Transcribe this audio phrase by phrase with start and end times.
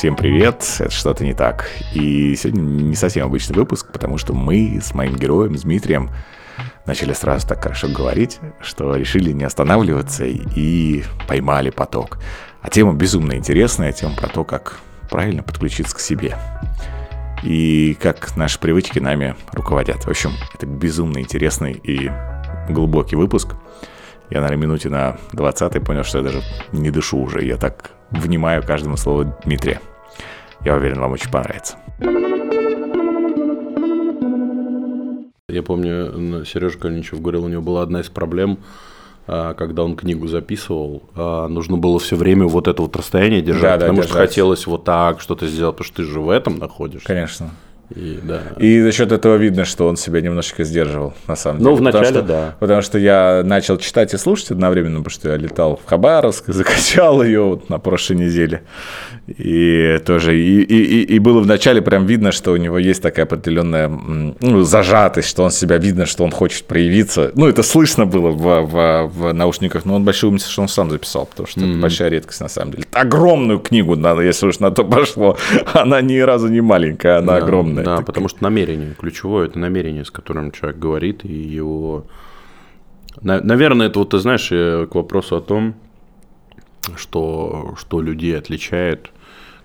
[0.00, 1.68] Всем привет, это что-то не так.
[1.92, 6.08] И сегодня не совсем обычный выпуск, потому что мы с моим героем, с Дмитрием,
[6.86, 12.16] начали сразу так хорошо говорить, что решили не останавливаться и поймали поток.
[12.62, 14.78] А тема безумно интересная, тема про то, как
[15.10, 16.34] правильно подключиться к себе.
[17.42, 20.06] И как наши привычки нами руководят.
[20.06, 22.10] В общем, это безумно интересный и
[22.70, 23.54] глубокий выпуск.
[24.30, 26.40] Я, наверное, минуте на 20 понял, что я даже
[26.72, 27.44] не дышу уже.
[27.44, 29.78] Я так внимаю каждому слову Дмитрия.
[30.64, 31.76] Я уверен, вам очень понравится.
[35.48, 38.58] Я помню, Сережа Калиничев говорил, у него была одна из проблем,
[39.26, 43.80] а, когда он книгу записывал, а, нужно было все время вот это вот расстояние держать,
[43.80, 46.58] да, потому да, что хотелось вот так что-то сделать, потому что ты же в этом
[46.58, 47.06] находишься.
[47.06, 47.50] Конечно.
[47.94, 48.42] И, да.
[48.56, 51.70] и за счет этого видно, что он себя немножечко сдерживал, на самом деле.
[51.70, 52.56] Ну, вначале, потому что, да.
[52.60, 57.22] Потому что я начал читать и слушать одновременно, потому что я летал в Хабаровск, закачал
[57.22, 58.62] ее вот на прошлой неделе.
[59.38, 63.88] И тоже, и, и, и было вначале прям видно, что у него есть такая определенная
[63.88, 67.30] ну, зажатость, что он себя видно, что он хочет проявиться.
[67.34, 70.90] Ну, это слышно было в, в, в наушниках, но он большой умница, что он сам
[70.90, 71.70] записал, потому что mm-hmm.
[71.72, 72.84] это большая редкость на самом деле.
[72.92, 75.36] Огромную книгу надо, если уж на то пошло.
[75.74, 77.84] Она ни разу не маленькая, она да, огромная.
[77.84, 78.06] Да, так...
[78.06, 82.04] потому что намерение, ключевое это намерение, с которым человек говорит, и его...
[83.22, 85.74] Наверное, это вот, ты знаешь, к вопросу о том,
[86.96, 89.10] что, что людей отличает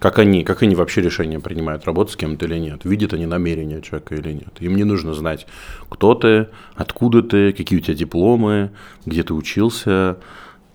[0.06, 3.82] как они, как они вообще решение принимают, работать с кем-то или нет, видят они намерения
[3.82, 4.56] человека или нет.
[4.60, 5.48] Им не нужно знать,
[5.90, 8.70] кто ты, откуда ты, какие у тебя дипломы,
[9.08, 10.20] где ты учился,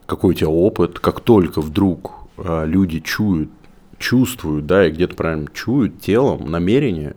[0.06, 0.98] какой у тебя опыт.
[0.98, 3.50] Как только вдруг а, люди чуют,
[3.98, 7.15] чувствуют, да, и где-то прям чуют телом намерение,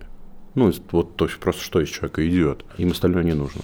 [0.53, 3.63] ну, вот то есть просто что из человека идет, им остальное не нужно.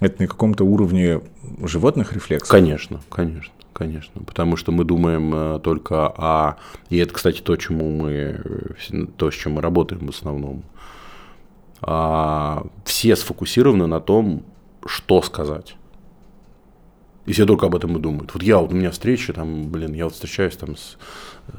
[0.00, 1.22] Это на каком-то уровне
[1.62, 2.50] животных рефлексов?
[2.50, 6.56] Конечно, конечно конечно, потому что мы думаем э, только о...
[6.90, 8.40] И это, кстати, то, чему мы...
[9.16, 10.62] То, с чем мы работаем в основном.
[11.80, 14.42] А все сфокусированы на том,
[14.86, 15.76] что сказать.
[17.28, 18.32] И все только об этом и думают.
[18.32, 20.96] Вот я, вот у меня встреча, там, блин, я вот встречаюсь там с,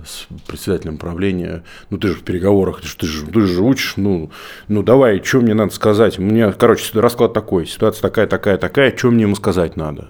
[0.03, 3.93] с председателем правления, ну ты же в переговорах, ты же, ты же, ты же учишь,
[3.95, 4.31] ну,
[4.67, 6.17] ну давай, что мне надо сказать?
[6.17, 10.09] У меня, короче, расклад такой, ситуация такая, такая, такая, что мне ему сказать надо?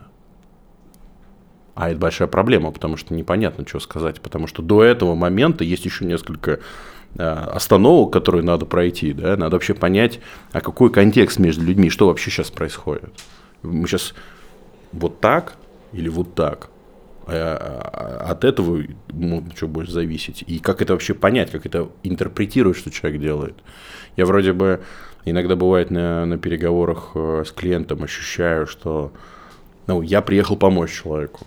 [1.79, 4.19] А это большая проблема, потому что непонятно, что сказать.
[4.19, 6.59] Потому что до этого момента есть еще несколько
[7.15, 9.13] э, остановок, которые надо пройти.
[9.13, 9.37] Да?
[9.37, 10.19] Надо вообще понять,
[10.51, 13.13] а какой контекст между людьми, что вообще сейчас происходит.
[13.63, 14.13] Мы сейчас
[14.91, 15.55] вот так
[15.93, 16.69] или вот так.
[17.27, 20.43] А, а, от этого может что больше зависеть.
[20.47, 23.55] И как это вообще понять, как это интерпретировать, что человек делает.
[24.17, 24.81] Я вроде бы
[25.23, 29.13] иногда бывает на, на переговорах э, с клиентом ощущаю, что
[29.87, 31.45] ну, я приехал помочь человеку.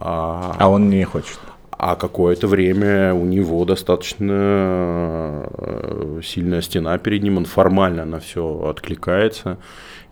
[0.00, 1.38] А, а он не хочет.
[1.76, 8.68] А какое-то время у него достаточно э, сильная стена перед ним, он формально на все
[8.70, 9.58] откликается,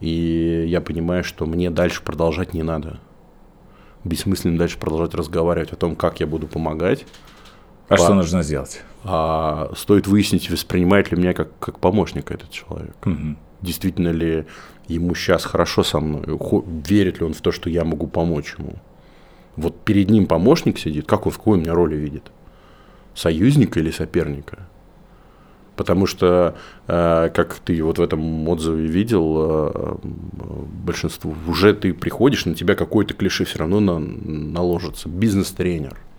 [0.00, 2.98] и я понимаю, что мне дальше продолжать не надо.
[4.04, 7.06] Бессмысленно дальше продолжать разговаривать о том, как я буду помогать.
[7.88, 8.02] А по...
[8.02, 8.82] что нужно сделать?
[9.04, 12.96] А, стоит выяснить, воспринимает ли меня как, как помощника этот человек.
[13.06, 13.36] Угу.
[13.60, 14.46] Действительно ли
[14.88, 16.24] ему сейчас хорошо со мной,
[16.86, 18.74] верит ли он в то, что я могу помочь ему
[19.56, 22.30] вот перед ним помощник сидит, как он в какой меня роли видит?
[23.14, 24.60] Союзника или соперника?
[25.76, 29.96] Потому что, э, как ты вот в этом отзыве видел, э,
[30.84, 35.08] большинство, уже ты приходишь, на тебя какое-то клише все равно на, наложится.
[35.08, 35.96] Бизнес-тренер–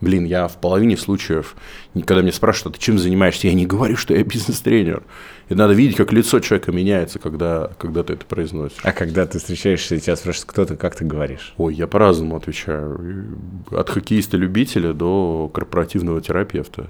[0.00, 1.56] Блин, я в половине случаев,
[1.94, 5.02] когда меня спрашивают, а ты чем занимаешься, я не говорю, что я бизнес-тренер.
[5.48, 8.78] И надо видеть, как лицо человека меняется, когда, когда ты это произносишь.
[8.82, 11.54] А когда ты встречаешься и тебя спрашивают, кто ты, как ты говоришь?
[11.56, 13.38] Ой, я по-разному отвечаю.
[13.70, 16.88] От хоккеиста-любителя до корпоративного терапевта.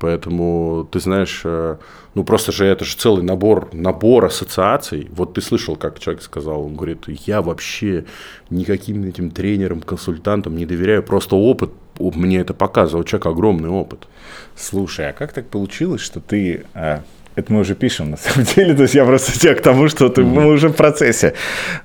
[0.00, 1.76] Поэтому, ты знаешь, э,
[2.14, 5.08] ну просто же это же целый набор, набор ассоциаций.
[5.12, 8.06] Вот ты слышал, как человек сказал, он говорит, я вообще
[8.48, 11.70] никаким этим тренерам, консультантам не доверяю, просто опыт
[12.00, 14.08] мне это показывал, у человека огромный опыт.
[14.56, 16.64] Слушай, а как так получилось, что ты...
[16.74, 17.02] А,
[17.36, 20.08] это мы уже пишем, на самом деле, то есть я просто тебя к тому, что
[20.08, 21.34] ты, мы уже в процессе.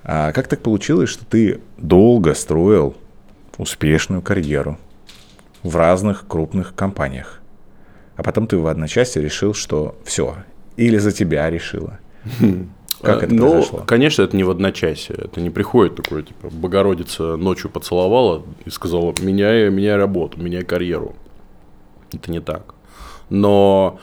[0.04, 2.96] А как так получилось, что ты долго строил
[3.58, 4.78] успешную карьеру
[5.64, 7.42] в разных крупных компаниях?
[8.16, 10.38] а потом ты в одночасье решил, что все,
[10.78, 12.00] или за тебя решила.
[13.02, 13.84] Как это ну, произошло?
[13.86, 15.16] конечно, это не в одночасье.
[15.18, 21.16] Это не приходит такое, типа, Богородица ночью поцеловала и сказала, меняй, меняй работу, меняй карьеру.
[22.12, 22.74] Это не так.
[23.30, 24.00] Но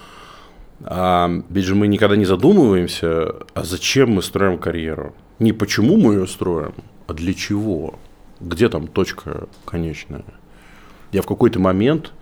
[0.85, 5.15] а, ведь же мы никогда не задумываемся, а зачем мы строим карьеру.
[5.39, 6.75] Не почему мы ее строим,
[7.06, 7.99] а для чего.
[8.41, 10.25] Где там точка конечная.
[11.12, 12.12] Я в какой-то момент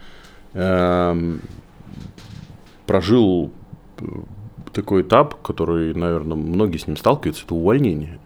[0.53, 1.41] эм,
[2.87, 3.53] прожил
[3.99, 4.05] э,
[4.73, 8.19] такой этап, который, наверное, многие с ним сталкиваются, это увольнение.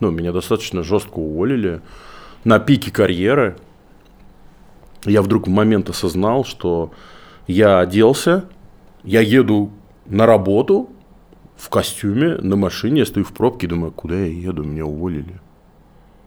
[0.00, 1.80] Ну, меня достаточно жестко уволили
[2.44, 3.56] на пике карьеры.
[5.04, 6.90] Я вдруг в момент осознал, что
[7.46, 8.44] я оделся,
[9.04, 9.70] я еду
[10.06, 10.90] на работу
[11.56, 15.40] в костюме, на машине, я стою в пробке, думаю, куда я еду, меня уволили.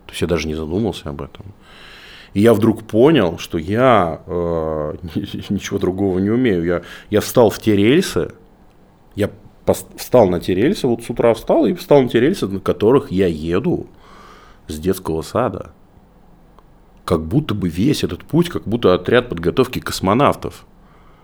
[0.06, 1.46] То есть я даже не задумался об этом.
[2.34, 4.96] И я вдруг понял, что я э,
[5.50, 6.64] ничего другого не умею.
[6.64, 8.32] Я, я встал в те рельсы,
[9.20, 9.30] я
[9.98, 13.12] встал на те рельсы, вот с утра встал и встал на те рельсы, на которых
[13.12, 13.88] я еду
[14.68, 15.74] с детского сада.
[17.06, 20.66] Как будто бы весь этот путь, как будто отряд подготовки космонавтов.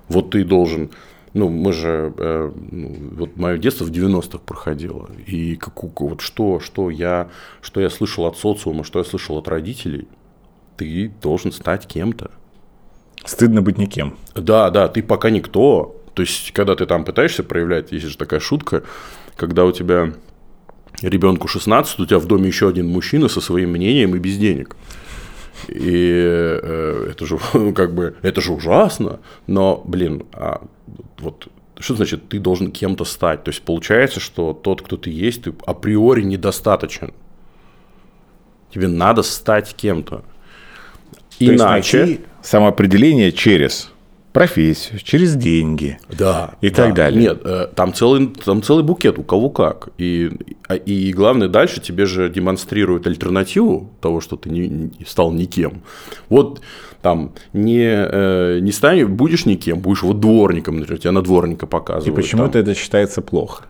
[0.10, 0.92] Вот ты должен
[1.34, 6.62] ну, мы же, э, ну, вот мое детство в 90-х проходило, и как, вот что,
[6.62, 7.28] что, я,
[7.62, 10.08] что я слышал от социума, что я слышал от родителей,
[10.78, 12.32] ты должен стать кем-то.
[13.26, 14.16] Стыдно быть никем.
[14.34, 16.02] Да, да, ты пока никто.
[16.16, 18.84] То есть, когда ты там пытаешься проявлять, есть же такая шутка,
[19.36, 20.14] когда у тебя
[21.02, 24.78] ребенку 16, у тебя в доме еще один мужчина со своим мнением и без денег.
[25.68, 27.38] И э, это же
[27.76, 30.66] как бы это же ужасно, но, блин, а
[31.20, 33.44] вот что значит ты должен кем-то стать?
[33.44, 37.14] То есть получается, что тот, кто ты есть, ты априори недостаточен.
[38.74, 40.24] Тебе надо стать кем-то.
[41.40, 43.92] Иначе самоопределение через
[44.36, 45.98] профессию, через деньги.
[46.10, 46.56] Да.
[46.60, 46.76] И да.
[46.76, 47.22] так далее.
[47.22, 49.90] Нет, э, там целый, там целый букет, у кого как.
[49.98, 50.30] И,
[50.68, 55.84] а, и главное, дальше тебе же демонстрируют альтернативу того, что ты не, стал никем.
[56.28, 56.60] Вот
[57.02, 62.08] там не, э, не стань, будешь никем, будешь вот дворником, например, тебя на дворника показывают.
[62.08, 63.64] И почему-то это считается плохо.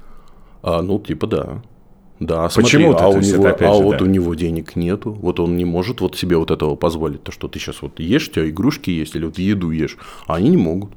[0.63, 1.61] А, ну, типа, да.
[2.19, 4.05] Да, Почему смотри, а, у него, а же, вот да.
[4.05, 7.49] у него денег нету, вот он не может вот себе вот этого позволить, то что
[7.49, 10.57] ты сейчас вот ешь, у тебя игрушки есть или вот еду ешь, а они не
[10.57, 10.91] могут.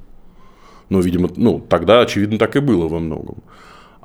[0.91, 3.39] Ну, видимо, ну тогда очевидно так и было во многом.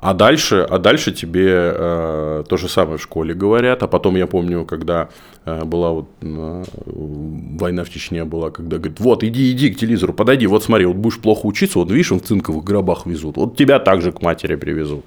[0.04, 3.82] А дальше, а дальше тебе э, то же самое в школе говорят.
[3.82, 5.08] А потом я помню, когда
[5.46, 10.12] э, была вот э, война в Чечне была, когда говорит, вот иди, иди к телевизору,
[10.12, 13.56] подойди, вот смотри, вот будешь плохо учиться, вот видишь, он в цинковых гробах везут, вот
[13.56, 15.06] тебя также к матери привезут.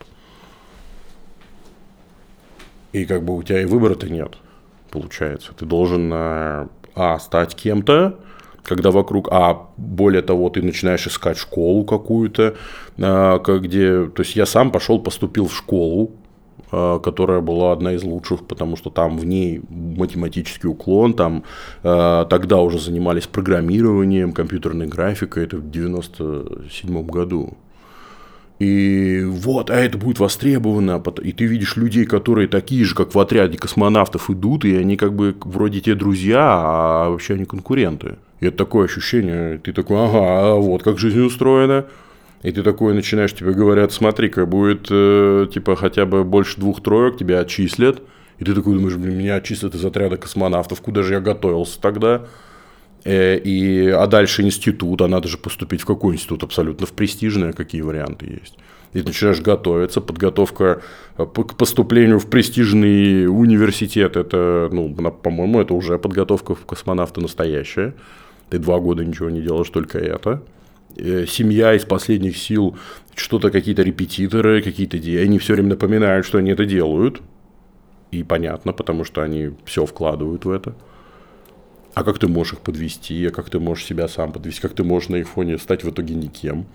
[2.98, 4.38] И как бы у тебя и выбора-то нет,
[4.90, 5.54] получается.
[5.54, 8.20] Ты должен, э, а, стать кем-то,
[8.64, 12.56] когда вокруг, а более того, ты начинаешь искать школу какую-то,
[12.98, 16.12] э, где, то есть я сам пошел, поступил в школу,
[16.72, 21.44] э, которая была одна из лучших, потому что там в ней математический уклон, там
[21.84, 27.58] тогда уже занимались программированием, компьютерной графикой, это в 97 году.
[28.60, 31.02] И вот, а это будет востребовано.
[31.22, 35.14] И ты видишь людей, которые такие же, как в отряде космонавтов идут, и они как
[35.14, 38.18] бы вроде те друзья, а вообще они конкуренты.
[38.40, 41.86] И это такое ощущение, ты такой, ага, а вот как жизнь устроена.
[42.44, 47.18] И ты такой начинаешь, тебе говорят, смотри-ка, будет э, типа хотя бы больше двух троек,
[47.18, 48.02] тебя отчислят.
[48.38, 52.28] И ты такой думаешь, блин, меня отчислят из отряда космонавтов, куда же я готовился тогда?
[53.04, 56.44] Э, и, а дальше институт, а надо же поступить в какой институт?
[56.44, 58.58] Абсолютно в престижный, а какие варианты есть?
[58.94, 60.82] И ты начинаешь готовиться, подготовка
[61.18, 67.94] э, к поступлению в престижный университет, это, ну, по-моему, это уже подготовка в космонавта настоящая.
[68.50, 70.42] Ты два года ничего не делаешь, только это.
[70.96, 72.78] Э, семья из последних сил,
[73.16, 77.22] что-то какие-то репетиторы, какие-то они все время напоминают, что они это делают.
[78.12, 80.76] И понятно, потому что они все вкладывают в это
[81.98, 84.84] а как ты можешь их подвести, а как ты можешь себя сам подвести, как ты
[84.84, 86.68] можешь на их фоне стать в итоге никем.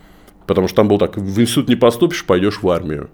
[0.48, 3.08] Потому что там был так, в институт не поступишь, пойдешь в армию.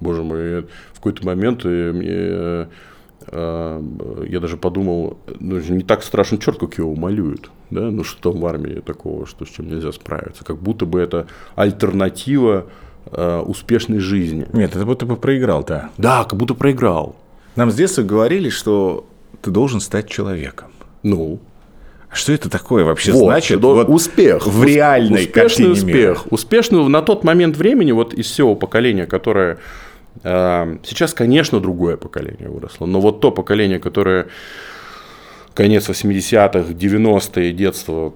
[0.00, 2.66] Боже мой, в какой-то момент э, мне, э,
[3.28, 7.50] э, я даже подумал, ну, не так страшен черт, как его малюют.
[7.70, 7.90] Да?
[7.90, 10.44] Ну, что там в армии такого, что с чем нельзя справиться.
[10.44, 12.66] Как будто бы это альтернатива
[13.46, 14.46] успешной жизни.
[14.52, 15.90] Нет, это будто бы проиграл, да.
[15.96, 17.14] Да, как будто проиграл.
[17.54, 19.06] Нам с детства говорили, что
[19.42, 20.68] ты должен стать человеком.
[21.02, 21.40] Ну,
[22.10, 23.60] а что это такое вообще вот, значит?
[23.60, 24.46] Вот успех.
[24.46, 25.94] В реальной Успешный успех.
[25.94, 26.18] Мира.
[26.30, 29.58] Успешный на тот момент времени, вот из всего поколения, которое...
[30.22, 34.28] Э, сейчас, конечно, другое поколение выросло, но вот то поколение, которое
[35.54, 38.14] конец 80-х, 90-е, детство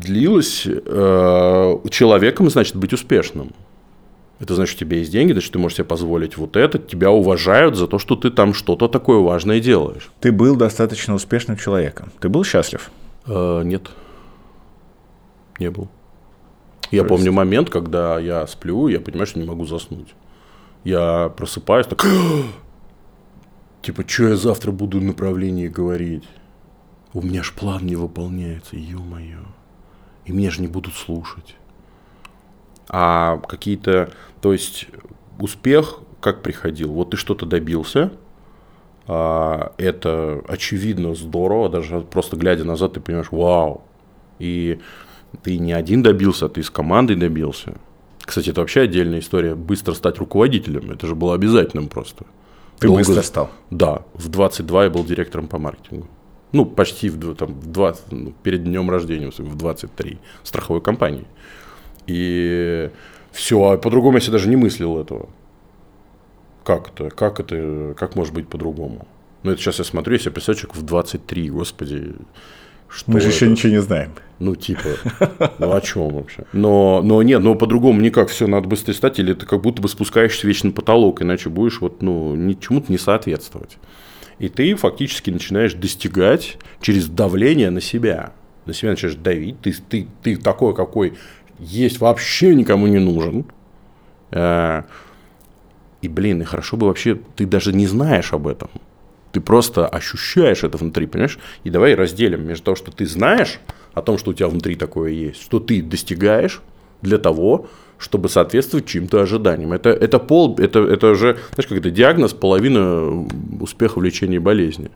[0.00, 3.52] длилось, э, человеком значит быть успешным.
[4.42, 7.76] Это значит, у тебя есть деньги, значит, ты можешь себе позволить вот это, тебя уважают
[7.76, 10.10] за то, что ты там что-то такое важное делаешь.
[10.18, 12.10] Ты был достаточно успешным человеком.
[12.18, 12.90] Ты был счастлив?
[13.24, 13.92] Э, нет.
[15.60, 15.88] Не был.
[16.90, 20.12] Я помню момент, когда я сплю, я понимаю, что не могу заснуть.
[20.82, 22.04] Я просыпаюсь, так...
[23.82, 26.24] типа, что я завтра буду в направлении говорить?
[27.14, 29.44] У меня ж план не выполняется, ё-моё.
[30.24, 31.54] И меня же не будут слушать.
[32.92, 34.86] А какие-то, то есть
[35.40, 36.92] успех как приходил?
[36.92, 38.12] Вот ты что-то добился,
[39.06, 43.82] а, это очевидно здорово, даже просто глядя назад ты понимаешь, вау.
[44.38, 44.78] И
[45.42, 47.74] ты не один добился, а ты с командой добился.
[48.20, 49.54] Кстати, это вообще отдельная история.
[49.54, 50.90] Быстро стать руководителем.
[50.90, 52.24] Это же было обязательным просто.
[52.78, 53.00] Ты Долго...
[53.00, 53.50] быстро стал?
[53.70, 54.02] Да.
[54.14, 56.08] В 22 я был директором по маркетингу.
[56.52, 61.26] Ну, почти в, там, в 20, ну, перед днем рождения, в 23, страховой компании.
[62.06, 62.90] И
[63.32, 65.28] все, а по-другому я себе даже не мыслил этого.
[66.64, 67.10] Как это?
[67.10, 67.94] Как это?
[67.98, 69.06] Как может быть по-другому?
[69.42, 72.14] Ну, это сейчас я смотрю, если представляю, человек в 23, господи.
[72.88, 73.34] Что Мы же это?
[73.36, 74.12] еще ничего не знаем.
[74.38, 74.88] Ну, типа,
[75.58, 76.44] ну о чем вообще?
[76.52, 79.88] Но, но нет, но по-другому никак все надо быстрее стать, или ты как будто бы
[79.88, 83.78] спускаешься в вечный потолок, иначе будешь вот, ну, ничему-то не соответствовать.
[84.38, 88.32] И ты фактически начинаешь достигать через давление на себя.
[88.66, 91.14] На себя начинаешь давить, ты, ты, ты такой, какой
[91.62, 93.44] есть, вообще никому не нужен.
[94.30, 94.82] Э,
[96.02, 98.68] и, блин, и хорошо бы вообще, ты даже не знаешь об этом.
[99.30, 101.38] Ты просто ощущаешь это внутри, понимаешь?
[101.64, 103.60] И давай разделим между того, что ты знаешь
[103.94, 106.60] о том, что у тебя внутри такое есть, что ты достигаешь
[107.00, 109.72] для того, чтобы соответствовать чьим-то ожиданиям.
[109.72, 113.26] Это, это пол, это, это уже, знаешь, как это диагноз, половина
[113.60, 114.90] успеха в лечении болезни.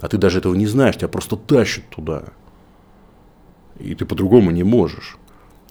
[0.00, 2.26] А ты даже этого не знаешь, тебя просто тащат туда.
[3.80, 5.17] И ты по-другому не можешь.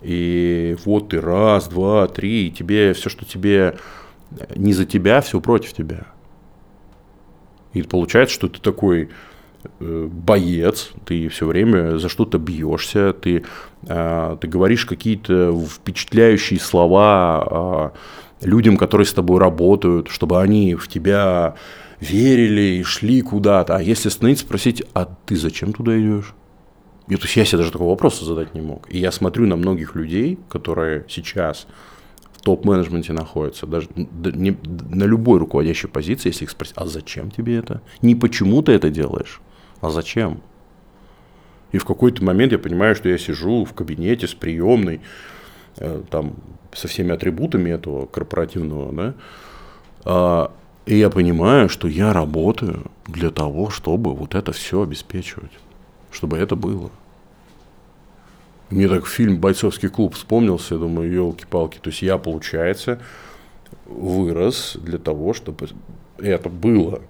[0.01, 3.77] И вот ты раз, два, три, и тебе все, что тебе
[4.55, 6.07] не за тебя, все против тебя.
[7.73, 9.09] И получается, что ты такой
[9.79, 13.43] э, боец, ты все время за что-то бьешься, ты,
[13.83, 17.93] э, ты говоришь какие-то впечатляющие слова
[18.41, 21.55] э, людям, которые с тобой работают, чтобы они в тебя
[21.99, 23.75] верили и шли куда-то.
[23.75, 26.33] А если остановиться, спросить, а ты зачем туда идешь?
[27.07, 28.87] И, то есть я себе даже такого вопроса задать не мог.
[28.89, 31.67] И я смотрю на многих людей, которые сейчас
[32.43, 34.57] топ-менеджменте находятся, даже не,
[34.89, 37.81] на любой руководящей позиции, если их спросить, а зачем тебе это?
[38.01, 39.41] Не почему ты это делаешь,
[39.81, 40.41] а зачем?
[41.73, 45.01] И в какой-то момент я понимаю, что я сижу в кабинете с приемной,
[45.77, 46.35] э, там,
[46.73, 49.13] со всеми атрибутами этого корпоративного, да,
[50.05, 50.47] э,
[50.85, 55.51] и я понимаю, что я работаю для того, чтобы вот это все обеспечивать,
[56.17, 56.89] чтобы это было.
[58.69, 61.79] Мне так фильм «Бойцовский клуб» вспомнился, я думаю, елки-палки.
[61.81, 62.99] То есть я, получается,
[63.85, 65.69] вырос для того, чтобы
[66.17, 67.01] это было.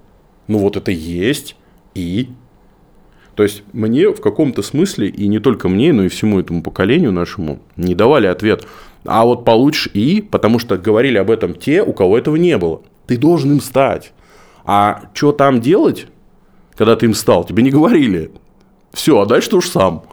[0.47, 1.55] Ну вот это есть
[1.95, 2.29] и...
[3.35, 7.11] То есть мне в каком-то смысле, и не только мне, но и всему этому поколению
[7.11, 8.67] нашему, не давали ответ,
[9.05, 12.81] а вот получишь и, потому что говорили об этом те, у кого этого не было.
[13.05, 14.11] Ты должен им стать.
[14.65, 16.07] А что там делать,
[16.75, 18.31] когда ты им стал, тебе не говорили.
[18.93, 20.03] Все, а дальше ты уж сам.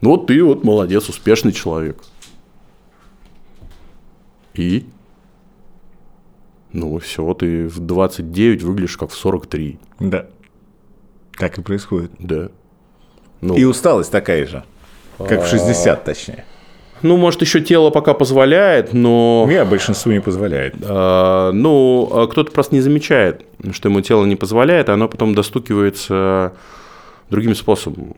[0.00, 2.02] Ну вот ты вот молодец, успешный человек.
[4.54, 4.86] И?
[6.72, 9.78] Ну все, ты в 29 выглядишь как в 43.
[10.00, 10.26] Да.
[11.38, 12.10] Так и происходит.
[12.18, 12.48] Да.
[13.40, 14.64] Ну, и усталость такая же.
[15.18, 16.44] Как в 60, точнее.
[17.02, 19.44] Ну, может, еще тело пока позволяет, но...
[19.48, 20.76] Не, большинству не позволяет.
[20.82, 25.34] А, ну, а кто-то просто не замечает, что ему тело не позволяет, а оно потом
[25.34, 26.52] достукивается
[27.32, 28.14] другим способом.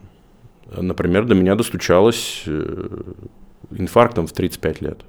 [0.77, 3.13] Например, до меня достучалось э,
[3.71, 5.01] инфарктом в 35 лет.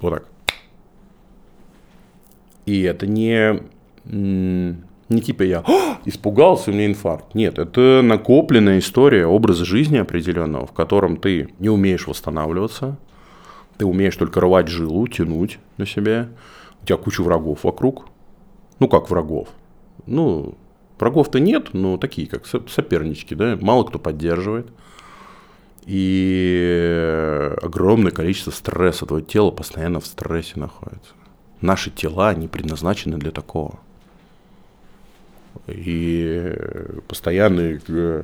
[0.00, 0.24] Вот так.
[2.64, 3.62] И это не,
[4.04, 5.64] не типа я
[6.04, 7.34] испугался, у меня инфаркт.
[7.34, 12.96] Нет, это накопленная история образа жизни определенного, в котором ты не умеешь восстанавливаться,
[13.76, 16.28] ты умеешь только рвать жилу, тянуть на себе.
[16.82, 18.06] У тебя куча врагов вокруг.
[18.78, 19.48] Ну, как врагов?
[20.06, 20.56] Ну,
[21.02, 24.68] Врагов-то нет, но такие, как сопернички, да, мало кто поддерживает.
[25.84, 29.04] И огромное количество стресса.
[29.04, 31.10] Твое тело постоянно в стрессе находится.
[31.60, 33.80] Наши тела не предназначены для такого.
[35.66, 36.54] И
[37.08, 38.22] постоянные э,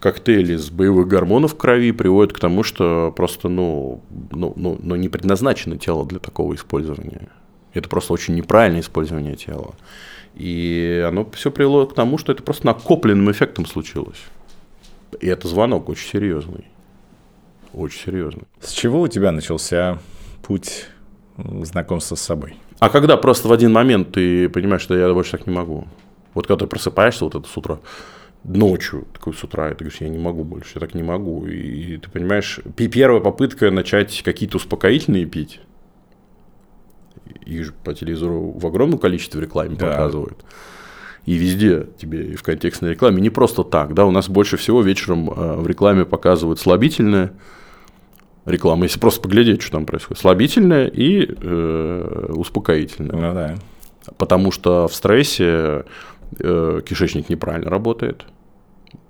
[0.00, 4.02] коктейли из боевых гормонов в крови приводят к тому, что просто, ну,
[4.32, 7.28] ну, ну, ну не предназначено тело для такого использования.
[7.72, 9.76] Это просто очень неправильное использование тела.
[10.36, 14.22] И оно все привело к тому, что это просто накопленным эффектом случилось.
[15.20, 16.66] И это звонок очень серьезный.
[17.72, 18.44] Очень серьезный.
[18.60, 19.98] С чего у тебя начался
[20.42, 20.86] путь
[21.36, 22.56] знакомства с собой?
[22.78, 25.86] А когда просто в один момент ты понимаешь, что я больше так не могу.
[26.34, 27.78] Вот когда ты просыпаешься вот это с утра,
[28.44, 31.46] ночью, такой с утра, и ты говоришь, я не могу больше, я так не могу.
[31.46, 35.60] И ты понимаешь, первая попытка начать какие-то успокоительные пить,
[37.46, 39.90] их же по телевизору в огромном количестве рекламе да.
[39.90, 40.44] показывают.
[41.24, 44.82] И везде тебе, и в контекстной рекламе, не просто так, да, у нас больше всего
[44.82, 47.32] вечером э, в рекламе показывают слабительное,
[48.44, 53.16] реклама, если просто поглядеть, что там происходит, слабительное и э, успокоительное.
[53.16, 53.56] Ну да.
[54.18, 55.84] Потому что в стрессе
[56.38, 58.24] э, кишечник неправильно работает.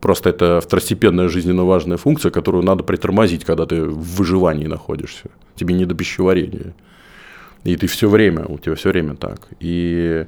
[0.01, 5.31] Просто это второстепенная жизненно важная функция, которую надо притормозить, когда ты в выживании находишься.
[5.55, 6.75] Тебе не до пищеварения.
[7.67, 9.49] И ты все время, у тебя все время так.
[9.59, 10.25] И,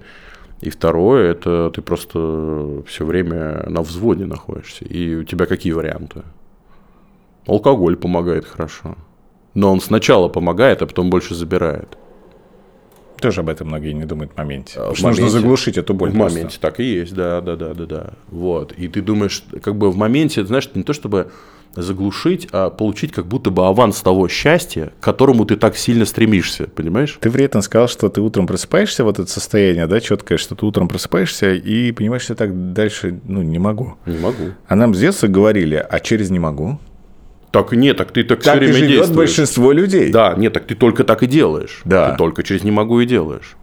[0.60, 4.84] и второе, это ты просто все время на взводе находишься.
[4.84, 6.22] И у тебя какие варианты?
[7.46, 8.96] Алкоголь помогает хорошо.
[9.54, 11.96] Но он сначала помогает, а потом больше забирает.
[13.20, 14.78] Тоже об этом многие не думают в моменте.
[14.78, 15.40] А, в что нужно моменте.
[15.40, 16.10] заглушить эту боль.
[16.10, 16.34] В просто.
[16.38, 18.12] моменте так и есть, да, да, да, да, да.
[18.28, 18.72] Вот.
[18.72, 21.30] И ты думаешь, как бы в моменте, знаешь, не то чтобы
[21.82, 26.68] заглушить, а получить как будто бы аванс того счастья, к которому ты так сильно стремишься,
[26.68, 27.18] понимаешь?
[27.20, 30.66] Ты при этом сказал, что ты утром просыпаешься, вот это состояние, да, четкое, что ты
[30.66, 33.94] утром просыпаешься и понимаешь, что я так дальше, ну, не могу.
[34.06, 34.52] Не могу.
[34.66, 36.78] А нам с детства говорили, а через не могу.
[37.50, 39.16] Так нет, так ты так все Так и время живет действуешь.
[39.16, 40.12] большинство людей.
[40.12, 41.80] Да, нет, так ты только так и делаешь.
[41.84, 42.10] Да.
[42.10, 43.56] Ты только через не могу и делаешь.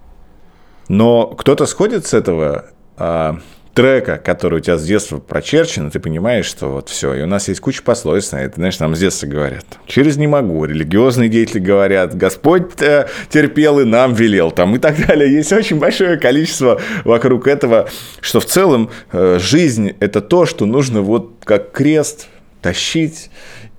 [0.88, 2.66] Но кто-то сходит с этого
[2.98, 3.40] а,
[3.76, 7.14] трека, который у тебя с детства прочерчен, ты понимаешь, что вот все.
[7.14, 8.56] И у нас есть куча пословиц на это.
[8.56, 9.66] Знаешь, нам с детства говорят.
[9.86, 10.66] Через не могу.
[10.66, 12.16] Религиозные деятели говорят.
[12.16, 14.50] Господь э, терпел и нам велел.
[14.52, 15.32] Там и так далее.
[15.32, 17.90] Есть очень большое количество вокруг этого,
[18.22, 22.28] что в целом э, жизнь– это то, что нужно вот как крест
[22.62, 23.30] тащить.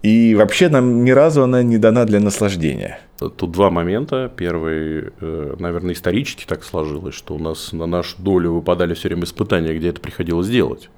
[0.03, 3.01] И вообще нам ни разу она не дана для наслаждения.
[3.19, 4.31] Тут два момента.
[4.37, 9.25] Первый, э, наверное, исторически так сложилось, что у нас на нашу долю выпадали все время
[9.25, 10.91] испытания, где это приходилось делать.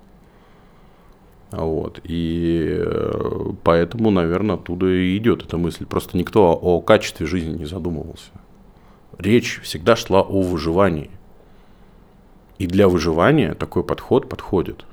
[1.53, 2.01] Вот.
[2.03, 5.87] И э, поэтому, наверное, оттуда и идет эта мысль.
[5.87, 8.31] Просто никто о качестве жизни не задумывался.
[9.17, 11.11] Речь всегда шла о выживании.
[12.59, 14.85] И для выживания такой подход подходит.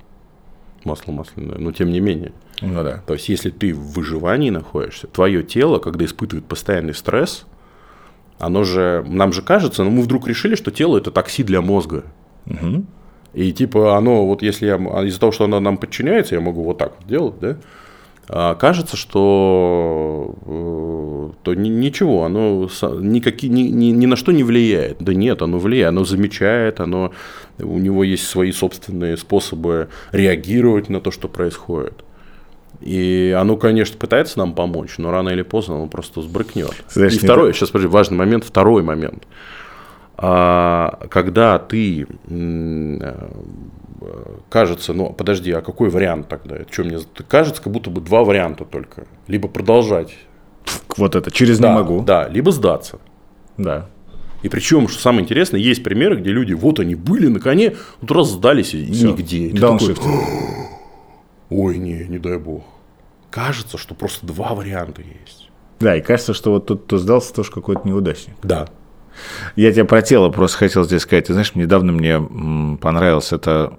[0.84, 2.32] Масло масляное, но тем не менее.
[2.62, 3.02] Ну да.
[3.06, 7.46] То есть, если ты в выживании находишься, твое тело, когда испытывает постоянный стресс,
[8.39, 12.04] оно же, нам же кажется, но мы вдруг решили, что тело это такси для мозга.
[12.46, 12.88] Мгм.
[13.34, 16.63] И типа оно, вот если я, а из-за того, что оно нам подчиняется, я могу
[16.63, 17.58] вот так вот делать, да,
[18.28, 24.32] а, кажется, что э, то ни- ничего, оно са- никаки, ни, ни, ни на что
[24.32, 24.98] не влияет.
[25.00, 27.12] Да нет, оно влияет, оно замечает, оно,
[27.60, 32.05] у него есть свои собственные способы реагировать на то, что происходит.
[32.82, 36.72] И оно, конечно, пытается нам помочь, но рано или поздно оно просто сбрыкнет.
[36.90, 39.24] Знаешь, И второй, сейчас подожди, важный момент, второй момент.
[40.18, 43.28] А, когда ты э,
[44.50, 46.58] кажется, ну подожди, а какой вариант тогда?
[46.72, 49.06] Что мне кажется, как будто бы два варианта только.
[49.28, 50.16] Либо продолжать,
[50.98, 51.32] Вот это.
[51.32, 52.02] Через да, не могу.
[52.02, 53.00] да, либо сдаться.
[53.58, 53.88] Да.
[54.42, 58.12] И причем, что самое интересное, есть примеры, где люди, вот они были на коне, вот
[58.12, 59.12] раз сдались и Всё.
[59.12, 59.48] нигде.
[59.48, 60.02] И ты такой, Дауншифт.
[61.58, 62.65] Ой, не, не дай бог.
[63.30, 65.50] Кажется, что просто два варианта есть.
[65.80, 68.36] Да, и кажется, что вот тот, кто сдался, тоже какой-то неудачник.
[68.44, 68.68] Да.
[69.56, 71.28] Я тебе про тело просто хотел здесь сказать.
[71.28, 72.20] Ты знаешь, недавно мне
[72.82, 73.74] понравилась эта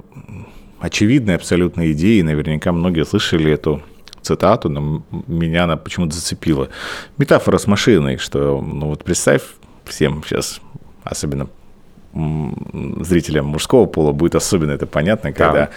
[0.81, 3.83] очевидная абсолютно идея, и наверняка многие слышали эту
[4.23, 6.71] цитату, но меня она почему-то зацепила.
[7.19, 9.43] Метафора с машиной, что, ну вот представь
[9.85, 10.61] всем сейчас,
[11.05, 11.49] особенно
[12.15, 15.69] зрителям мужского пола, будет особенно это понятно, когда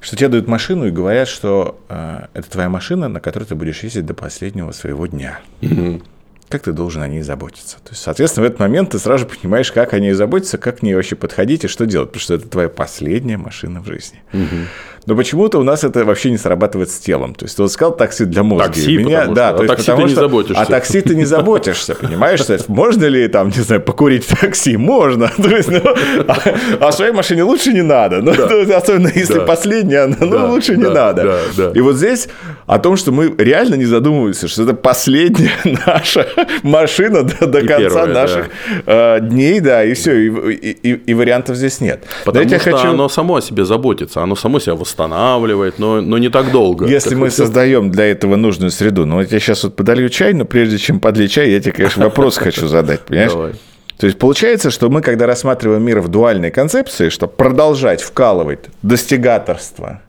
[0.00, 3.82] что тебе дают машину и говорят, что э, это твоя машина, на которой ты будешь
[3.82, 5.40] ездить до последнего своего дня.
[6.48, 7.76] Как ты должен о ней заботиться?
[7.84, 10.78] То есть, соответственно, в этот момент ты сразу же понимаешь, как о ней заботиться, как
[10.78, 14.22] к ней вообще подходить и что делать, потому что это твоя последняя машина в жизни.
[15.06, 17.34] Но почему-то у нас это вообще не срабатывает с телом.
[17.34, 18.66] То есть ты вот сказал такси для мозга.
[18.68, 20.62] Такси, И меня, потому да, что- то а есть такси потому ты не что- заботишься.
[20.62, 22.42] А такси ты не заботишься, понимаешь?
[22.44, 24.76] То есть можно ли там, не знаю, покурить в такси?
[24.76, 25.28] Можно.
[25.42, 25.80] То есть, ну,
[26.26, 26.36] а,
[26.80, 28.20] а своей машине лучше не надо.
[28.22, 29.40] Ну, то есть, особенно если Да.
[29.44, 31.22] последняя, ну, Да, лучше не да, надо.
[31.24, 31.70] да, да.
[31.74, 32.28] И вот здесь
[32.66, 35.52] о том, что мы реально не задумываемся, что это последняя
[35.86, 36.26] наша
[36.62, 38.12] машина до, до И конца первая, да.
[38.12, 38.48] наших
[38.86, 42.04] э, дней, да, и все, и, и- и- и вариантов здесь нет.
[42.24, 42.90] Потому Знаете, что хочу...
[42.90, 46.86] оно само о себе заботится, оно само себя восстанавливает, но, но не так долго.
[46.86, 50.44] Если мы создаем для этого нужную среду, ну вот я сейчас вот подолью чай, но
[50.44, 53.32] прежде чем подлить чай, я тебе, конечно, вопрос хочу задать, понимаешь?
[53.32, 53.52] Давай.
[53.98, 60.02] То есть получается, что мы, когда рассматриваем мир в дуальной концепции, что продолжать вкалывать достигаторство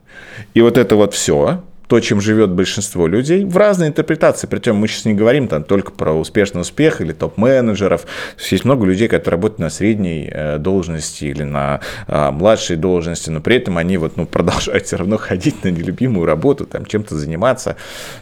[0.53, 4.45] и вот это вот все, то, чем живет большинство людей, в разной интерпретации.
[4.45, 8.01] Причем мы сейчас не говорим там только про успешный успех или топ-менеджеров.
[8.01, 13.31] То есть, много людей, которые работают на средней э, должности или на э, младшей должности,
[13.31, 17.17] но при этом они вот, ну, продолжают все равно ходить на нелюбимую работу, там, чем-то
[17.17, 17.75] заниматься,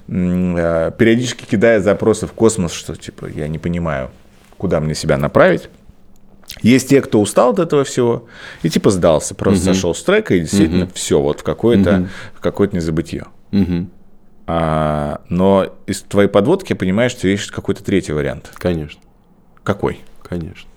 [0.07, 4.11] э, периодически кидая запросы в космос, что типа я не понимаю,
[4.57, 5.67] куда мне себя направить.
[6.61, 8.27] Есть те, кто устал от этого всего
[8.63, 9.75] и типа сдался, просто угу.
[9.75, 10.93] сошел с трека и действительно угу.
[10.93, 12.07] все вот в какое-то угу.
[12.39, 13.25] какое-то незабытие.
[13.51, 13.87] Угу.
[14.47, 18.51] А, но из твоей подводки я понимаю, что есть какой-то третий вариант.
[18.55, 19.01] Конечно.
[19.63, 20.01] Какой?
[20.23, 20.69] Конечно.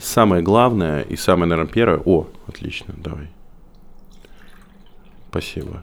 [0.00, 2.00] Самое главное и самое, наверное, первое...
[2.04, 3.28] О, отлично, давай.
[5.30, 5.82] Спасибо.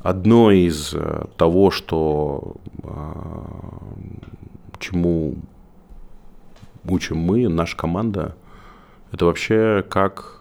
[0.00, 3.68] Одно из э, того, что а,
[4.78, 5.34] чему
[6.84, 8.34] учим мы, наша команда,
[9.12, 10.37] это вообще как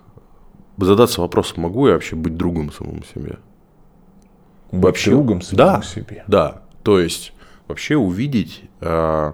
[0.86, 3.40] задаться вопросом, могу я вообще быть другом самому себе?
[4.72, 6.24] Быть вообще, другом самому да, себе?
[6.28, 7.34] Да, то есть
[7.68, 9.34] вообще увидеть, э,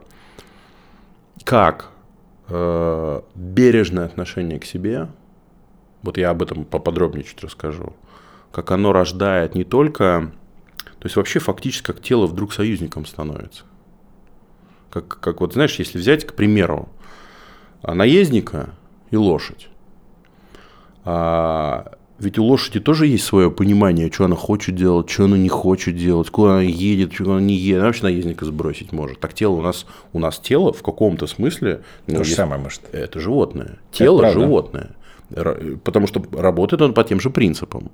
[1.43, 1.89] как
[2.47, 5.09] э, бережное отношение к себе,
[6.01, 7.93] вот я об этом поподробнее чуть расскажу,
[8.51, 10.31] как оно рождает не только,
[10.99, 13.63] то есть вообще фактически как тело вдруг союзником становится.
[14.89, 16.87] Как, как вот, знаешь, если взять, к примеру,
[17.81, 18.69] наездника
[19.09, 19.69] и лошадь.
[21.05, 25.49] А, ведь у лошади тоже есть свое понимание, что она хочет делать, что она не
[25.49, 27.77] хочет делать, куда она едет, что она не едет.
[27.77, 29.19] Она вообще наездника сбросить может.
[29.19, 31.81] Так тело у нас, у нас тело в каком-то смысле...
[32.07, 32.81] Ну, То же самое может.
[32.91, 33.79] Это животное.
[33.91, 34.91] Тело это животное.
[35.83, 37.91] Потому что работает он по тем же принципам.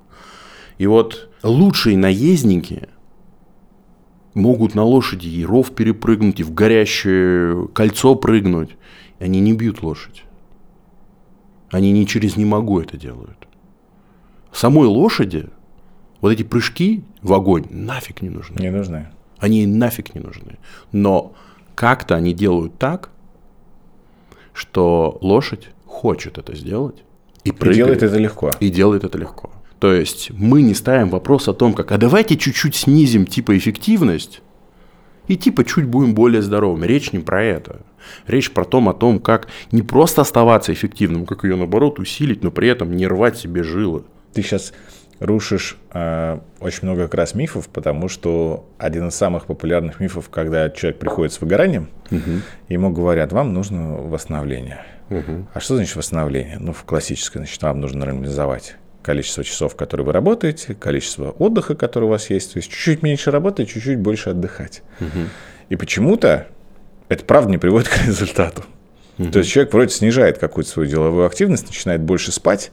[0.78, 2.88] И вот лучшие наездники–
[4.34, 8.70] могут на лошади и ров перепрыгнуть, и в горящее кольцо прыгнуть.
[9.18, 10.24] Они не бьют лошадь.
[11.70, 13.46] Они не через «не могу» это делают.
[14.52, 15.48] Самой лошади
[16.20, 18.60] вот эти прыжки в огонь нафиг не нужны.
[18.60, 19.08] Не нужны.
[19.38, 20.58] Они нафиг не нужны.
[20.92, 21.32] Но
[21.74, 23.10] как-то они делают так,
[24.52, 27.04] что лошадь хочет это сделать.
[27.44, 28.50] И, прыгает, и делает это легко.
[28.60, 29.50] И делает это легко.
[29.78, 34.42] То есть мы не ставим вопрос о том, как, а давайте чуть-чуть снизим типа эффективность
[35.26, 36.86] и типа чуть будем более здоровыми.
[36.86, 37.80] Речь не про это.
[38.26, 42.50] Речь про том, о том, как не просто оставаться эффективным, как ее наоборот усилить, но
[42.50, 44.04] при этом не рвать себе жилы.
[44.32, 44.72] Ты сейчас
[45.20, 50.70] рушишь э, очень много как раз мифов, потому что один из самых популярных мифов, когда
[50.70, 52.40] человек приходит с выгоранием, угу.
[52.68, 54.84] ему говорят, вам нужно восстановление.
[55.10, 55.48] Угу.
[55.52, 56.56] А что значит восстановление?
[56.58, 62.04] Ну, в классическое, значит, вам нужно нормализовать количество часов, которые вы работаете, количество отдыха, который
[62.04, 62.52] у вас есть.
[62.52, 64.82] То есть чуть-чуть меньше работать, чуть-чуть больше отдыхать.
[65.00, 65.28] Угу.
[65.70, 66.48] И почему-то
[67.10, 68.62] это правда не приводит к результату.
[69.18, 69.32] Угу.
[69.32, 72.70] То есть человек вроде снижает какую-то свою деловую активность, начинает больше спать,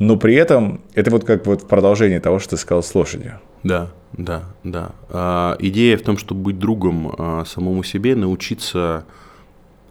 [0.00, 3.38] но при этом это вот как вот продолжение того, что ты сказал с лошадью.
[3.62, 4.92] Да, да, да.
[5.10, 9.04] А, идея в том, чтобы быть другом а, самому себе, научиться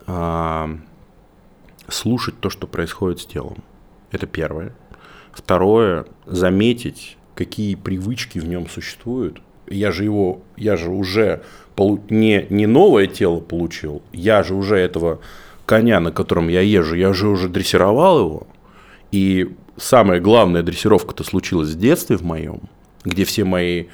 [0.08, 0.70] а,
[1.88, 3.64] слушать то, что происходит с телом.
[4.12, 4.74] Это первое.
[5.32, 9.42] Второе, заметить, какие привычки в нем существуют.
[9.68, 11.44] Я же его, я же уже
[12.10, 15.20] не, не новое тело получил, я же уже этого
[15.66, 18.48] коня, на котором я езжу, я же уже дрессировал его.
[19.12, 22.62] И самая главная дрессировка-то случилась в детстве в моем,
[23.04, 23.86] где все мои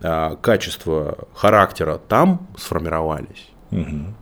[0.00, 3.50] а, качества характера там сформировались.
[3.70, 4.14] Угу.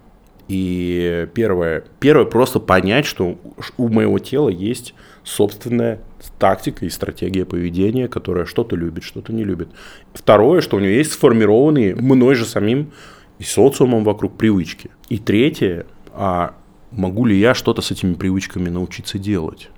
[0.48, 3.38] И первое, первое просто понять, что
[3.76, 6.00] у моего тела есть собственная
[6.38, 9.68] тактика и стратегия поведения, которая что-то любит, что-то не любит.
[10.12, 12.92] Второе, что у нее есть сформированные мной же самим
[13.38, 14.90] и социумом вокруг привычки.
[15.08, 16.54] И третье, а
[16.90, 19.70] могу ли я что-то с этими привычками научиться делать,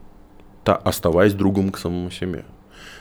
[0.64, 2.44] та, оставаясь другом к самому себе.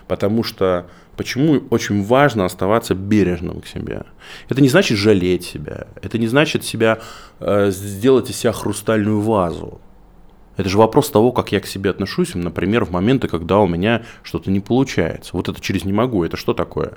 [0.08, 4.04] Потому что почему очень важно оставаться бережным к себе.
[4.50, 7.00] Это не значит жалеть себя, это не значит себя
[7.40, 9.80] э, сделать из себя хрустальную вазу.
[10.58, 14.04] Это же вопрос того, как я к себе отношусь, например, в моменты, когда у меня
[14.22, 15.32] что-то не получается.
[15.34, 16.94] Вот это через не могу, это что такое?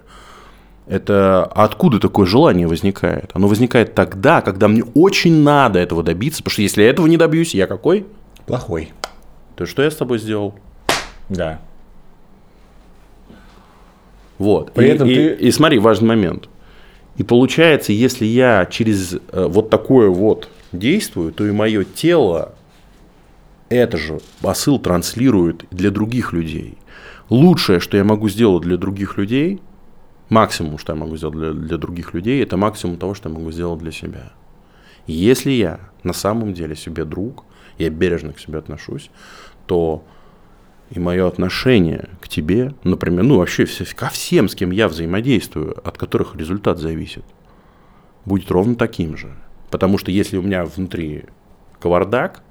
[0.87, 3.31] Это откуда такое желание возникает?
[3.33, 7.17] Оно возникает тогда, когда мне очень надо этого добиться, потому что если я этого не
[7.17, 8.07] добьюсь, я какой?
[8.47, 8.93] Плохой.
[9.57, 10.55] То что я с тобой сделал?
[11.29, 11.61] Да.
[14.39, 14.73] Вот.
[14.73, 15.35] При и, этом и, ты...
[15.35, 16.49] и, смотри, важный момент.
[17.17, 22.55] И получается, если я через э, вот такое вот действую, то и мое тело
[23.77, 26.79] это же посыл транслирует для других людей.
[27.31, 29.61] Лучшее, что я могу сделать для других людей,
[30.29, 33.51] максимум, что я могу сделать для, для других людей, это максимум того, что я могу
[33.51, 34.33] сделать для себя.
[35.07, 37.45] Если я на самом деле себе друг,
[37.79, 39.11] я бережно к себе отношусь,
[39.67, 40.05] то
[40.91, 45.99] и мое отношение к тебе, например, ну вообще ко всем, с кем я взаимодействую, от
[45.99, 47.25] которых результат зависит,
[48.25, 49.33] будет ровно таким же.
[49.71, 51.25] Потому что если у меня внутри
[51.81, 52.44] кавардак,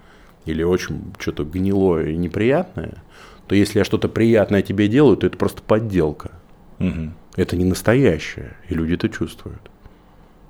[0.46, 3.04] или очень что-то гнилое и неприятное,
[3.48, 6.32] то если я что-то приятное тебе делаю, то это просто подделка.
[6.80, 7.12] Угу.
[7.36, 9.62] Это не настоящее, и люди это чувствуют.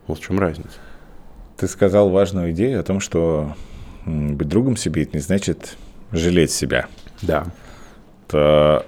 [0.07, 0.77] Вот в чем разница.
[1.57, 3.55] ты сказал важную идею о том, что
[4.05, 5.77] быть другом себе это не значит
[6.11, 6.87] жалеть себя.
[7.21, 7.45] Да.
[8.27, 8.85] То,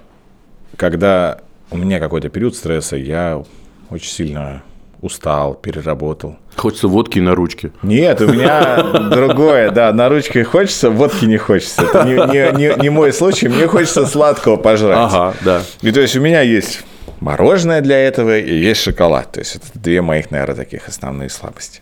[0.76, 1.40] когда
[1.70, 3.42] у меня какой-то период стресса, я
[3.88, 4.62] очень сильно
[5.00, 6.36] устал, переработал.
[6.56, 7.72] Хочется водки на ручке.
[7.82, 11.82] Нет, у меня другое, да, на ручке хочется, водки не хочется.
[11.82, 14.98] Это не, не, не, не мой случай, мне хочется сладкого пожрать.
[14.98, 15.62] Ага, да.
[15.82, 16.82] И то есть у меня есть
[17.20, 19.32] мороженое для этого и есть шоколад.
[19.32, 21.80] То есть это две моих, наверное, таких основные слабости.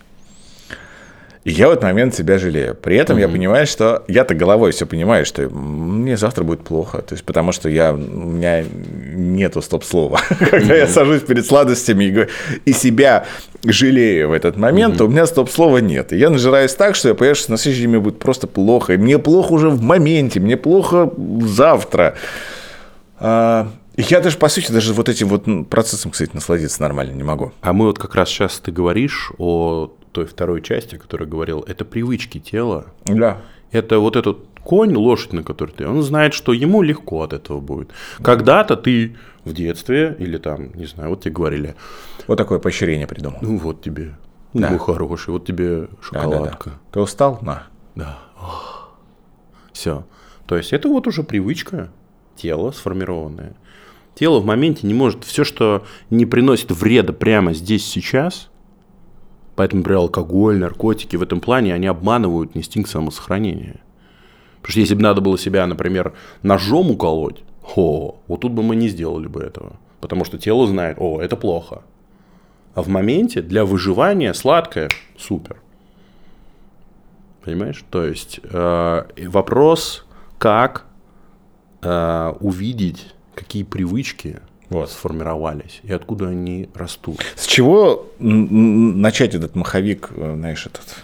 [1.44, 2.74] И я в этот момент себя жалею.
[2.74, 3.20] При этом mm-hmm.
[3.20, 7.02] я понимаю, что я-то головой все понимаю, что мне завтра будет плохо.
[7.02, 8.64] То есть, потому что я, у меня
[9.14, 10.20] нету стоп-слова.
[10.38, 10.78] Когда mm-hmm.
[10.78, 13.26] я сажусь перед сладостями и, и себя
[13.62, 14.98] жалею в этот момент, mm-hmm.
[14.98, 16.14] то у меня стоп-слова нет.
[16.14, 18.94] И я нажираюсь так, что я понимаю, что на следующий день мне будет просто плохо.
[18.94, 22.14] И мне плохо уже в моменте, мне плохо завтра.
[23.18, 27.52] А, я даже, по сути, даже вот этим вот процессом, кстати, насладиться нормально не могу.
[27.60, 31.64] А мы вот как раз сейчас ты говоришь о той второй части, о которой говорил,
[31.66, 32.86] это привычки тела.
[33.04, 33.42] Да.
[33.72, 37.60] Это вот этот конь, лошадь, на которой ты, он знает, что ему легко от этого
[37.60, 37.90] будет.
[38.22, 41.74] Когда-то ты в детстве или там, не знаю, вот тебе говорили.
[42.28, 43.38] Вот такое поощрение придумал.
[43.42, 44.14] Ну вот тебе,
[44.54, 44.70] да.
[44.70, 46.70] ну хороший, вот тебе шоколадка.
[46.70, 46.92] Да, да, да.
[46.92, 47.38] Ты устал?
[47.42, 47.64] На.
[47.96, 48.18] Да.
[49.72, 50.06] Все.
[50.46, 51.90] То есть это вот уже привычка
[52.36, 53.56] тела сформированная.
[54.14, 58.48] Тело в моменте не может, все, что не приносит вреда прямо здесь, сейчас,
[59.56, 63.80] Поэтому, например, алкоголь, наркотики в этом плане, они обманывают инстинкт самосохранения.
[64.56, 67.42] Потому что если бы надо было себя, например, ножом уколоть,
[67.76, 69.76] о, вот тут бы мы не сделали бы этого.
[70.00, 71.82] Потому что тело знает, о, это плохо.
[72.74, 75.56] А в моменте для выживания сладкое супер.
[77.44, 77.84] Понимаешь?
[77.90, 80.06] То есть э, вопрос,
[80.38, 80.86] как
[81.82, 84.40] э, увидеть, какие привычки
[84.70, 84.90] вот.
[84.90, 87.20] сформировались и откуда они растут.
[87.36, 90.96] С чего начать этот маховик, э, знаешь, этот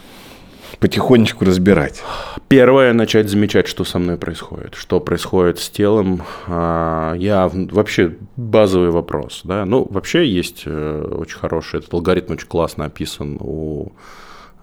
[0.78, 2.02] потихонечку разбирать?
[2.48, 6.22] Первое, начать замечать, что со мной происходит, что происходит с телом.
[6.46, 9.64] А, я вообще базовый вопрос, да.
[9.64, 13.92] Ну, вообще есть э, очень хороший, этот алгоритм очень классно описан у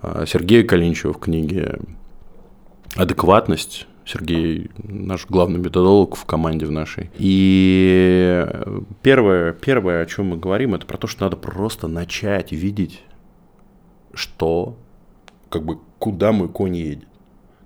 [0.01, 1.79] а, Сергея Калинчева в книге
[2.95, 3.87] «Адекватность».
[4.07, 7.11] Сергей наш главный методолог в команде в нашей.
[7.17, 8.45] И
[9.01, 13.03] первое, первое, о чем мы говорим, это про то, что надо просто начать видеть,
[14.13, 14.77] что,
[15.49, 17.07] как бы, куда мой конь едет.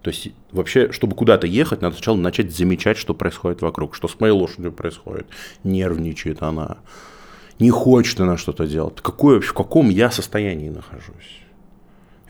[0.02, 4.20] То есть вообще, чтобы куда-то ехать, надо сначала начать замечать, что происходит вокруг, что с
[4.20, 5.28] моей лошадью происходит.
[5.64, 6.78] Нервничает она,
[7.60, 9.00] не хочет она что-то делать.
[9.02, 11.41] Какое, в каком я состоянии нахожусь?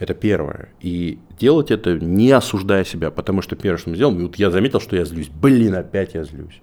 [0.02, 0.70] Это первое.
[0.80, 4.82] И делать это не осуждая себя, потому что первое, что мы сделаем, вот я заметил,
[4.82, 5.30] что я злюсь.
[5.30, 6.60] Блин, опять я злюсь.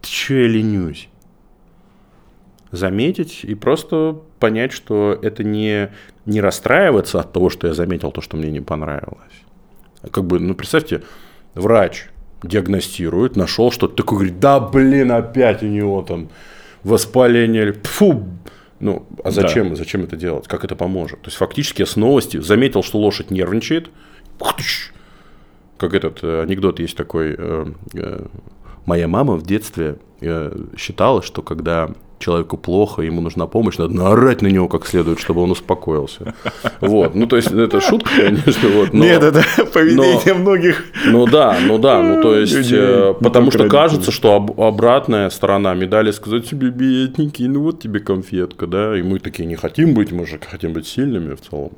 [0.00, 1.08] Че я ленюсь?
[2.70, 5.90] Заметить и просто понять, что это не,
[6.24, 9.42] не расстраиваться от того, что я заметил то, что мне не понравилось.
[10.12, 11.02] Как бы, ну, представьте,
[11.54, 12.06] врач
[12.44, 16.28] диагностирует, нашел что-то такое, говорит, да, блин, опять у него там
[16.84, 18.24] воспаление, фу,
[18.78, 19.76] ну, а зачем, да.
[19.76, 20.46] зачем это делать?
[20.48, 21.22] Как это поможет?
[21.22, 23.90] То есть, фактически я с новости заметил, что лошадь нервничает.
[25.78, 27.34] Как этот э, анекдот есть такой.
[27.36, 28.26] Э, э,
[28.84, 29.98] моя мама в детстве
[30.76, 35.42] считала, что когда человеку плохо, ему нужна помощь, надо наорать на него как следует, чтобы
[35.42, 36.34] он успокоился.
[36.80, 37.14] Вот.
[37.14, 38.68] Ну, то есть, это шутка, конечно.
[38.68, 42.78] Вот, но, Нет, это поведение но, многих Ну да, ну да, ну то есть, людей,
[42.78, 48.00] э, потому что кажется, что об, обратная сторона медали сказать себе, бедненький, ну вот тебе
[48.00, 51.72] конфетка, да, и мы такие не хотим быть, мы же хотим быть сильными в целом.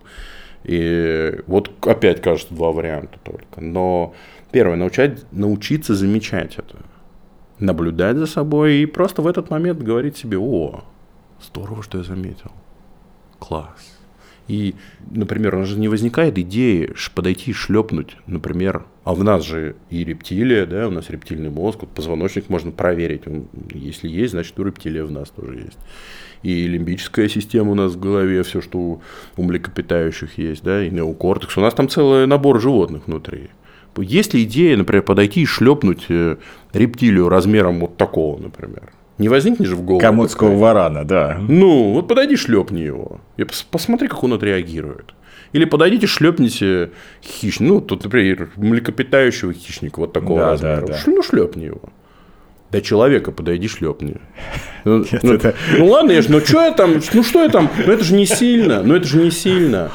[0.64, 3.60] И вот опять кажется два варианта только.
[3.60, 4.14] Но
[4.50, 6.76] первое, научать, научиться замечать это
[7.58, 10.84] наблюдать за собой и просто в этот момент говорить себе, о,
[11.40, 12.52] здорово, что я заметил.
[13.38, 13.98] Класс.
[14.48, 14.74] И,
[15.10, 19.76] например, у нас же не возникает идеи подойти и шлепнуть, например, а в нас же
[19.90, 24.58] и рептилия, да, у нас рептильный мозг, вот позвоночник можно проверить, он, если есть, значит
[24.58, 25.78] у рептилия в нас тоже есть.
[26.42, 31.58] И лимбическая система у нас в голове, все, что у, млекопитающих есть, да, и неокортекс,
[31.58, 33.50] у нас там целый набор животных внутри.
[34.00, 36.36] Есть ли идея, например, подойти и шлепнуть э,
[36.72, 38.92] рептилию размером вот такого, например?
[39.18, 40.00] Не возникнет же в голову.
[40.00, 40.62] Комодского такая.
[40.62, 41.38] варана, да.
[41.40, 43.20] Ну, вот подойди, шлепни его.
[43.36, 45.14] И посмотри, как он отреагирует.
[45.52, 46.90] Или подойдите, шлепните
[47.22, 47.72] хищника.
[47.72, 50.86] Ну, тут, например, млекопитающего хищника вот такого да, размера.
[50.86, 50.98] Да, да.
[51.06, 51.82] Ну, шлепни его.
[52.70, 54.16] Да человека подойди, шлепни.
[54.84, 55.54] Ну, Нет, ну, это...
[55.78, 58.14] ну ладно, я же, ну что я там, ну что я там, ну это же
[58.14, 59.90] не сильно, ну это же не сильно.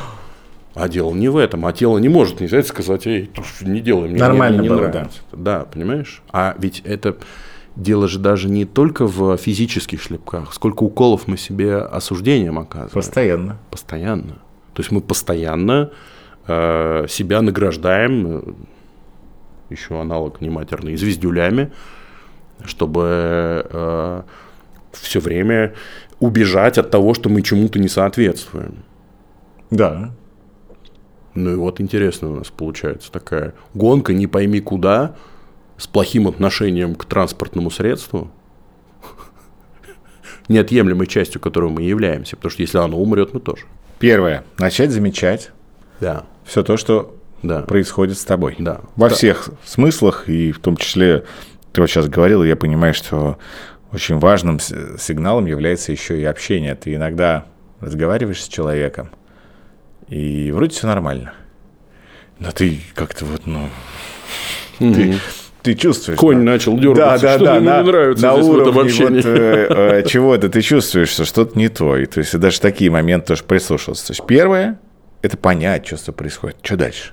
[0.75, 1.65] А дело не в этом.
[1.65, 3.29] А тело не может не взять и сказать, эй,
[3.62, 5.19] не делай, мне Нормально не, не было, нравится.
[5.31, 5.59] Да.
[5.59, 6.23] да, понимаешь?
[6.31, 7.17] А ведь это
[7.75, 12.93] дело же даже не только в физических шлепках, сколько уколов мы себе осуждением оказываем.
[12.93, 13.57] Постоянно.
[13.69, 14.38] Постоянно.
[14.73, 15.91] То есть мы постоянно
[16.47, 18.53] э, себя награждаем, э,
[19.69, 21.71] еще аналог нематерный, звездюлями,
[22.63, 24.21] чтобы э,
[24.91, 25.73] все время
[26.19, 28.83] убежать от того, что мы чему-то не соответствуем.
[29.69, 30.12] Да.
[31.35, 35.15] Ну и вот интересно у нас получается такая гонка не пойми куда,
[35.77, 38.29] с плохим отношением к транспортному средству,
[40.49, 43.63] неотъемлемой частью которого мы являемся, потому что если оно умрет, мы тоже.
[43.99, 44.43] Первое.
[44.57, 45.51] Начать замечать
[45.99, 48.55] Да, все то, что да, происходит с тобой.
[48.59, 48.81] да.
[48.95, 49.15] Во Да.
[49.15, 51.23] всех смыслах, и в том числе,
[51.71, 53.37] ты вот сейчас говорил, и я понимаю, что
[53.91, 56.75] очень важным сигналом является еще и общение.
[56.75, 57.45] Ты иногда
[57.79, 59.09] разговариваешь с человеком,
[60.09, 61.33] и вроде все нормально.
[62.39, 63.69] Но ты как-то вот, ну,
[64.79, 65.15] ты,
[65.61, 66.17] ты чувствуешь.
[66.19, 66.51] Конь да.
[66.53, 68.89] начал Да, дергаться, да, что-то да, ему на, не нравится на здесь в этом уровне
[68.91, 69.15] общении.
[69.17, 71.95] вот, э, э, чего-то ты чувствуешь, что что-то не то.
[71.97, 74.07] И, то есть даже такие моменты тоже прислушиваться.
[74.07, 74.79] То есть первое–
[75.21, 76.57] это понять, что, что происходит.
[76.63, 77.11] Что дальше?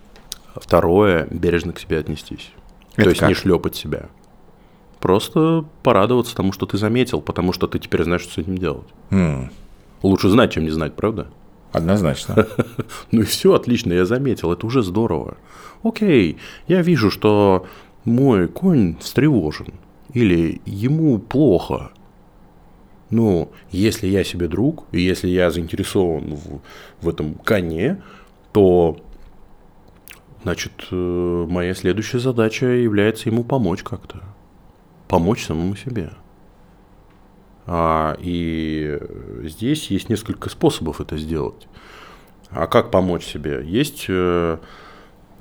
[0.56, 2.50] Второе, бережно к себе отнестись.
[2.94, 3.36] Это То есть не как?
[3.36, 4.06] шлепать себя.
[4.98, 8.86] Просто порадоваться тому, что ты заметил, потому что ты теперь знаешь, что с этим делать.
[9.10, 9.50] М,
[10.02, 11.28] Лучше знать, чем не знать, правда?
[11.72, 12.46] Однозначно.
[13.12, 15.36] Ну и все, отлично, я заметил, это уже здорово.
[15.82, 17.66] Окей, я вижу, что
[18.04, 19.74] мой конь встревожен,
[20.12, 21.90] или ему плохо.
[23.10, 26.60] Ну, если я себе друг, и если я заинтересован в,
[27.00, 28.00] в этом коне,
[28.52, 28.98] то,
[30.44, 34.22] значит, э, моя следующая задача является ему помочь как-то.
[35.08, 36.10] Помочь самому себе.
[37.72, 38.98] А, и
[39.44, 41.68] здесь есть несколько способов это сделать.
[42.50, 43.62] А как помочь себе?
[43.64, 44.58] Есть э,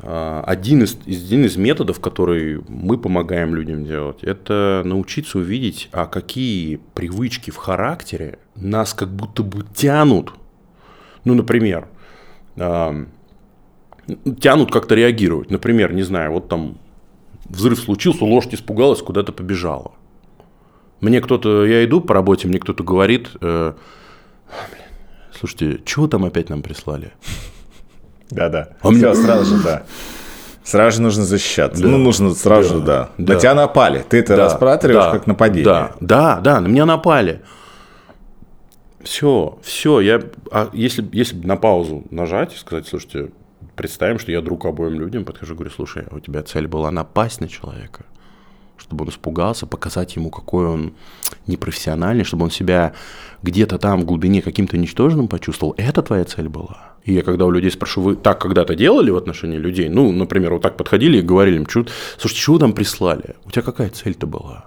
[0.03, 6.05] а, один из, один из методов, который мы помогаем людям делать, это научиться увидеть, а
[6.05, 10.31] какие привычки в характере нас как будто бы тянут.
[11.25, 11.87] Ну, например,
[12.57, 13.07] а,
[14.39, 15.49] тянут как-то реагировать.
[15.49, 16.77] Например, не знаю, вот там
[17.45, 19.93] взрыв случился, лошадь испугалась, куда-то побежала.
[21.01, 23.73] Мне кто-то, я иду по работе, мне кто-то говорит, э,
[24.49, 24.83] «А, блин,
[25.37, 27.13] слушайте, чего там опять нам прислали?
[28.29, 28.69] Да-да.
[28.81, 29.83] А мне- Все, сразу же, да.
[30.63, 31.81] Сразу же нужно защищаться.
[31.81, 31.87] Да.
[31.89, 33.09] Ну, нужно сразу же, Да.
[33.17, 33.33] да.
[33.33, 34.05] На тебя напали.
[34.07, 35.63] Ты это Да, рассматриваешь да, как нападение.
[35.65, 37.41] Да, да, да, на меня напали.
[39.01, 43.31] Все, все, я, а если, если на паузу нажать и сказать, слушайте,
[43.75, 47.39] представим, что я друг обоим людям, подхожу, говорю, слушай, а у тебя цель была напасть
[47.39, 48.05] на человека,
[48.79, 50.93] чтобы он испугался, показать ему, какой он
[51.47, 52.93] непрофессиональный, чтобы он себя
[53.43, 55.73] где-то там в глубине каким-то ничтожным почувствовал.
[55.77, 56.89] Это твоя цель была.
[57.05, 59.89] И я когда у людей спрошу, вы так когда-то делали в отношении людей?
[59.89, 61.85] Ну, например, вот так подходили и говорили им, «Чё-
[62.17, 63.35] слушайте, чего там прислали?
[63.45, 64.65] У тебя какая цель-то была?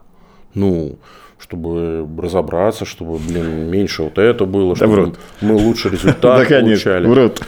[0.54, 0.98] Ну,
[1.38, 5.18] чтобы разобраться, чтобы, блин, меньше вот это было, чтобы врут.
[5.40, 6.60] мы лучше Да, результат конечно,
[6.92, 7.06] получали.
[7.06, 7.40] врут.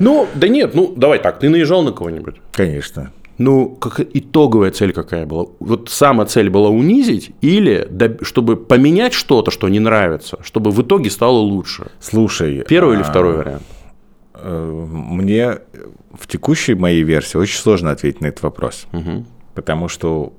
[0.00, 2.36] Ну, да нет, ну, давай так, ты наезжал на кого-нибудь?
[2.52, 3.12] Конечно.
[3.36, 5.46] Ну, как итоговая цель какая была?
[5.58, 10.80] Вот сама цель была унизить или доб- чтобы поменять что-то, что не нравится, чтобы в
[10.82, 11.88] итоге стало лучше?
[12.00, 12.64] Слушай.
[12.68, 13.62] Первый или а, второй вариант?
[14.34, 15.58] э, Мне
[16.16, 18.86] в текущей моей версии очень сложно ответить на этот вопрос.
[18.92, 19.26] Мгм.
[19.54, 20.32] Потому что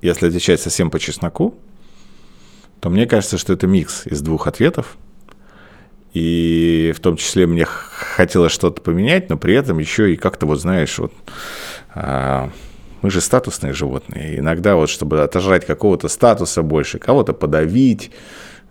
[0.00, 1.54] если отвечать совсем по чесноку,
[2.80, 4.96] то мне кажется, что это микс из двух ответов.
[6.14, 10.60] И в том числе мне хотелось что-то поменять, но при этом еще и как-то вот
[10.60, 11.12] знаешь, вот
[11.94, 14.38] мы же статусные животные.
[14.38, 18.10] Иногда вот, чтобы отожрать какого-то статуса больше, кого-то подавить,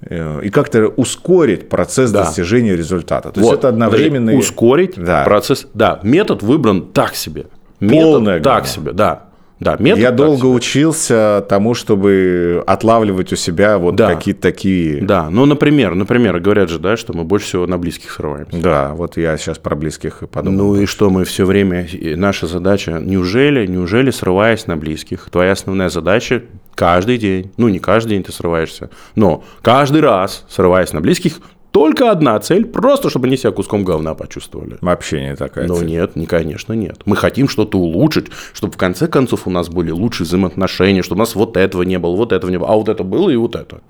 [0.01, 2.23] э, и как-то ускорить процесс Да.
[2.23, 3.31] достижения результата.
[3.31, 4.33] То есть Вот, это одновременно...
[4.35, 5.23] ускорить Да.
[5.23, 5.67] процесс.
[5.73, 7.45] Да, метод выбран так себе.
[7.79, 8.67] Метод Полное так говно.
[8.67, 9.23] себе, да.
[9.61, 10.47] Да, метод Я долго себе.
[10.47, 14.13] учился тому, чтобы отлавливать у себя вот Да.
[14.13, 15.01] какие-то такие...
[15.03, 18.57] Да, ну, например, например, говорят же, да, что мы больше всего на близких срываемся.
[18.59, 20.73] Да, вот я сейчас про близких и подумал.
[20.73, 25.89] Ну и что мы все время, наша задача, неужели, неужели срываясь на близких, твоя основная
[25.89, 26.41] задача
[26.73, 31.33] каждый день, ну не каждый день ты срываешься, но каждый раз срываясь на близких,
[31.71, 34.77] только одна цель, просто чтобы они себя куском говна почувствовали.
[34.81, 35.87] Вообще не такая Но цель.
[35.87, 37.01] нет, не, конечно, нет.
[37.05, 41.23] Мы хотим что-то улучшить, чтобы в конце концов у нас были лучшие взаимоотношения, чтобы у
[41.23, 43.55] нас вот этого не было, вот этого не было, а вот это было и вот
[43.55, 43.81] это.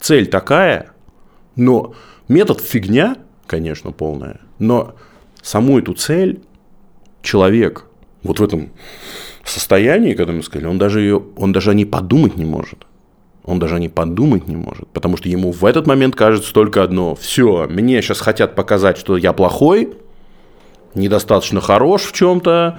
[0.00, 0.90] Цель такая,
[1.54, 1.94] но
[2.26, 4.94] метод фигня, конечно, полная, но
[5.40, 6.40] саму эту цель
[7.22, 7.84] человек
[8.22, 8.70] вот в этом
[9.44, 12.86] состоянии, когда мы сказали, он даже, ее, он даже о ней подумать не может.
[13.48, 16.82] Он даже о ней подумать не может, потому что ему в этот момент кажется только
[16.82, 17.14] одно.
[17.14, 19.94] Все, мне сейчас хотят показать, что я плохой,
[20.94, 22.78] недостаточно хорош в чем-то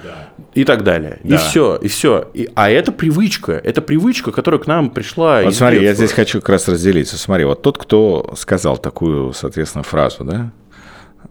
[0.54, 1.20] и так далее.
[1.24, 1.38] И Да.
[1.38, 2.30] все, и все.
[2.36, 6.06] И, а это привычка, это привычка, которая к нам пришла Вот смотри, я детства.
[6.06, 7.18] здесь хочу как раз разделиться.
[7.18, 10.52] Смотри, вот тот, кто сказал такую, соответственно, фразу, да,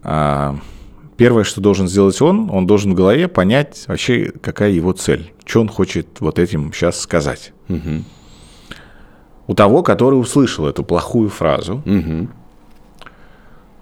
[0.03, 0.55] а,
[1.15, 5.59] Первое, что должен сделать он, он должен в голове понять вообще, какая его цель, что
[5.59, 7.51] он хочет вот этим сейчас сказать.
[7.67, 8.03] Угу.
[9.49, 12.27] У того, который услышал эту плохую фразу, Угу.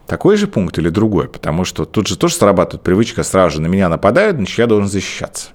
[0.07, 3.67] такой же пункт или другой, потому что тут же тоже срабатывает привычка, сразу же на
[3.67, 5.49] меня нападают, значит, я должен защищаться.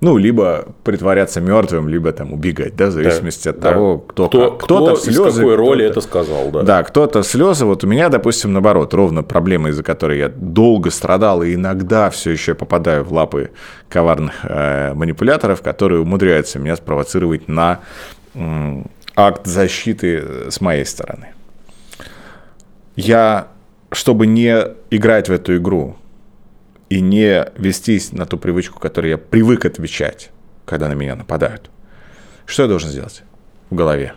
[0.00, 3.72] Ну, либо притворяться мертвым, либо там убегать, да, в зависимости от Да.
[3.72, 6.62] того, кто, кто, кто Кто-то в из слезы, какой роли это сказал, да.
[6.62, 7.66] Да, кто-то слезы.
[7.66, 12.30] Вот у меня, допустим, наоборот, ровно проблема, из-за которой я долго страдал и иногда все
[12.30, 13.50] еще попадаю в лапы
[13.90, 17.80] коварных э, манипуляторов, которые умудряются меня спровоцировать на
[19.14, 21.34] акт защиты э, с моей стороны.
[22.96, 23.48] Я,
[23.92, 24.54] чтобы не
[24.90, 25.96] играть в эту игру
[26.88, 30.30] и не вестись на ту привычку, которой я привык отвечать,
[30.64, 31.70] когда на меня нападают,
[32.46, 33.22] что я должен сделать
[33.70, 34.14] в голове?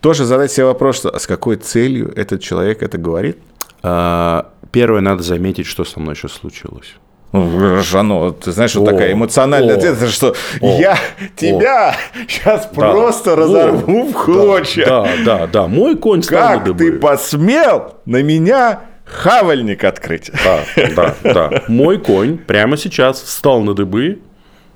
[0.00, 3.38] Тоже задать себе вопрос, а с какой целью этот человек это говорит?
[3.82, 6.96] А, Первое, надо заметить, что со мной сейчас случилось.
[7.32, 10.96] Ну, Жано, ты знаешь, вот О, такая эмоциональная о, ответственность, что о, я
[11.36, 11.94] тебя
[12.28, 12.80] сейчас Да.
[12.80, 14.86] просто Во, разорву в клочья.
[14.86, 15.66] Да, да, да.
[15.66, 16.78] Мой конь стал Как дыбы.
[16.78, 20.30] ты посмел на меня хавальник открыть?
[20.44, 20.60] Да,
[20.94, 21.62] да, да.
[21.68, 24.20] Мой конь прямо сейчас встал на дыбы,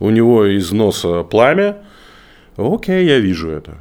[0.00, 1.76] у него из носа пламя.
[2.56, 3.74] Окей, я вижу это.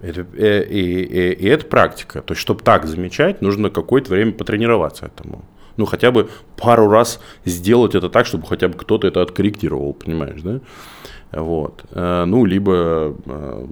[0.00, 2.22] Это, э, и, и- и это практика.
[2.22, 5.42] То есть, чтобы так замечать, нужно какое-то время потренироваться этому.
[5.76, 10.40] Ну, хотя бы пару раз сделать это так, чтобы хотя бы кто-то это откорректировал, понимаешь,
[10.42, 10.60] да?
[11.32, 11.84] Вот.
[11.90, 13.66] Э, Ну, либо э,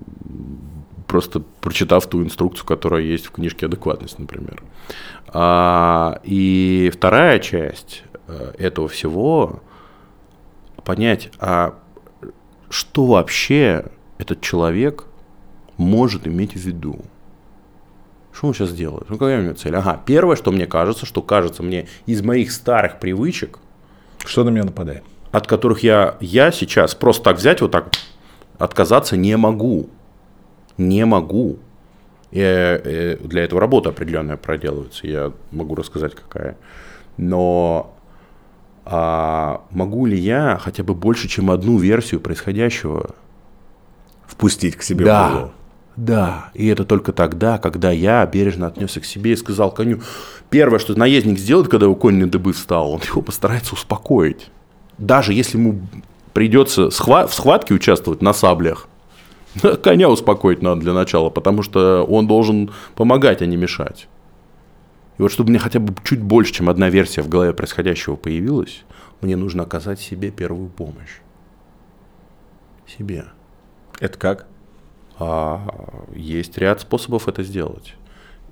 [1.06, 4.62] просто прочитав ту инструкцию, которая есть в книжке «Адекватность», например.
[5.28, 9.60] А, и вторая часть э, этого всего
[10.84, 11.74] понять, а
[12.70, 13.84] что вообще
[14.18, 15.04] этот человек
[15.76, 17.04] может иметь в виду?
[18.32, 19.08] Что он сейчас делает?
[19.08, 19.76] Ну, какая у него цель?
[19.76, 23.58] Ага, первое, что мне кажется, что кажется мне из моих старых привычек,
[24.24, 25.04] Что на меня нападает?
[25.32, 27.88] от которых я, я сейчас просто так взять, вот так
[28.58, 29.88] отказаться не могу.
[30.76, 31.58] Не могу.
[32.30, 35.06] И, э, для этого работа определенная проделывается.
[35.06, 36.56] Я могу рассказать, какая.
[37.16, 37.94] Но
[38.84, 43.14] а, могу ли я хотя бы больше, чем одну версию происходящего
[44.26, 45.52] Впустить к себе в да, голову.
[45.96, 46.50] Да.
[46.54, 50.00] И это только тогда, когда я бережно отнесся к себе и сказал коню.
[50.48, 54.50] Первое, что наездник сделает, когда его конь на дыбы встал, он его постарается успокоить.
[54.98, 55.80] Даже если ему
[56.32, 58.88] придется схва- в схватке участвовать на саблях,
[59.82, 64.08] коня успокоить надо для начала, потому что он должен помогать, а не мешать.
[65.18, 68.82] И вот чтобы мне хотя бы чуть больше, чем одна версия в голове происходящего появилась,
[69.20, 71.20] мне нужно оказать себе первую помощь.
[72.86, 73.26] Себе.
[74.00, 74.46] Это как?
[75.18, 77.94] А, есть ряд способов это сделать.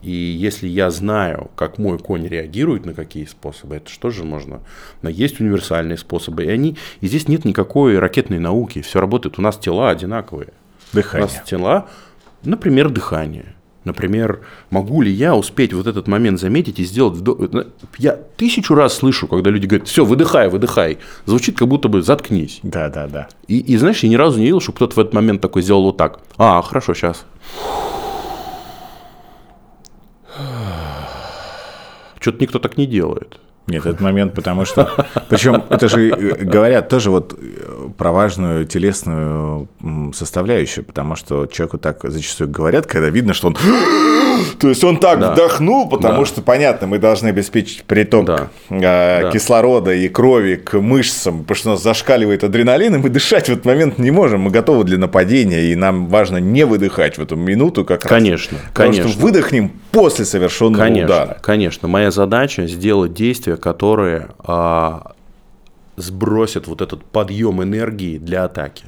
[0.03, 4.61] И если я знаю, как мой конь реагирует на какие способы, это что же можно?
[5.03, 9.39] Но есть универсальные способы, и они, и здесь нет никакой ракетной науки, все работает.
[9.39, 10.55] У нас тела одинаковые.
[10.93, 11.29] У Дыхание.
[11.29, 11.89] нас тела,
[12.43, 13.55] например, дыхание.
[13.85, 17.39] Например, могу ли я успеть вот этот момент заметить и сделать вдох?
[17.97, 20.99] Я тысячу раз слышу, когда люди говорят, все, выдыхай, выдыхай.
[21.25, 22.61] Звучит как будто бы заткнись.
[22.63, 23.29] Да, да, да.
[23.49, 25.85] И, и знаешь, я ни разу не видел, чтобы кто-то в этот момент такой сделал
[25.85, 26.21] вот так.
[26.37, 27.25] А, хорошо, сейчас.
[32.21, 33.39] Что-то никто так не делает.
[33.71, 34.91] Нет, этот момент, потому что...
[35.29, 39.69] Причем это же э, говорят тоже вот э, про важную телесную
[40.13, 43.57] составляющую, потому что человеку так зачастую говорят, когда видно, что он...
[44.61, 45.33] То есть он так Да.
[45.33, 46.27] вдохнул, потому Да.
[46.27, 48.49] что, понятно, мы должны обеспечить приток Да.
[48.69, 49.31] э, Да.
[49.31, 53.53] кислорода и крови к мышцам, потому что у нас зашкаливает адреналин, и мы дышать в
[53.53, 54.43] этот момент не можем.
[54.43, 58.11] Мы готовы для нападения, и нам важно не выдыхать в эту минуту как раз.
[58.13, 59.23] Конечно, Потому что конечно.
[59.23, 61.39] выдохнем после совершенного Конечно, удара.
[61.41, 61.89] конечно.
[61.89, 65.13] Моя задача сделать действия, которые а,
[65.97, 68.85] сбросят вот этот подъем энергии для атаки.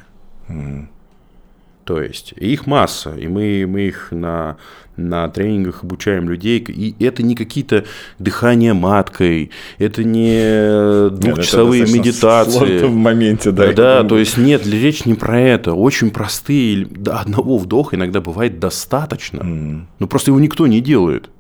[1.84, 4.56] То есть их масса, и мы, мы их на,
[4.96, 6.58] на тренингах обучаем людей.
[6.58, 7.84] И это не какие-то
[8.18, 12.86] дыхания маткой, это не двухчасовые Это достаточно медитации.
[12.86, 13.72] в моменте, да.
[13.72, 15.74] Да, то есть нет, речь не про это.
[15.74, 19.86] Очень простые, до одного вдоха иногда бывает достаточно.
[19.98, 21.30] Но просто его никто не делает.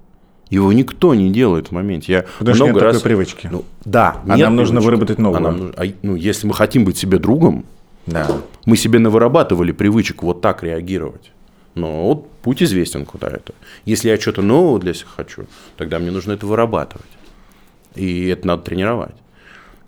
[0.50, 2.12] Его никто не делает в моменте.
[2.12, 2.96] Я Потому что много нет раз...
[2.96, 3.48] такой привычки.
[3.50, 4.86] Ну, да, А нет нам нужно привычки.
[4.86, 5.36] выработать новую.
[5.38, 7.64] А нам нужно- а, ну, если мы хотим быть себе другом,
[8.06, 8.28] Да.
[8.66, 11.30] мы себе навырабатывали привычек вот так реагировать.
[11.74, 13.54] Но вот путь известен, куда это.
[13.84, 15.46] Если я что-то нового для себя хочу,
[15.76, 17.06] тогда мне нужно это вырабатывать.
[17.94, 19.16] И это надо тренировать.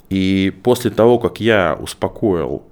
[0.08, 2.62] И после того, как я успокоил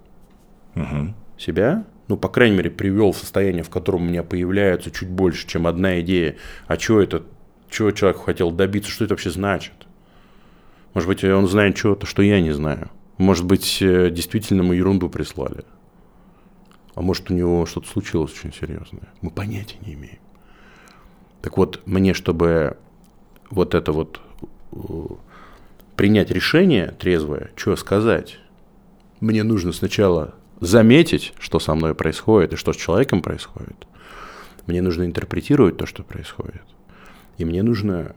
[1.39, 5.47] себя, ну, по крайней мере, привел в состояние, в котором у меня появляется чуть больше,
[5.47, 6.37] чем одна идея,
[6.67, 7.23] а что это,
[7.71, 9.73] чего человек хотел добиться, что это вообще значит.
[10.95, 12.91] Может быть, он знает чего-то, что я не знаю.
[13.19, 15.65] Может быть, э, действительно мы ерунду прислали.
[16.95, 19.09] А может, у него что-то случилось очень серьезное.
[19.21, 20.19] Мы понятия не имеем.
[21.41, 22.77] Так вот, мне, чтобы
[23.51, 24.21] вот это вот
[24.73, 24.77] э,
[25.97, 28.39] принять решение трезвое, что сказать,
[29.21, 33.87] мне нужно сначала заметить, что со мной происходит и что с человеком происходит.
[34.67, 36.63] Мне нужно интерпретировать то, что происходит.
[37.39, 38.15] И мне нужно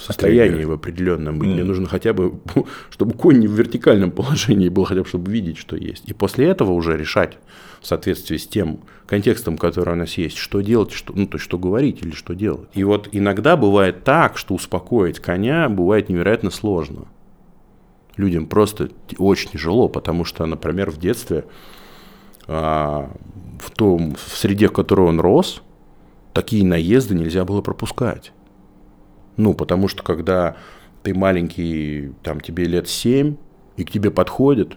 [0.00, 1.48] состоянии в определенном быть.
[1.48, 1.52] Mm.
[1.54, 2.34] Мне нужно хотя бы,
[2.90, 6.08] чтобы конь не в вертикальном положении был, хотя бы, чтобы видеть, что есть.
[6.08, 7.38] И после этого уже решать
[7.80, 11.44] в соответствии с тем контекстом, который у нас есть, что делать, что, ну, то есть,
[11.44, 12.68] что говорить или что делать.
[12.74, 17.06] И вот иногда бывает так, что успокоить коня бывает невероятно сложно.
[18.16, 21.44] Людям просто очень тяжело, потому что, например, в детстве,
[22.48, 23.10] а,
[23.60, 25.62] в том, в среде, в которой он рос,
[26.32, 28.32] такие наезды нельзя было пропускать.
[29.36, 30.56] Ну, потому что когда
[31.02, 33.36] ты маленький, там тебе лет 7,
[33.76, 34.76] и к тебе подходят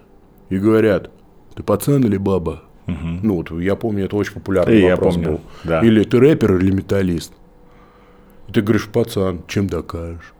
[0.49, 1.11] и говорят,
[1.55, 2.63] ты пацан или баба?
[2.87, 3.07] Угу.
[3.23, 5.41] Ну, вот я помню, это очень популярный и вопрос я помню, был.
[5.63, 5.81] Да.
[5.81, 7.33] Или ты рэпер или металлист?
[8.47, 10.33] И ты говоришь, пацан, чем докажешь?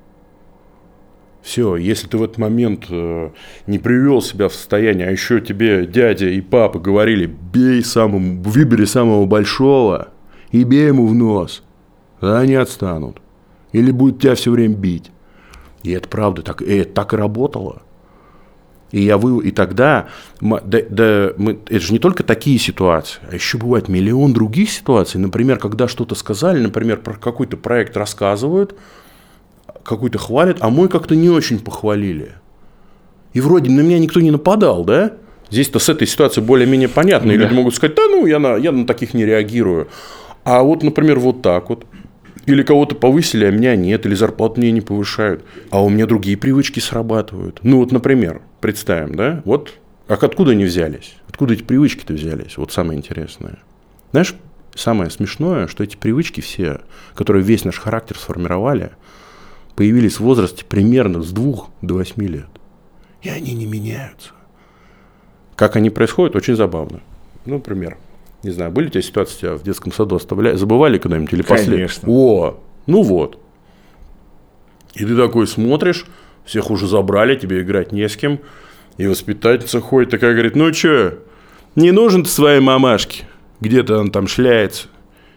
[1.42, 3.30] Все, если ты в этот момент э,
[3.66, 8.86] не привел себя в состояние, а еще тебе дядя и папа говорили, бей самому, выбери
[8.86, 10.10] самого большого
[10.52, 11.64] и бей ему в нос,
[12.20, 13.22] да они отстанут.
[13.72, 15.12] Или будет тебя все время бить.
[15.84, 17.84] И это правда, так, и это так и работало.
[18.92, 20.08] И, я вы, и тогда,
[20.42, 25.22] да, да, мы, это же не только такие ситуации, а еще бывает миллион других ситуаций.
[25.22, 28.76] Например, когда что-то сказали, например, про какой-то проект рассказывают,
[29.84, 32.34] какой-то хвалят, а мой как-то не очень похвалили.
[33.34, 35.14] И вроде на меня никто не нападал, да?
[35.52, 37.32] Здесь-то с этой ситуацией более-менее понятно.
[37.32, 37.44] И да.
[37.44, 39.88] люди могут сказать, да ну, я на, я на таких не реагирую.
[40.44, 41.86] А вот, например, вот так вот.
[42.46, 45.44] Или кого-то повысили, а меня нет, или зарплату мне не повышают.
[45.70, 47.60] А у меня другие привычки срабатывают.
[47.64, 49.74] Ну вот, например, представим, да, вот,
[50.08, 51.16] а откуда они взялись?
[51.28, 52.58] Откуда эти привычки-то взялись?
[52.58, 53.60] Вот самое интересное.
[54.12, 54.34] Знаешь,
[54.74, 56.82] самое смешное, что эти привычки все,
[57.14, 58.92] которые весь наш характер сформировали,
[59.76, 62.50] появились в возрасте примерно с двух до восьми лет.
[63.22, 64.32] И они не меняются.
[65.56, 67.02] Как они происходят, очень забавно.
[67.46, 67.98] Ну, например,
[68.44, 71.74] не знаю, были у тебя ситуации, тебя в детском саду оставляли, забывали когда-нибудь или после?
[71.74, 72.08] Конечно.
[72.10, 73.40] О, ну вот.
[74.96, 76.06] И ты такой смотришь,
[76.46, 78.40] всех уже забрали, тебе играть не с кем.
[78.98, 81.20] И воспитательница ходит такая, говорит, ну что,
[81.76, 83.26] не нужен ты своей мамашке?
[83.62, 84.88] Где-то он там шляется.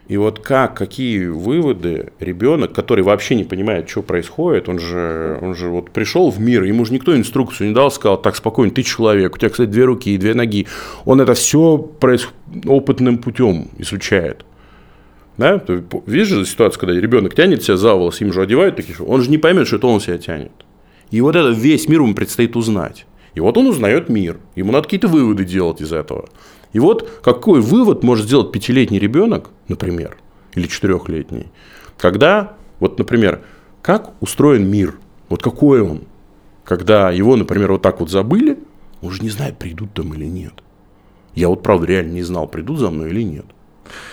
[0.08, 5.54] И вот как, какие выводы ребенок, который вообще не понимает, что происходит, он же, он
[5.54, 8.82] же вот пришел в мир, ему же никто инструкцию не дал, сказал, так, спокойно, ты
[8.82, 10.66] человек, у тебя, кстати, две руки и две ноги.
[11.04, 12.28] Он это все проис...
[12.66, 14.44] опытным путем изучает.
[15.38, 15.58] Да?
[15.58, 19.22] Ты видишь же ситуацию, когда ребенок тянет себя за волос, им же одевают такие, он
[19.22, 20.52] же не поймет, что это он себя тянет.
[21.10, 23.06] И вот это весь мир ему предстоит узнать.
[23.34, 24.38] И вот он узнает мир.
[24.56, 26.28] Ему надо какие-то выводы делать из этого.
[26.72, 30.16] И вот какой вывод может сделать пятилетний ребенок, например,
[30.54, 31.50] или четырехлетний,
[31.98, 33.42] когда, вот, например,
[33.82, 34.94] как устроен мир,
[35.28, 36.02] вот какой он,
[36.64, 38.58] когда его, например, вот так вот забыли,
[39.02, 40.52] он же не знает, придут там или нет.
[41.34, 43.46] Я вот, правда, реально не знал, придут за мной или нет.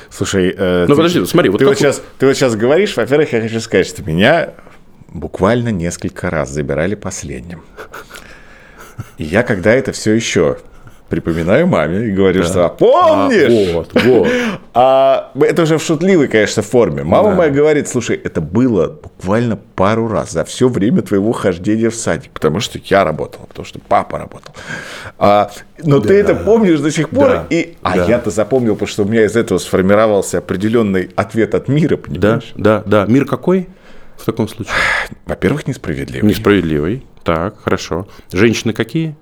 [0.09, 3.31] Слушай, э, ну ты, подожди, смотри, вот ты, вот сейчас, ты вот сейчас говоришь, во-первых,
[3.33, 4.53] я хочу сказать, что меня
[5.09, 7.61] буквально несколько раз забирали последним.
[9.17, 10.57] И я когда это все еще
[11.09, 12.47] припоминаю маме и говорю, да.
[12.47, 13.69] что а, помнишь?
[13.69, 14.27] А, вот, вот.
[14.73, 17.03] А это уже в шутливой, конечно, форме.
[17.03, 17.35] Мама да.
[17.35, 22.31] моя говорит, слушай, это было буквально пару раз за все время твоего хождения в садик,
[22.31, 24.53] потому что я работал, потому что папа работал.
[25.17, 25.51] А,
[25.83, 26.07] но да.
[26.07, 27.47] ты это помнишь до сих пор, да.
[27.49, 28.05] и а да.
[28.05, 32.51] я-то запомнил, потому что у меня из этого сформировался определенный ответ от мира, понимаешь?
[32.55, 33.11] Да, да, да.
[33.11, 33.67] Мир какой?
[34.17, 34.73] В таком случае?
[35.25, 36.29] Во-первых, несправедливый.
[36.29, 37.05] Несправедливый.
[37.23, 38.07] Так, хорошо.
[38.31, 39.15] Женщины какие?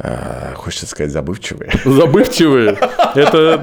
[0.00, 1.72] А, хочется сказать, забывчивые.
[1.84, 2.78] Забывчивые?
[3.16, 3.60] Это...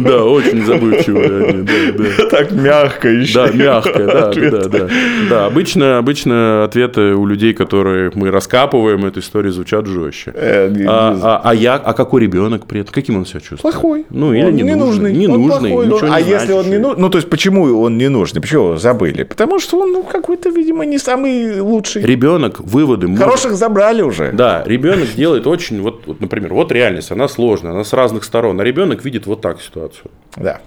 [0.00, 2.28] Да, очень забывчивые они.
[2.30, 3.46] Так мягко еще.
[3.46, 4.88] Да, мягко, да, да, да.
[5.30, 10.32] Да, обычно, обычно ответы у людей, которые мы раскапываем эту историю, звучат жестче.
[10.34, 12.92] Э, а, а, а я, а какой ребенок при этом?
[12.92, 13.60] Каким он себя чувствует?
[13.60, 14.06] Плохой.
[14.10, 15.12] Ну, или не нужный.
[15.12, 17.00] Не нужный, ничего А если он не нужный?
[17.00, 18.40] Ну, то есть, почему он не нужный?
[18.40, 19.22] Почему забыли?
[19.22, 22.02] Потому что он ну, какой-то, видимо, не самый лучший.
[22.02, 23.58] Ребенок, вывод Хороших может...
[23.58, 24.32] забрали уже.
[24.32, 28.60] Да, ребенок делает очень, вот, вот, например, вот реальность, она сложная, она с разных сторон,
[28.60, 30.10] а ребенок видит вот так ситуацию.
[30.36, 30.60] Да.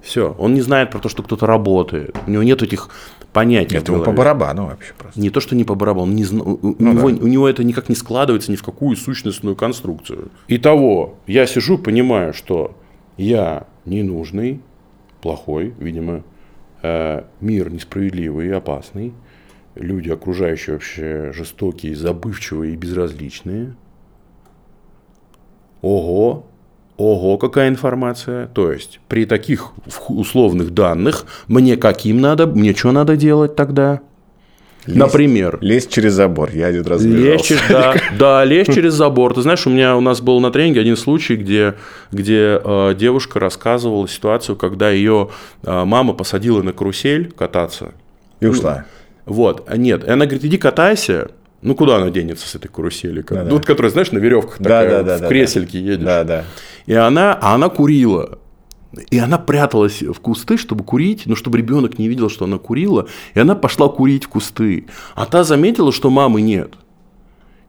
[0.00, 2.88] Все, он не знает про то, что кто-то работает, у него нет этих
[3.32, 3.76] понятий.
[3.76, 5.20] Это ему по барабану вообще просто.
[5.20, 7.24] Не то, что не по барабану, не, у, ну, него, да.
[7.24, 10.30] у него это никак не складывается ни в какую сущностную конструкцию.
[10.48, 12.76] Итого, я сижу, понимаю, что
[13.16, 14.60] я ненужный,
[15.20, 16.22] плохой, видимо,
[16.82, 19.12] э, мир несправедливый и опасный,
[19.78, 23.74] люди окружающие вообще жестокие, забывчивые и безразличные.
[25.80, 26.46] Ого,
[26.96, 28.48] ого, какая информация.
[28.48, 29.72] То есть при таких
[30.08, 34.00] условных данных мне каким надо, мне что надо делать тогда?
[34.86, 35.58] Лезть, Например.
[35.60, 36.50] Лезть через забор.
[36.54, 39.34] Я один раз лезть через, да, да, лезть через забор.
[39.34, 41.74] Ты знаешь, у меня у нас был на тренинге один случай, где,
[42.10, 45.28] где э, девушка рассказывала ситуацию, когда ее
[45.62, 47.92] э, мама посадила на карусель кататься.
[48.40, 48.86] И ушла.
[49.28, 49.64] Вот.
[49.68, 51.30] А нет, она говорит, иди катайся.
[51.60, 53.24] Ну, куда она денется с этой карусели?
[53.28, 53.64] Да, ну, да.
[53.64, 55.84] которая, знаешь, на веревках да, такая, да, да, в кресельке да.
[55.84, 56.04] едешь.
[56.04, 56.44] Да, да.
[56.86, 58.38] И она, а она курила.
[59.10, 63.06] И она пряталась в кусты, чтобы курить, но чтобы ребенок не видел, что она курила.
[63.34, 64.86] И она пошла курить в кусты.
[65.14, 66.74] А та заметила, что мамы нет.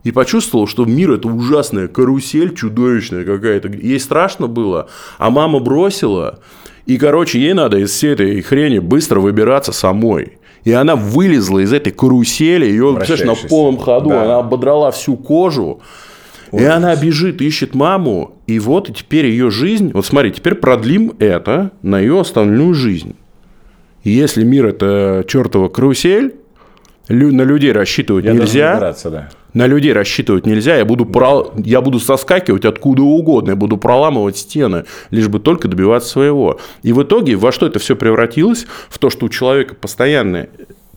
[0.04, 3.68] И почувствовала, что мир это ужасная карусель чудовищная какая-то.
[3.70, 4.88] Ей страшно было.
[5.18, 6.40] А мама бросила.
[6.86, 10.39] И, короче, ей надо из всей этой хрени быстро выбираться самой.
[10.70, 14.24] И она вылезла из этой карусели, ее, представляешь, на полном ходу, да.
[14.24, 15.82] она ободрала всю кожу.
[16.52, 21.72] И она бежит, ищет маму, и вот теперь ее жизнь, вот смотри, теперь продлим это
[21.82, 23.16] на ее остальную жизнь.
[24.04, 26.36] И если мир это чертова карусель,
[27.08, 28.94] на людей рассчитывать я нельзя.
[29.06, 29.30] Да.
[29.54, 30.78] На людей рассчитывать нельзя.
[30.78, 31.52] Я буду, про...
[31.58, 33.52] я буду соскакивать откуда угодно.
[33.52, 36.60] Я буду проламывать стены, лишь бы только добиваться своего.
[36.84, 38.68] И в итоге во что это все превратилось?
[38.90, 40.50] В то, что у человека постоянная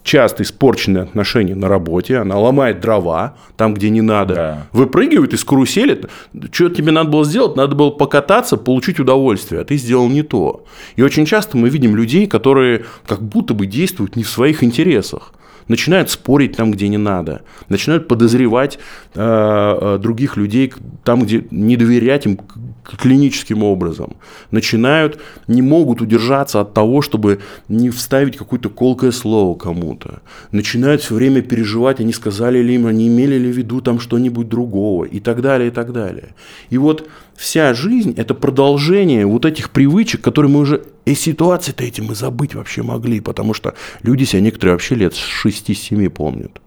[0.02, 4.66] часто испорченные отношения на работе, она ломает дрова там, где не надо, да.
[4.72, 6.06] выпрыгивает из карусели.
[6.50, 7.56] Что тебе надо было сделать?
[7.56, 10.64] Надо было покататься, получить удовольствие, а ты сделал не то.
[10.96, 15.32] И очень часто мы видим людей, которые как будто бы действуют не в своих интересах
[15.68, 18.78] начинают спорить там, где не надо, начинают подозревать
[19.14, 20.72] э, э других людей
[21.04, 22.38] там, где не доверять им
[22.84, 24.16] клиническим образом,
[24.50, 30.20] начинают, не могут удержаться от того, чтобы не вставить какое-то колкое слово кому-то,
[30.50, 34.48] начинают все время переживать, они сказали ли им, они имели ли в виду там что-нибудь
[34.48, 36.34] другого и так далее, и так далее.
[36.70, 42.00] И вот вся жизнь– это продолжение вот этих привычек, которые мы уже и ситуации-то эти
[42.00, 46.60] мы забыть вообще могли, потому что люди себя некоторые вообще лет с 6-7 помнят.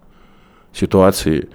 [0.74, 1.48] Ситуации,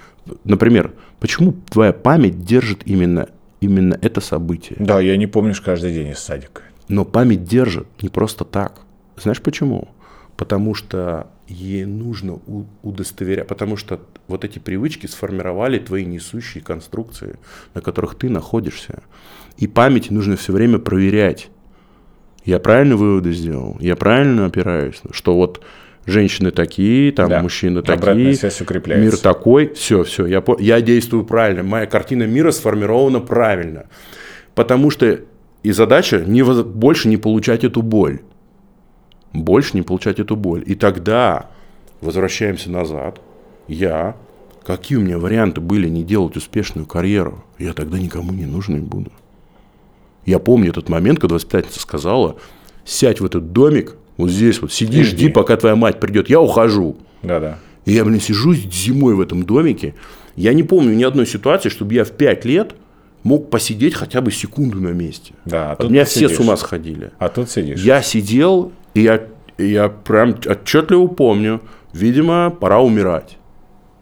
[0.43, 3.29] например, почему твоя память держит именно,
[3.61, 4.75] именно это событие?
[4.79, 6.63] Да, я не помнишь каждый день из садика.
[6.89, 8.81] Но память держит не просто так.
[9.15, 9.87] Знаешь почему?
[10.35, 12.39] Потому что ей нужно
[12.81, 17.37] удостоверять, потому что вот эти привычки сформировали твои несущие конструкции,
[17.73, 19.03] на которых ты находишься.
[19.57, 21.49] И память нужно все время проверять.
[22.43, 23.77] Я правильно выводы сделал?
[23.79, 25.01] Я правильно опираюсь?
[25.11, 25.63] Что вот
[26.05, 27.41] женщины такие, там да.
[27.41, 28.35] мужчины такие,
[28.97, 33.85] мир такой, все, все, я, я действую правильно, моя картина мира сформирована правильно.
[34.55, 35.19] Потому что
[35.63, 38.21] и задача не, больше не получать эту боль.
[39.33, 40.63] Больше не получать эту боль.
[40.65, 41.51] И тогда
[42.01, 43.21] возвращаемся назад.
[43.67, 44.17] Я,
[44.65, 49.11] какие у меня варианты были не делать успешную карьеру, я тогда никому не нужный буду.
[50.25, 52.37] Я помню этот момент, когда воспитательница сказала,
[52.83, 56.97] сядь в этот домик, вот здесь вот, сиди, жди, пока твоя мать придет, я ухожу.
[57.23, 57.57] Да-да.
[57.85, 59.95] И я, блин, сижу зимой в этом домике.
[60.35, 62.75] Я не помню ни одной ситуации, чтобы я в 5 лет
[63.23, 65.33] мог посидеть хотя бы секунду на месте.
[65.45, 66.37] Да, а тут меня все сидишь.
[66.37, 67.11] с ума сходили.
[67.19, 67.81] А тут сидишь.
[67.81, 69.21] Я сидел, и я,
[69.57, 71.61] я прям отчетливо помню,
[71.93, 73.37] видимо, пора умирать.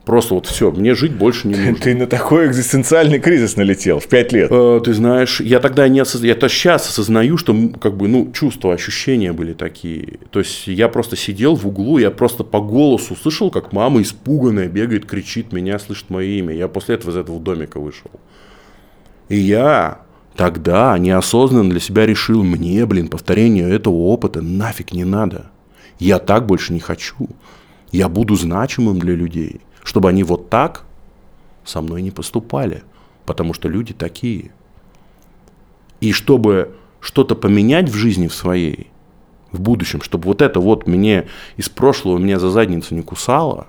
[0.09, 1.75] Просто вот все, мне жить больше не нужно.
[1.75, 4.49] Ты на такой экзистенциальный кризис налетел в пять лет.
[4.51, 8.31] Э, ты знаешь, я тогда не осознаю, я то сейчас осознаю, что как бы, ну,
[8.31, 10.17] чувства, ощущения были такие.
[10.31, 14.67] То есть я просто сидел в углу, я просто по голосу слышал, как мама испуганная
[14.67, 16.55] бегает, кричит, меня слышит мое имя.
[16.55, 18.09] Я после этого из этого домика вышел.
[19.27, 19.99] И я
[20.35, 25.51] тогда неосознанно для себя решил, мне, блин, повторение этого опыта нафиг не надо.
[25.99, 27.29] Я так больше не хочу.
[27.91, 30.83] Я буду значимым для людей чтобы они вот так
[31.65, 32.83] со мной не поступали,
[33.25, 34.51] потому что люди такие.
[35.99, 38.91] И чтобы что-то поменять в жизни в своей,
[39.51, 41.27] в будущем, чтобы вот это вот мне
[41.57, 43.65] из прошлого меня за задницу не кусало,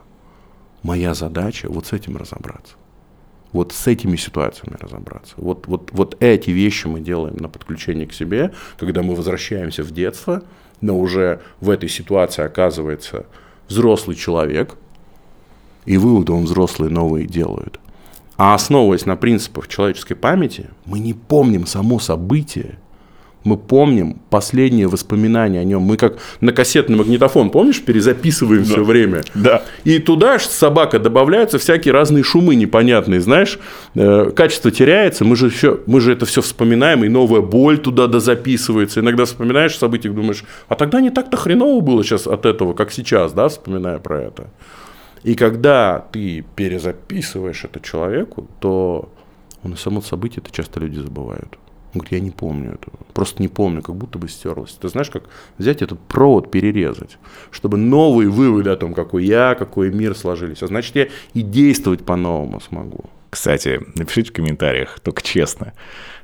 [0.83, 2.75] моя задача вот с этим разобраться.
[3.53, 5.33] Вот с этими ситуациями разобраться.
[5.39, 9.91] Вот, вот, вот эти вещи мы делаем на подключение к себе, когда мы возвращаемся в
[9.91, 10.43] детство,
[10.83, 13.25] но уже в этой ситуации оказывается
[13.69, 14.77] взрослый человек–
[15.91, 17.81] и выводы он взрослые новые делают.
[18.37, 22.79] А основываясь на принципах человеческой памяти, мы не помним само событие,
[23.43, 25.81] Мы помним последние воспоминания о нем.
[25.81, 28.69] Мы как на кассетный магнитофон, помнишь, перезаписываем да.
[28.69, 29.23] все время.
[29.35, 29.63] Да.
[29.85, 33.59] И туда же собака добавляются всякие разные шумы непонятные, знаешь.
[33.95, 38.07] Э, качество теряется, мы же, еще, мы же это все вспоминаем, и новая боль туда
[38.09, 39.01] дозаписывается.
[39.01, 43.33] Иногда вспоминаешь события, думаешь, а тогда не так-то хреново было сейчас от этого, как сейчас,
[43.33, 44.51] да, вспоминая про это.
[45.23, 49.11] И когда ты перезаписываешь это человеку, то
[49.63, 51.59] он и само событие это часто люди забывают.
[51.93, 52.97] Он говорит, я не помню этого.
[53.13, 54.79] Просто не помню, как будто бы стерлось.
[54.81, 55.25] Ты знаешь, как
[55.59, 57.19] взять этот провод, перерезать,
[57.51, 60.63] чтобы новые выводы о том, какой я, какой мир сложились.
[60.63, 63.07] А значит, я и действовать по-новому смогу.
[63.29, 65.73] Кстати, напишите в комментариях, только честно.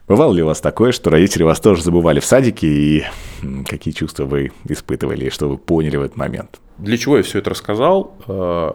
[0.07, 3.05] Бывало ли у вас такое, что родители вас тоже забывали в садике, и
[3.69, 6.61] какие чувства вы испытывали, и что вы поняли в этот момент?
[6.79, 8.15] Для чего я все это рассказал?
[8.29, 8.73] Э,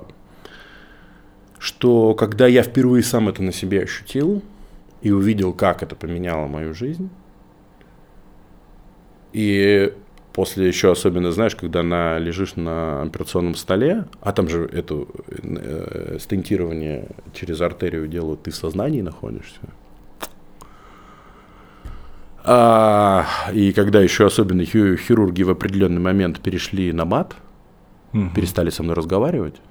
[1.60, 4.42] что когда я впервые сам это на себе ощутил,
[5.02, 7.10] и увидел, как это поменяло мою жизнь.
[9.34, 9.94] И
[10.34, 16.18] после еще особенно, знаешь, когда на, лежишь на операционном столе, а там же это э,
[16.20, 19.60] стентирование через артерию делают, ты в сознании находишься.
[22.44, 27.36] А, и когда еще особенно хирурги в определенный момент перешли на мат,
[28.14, 28.30] угу.
[28.36, 29.62] перестали со мной разговаривать,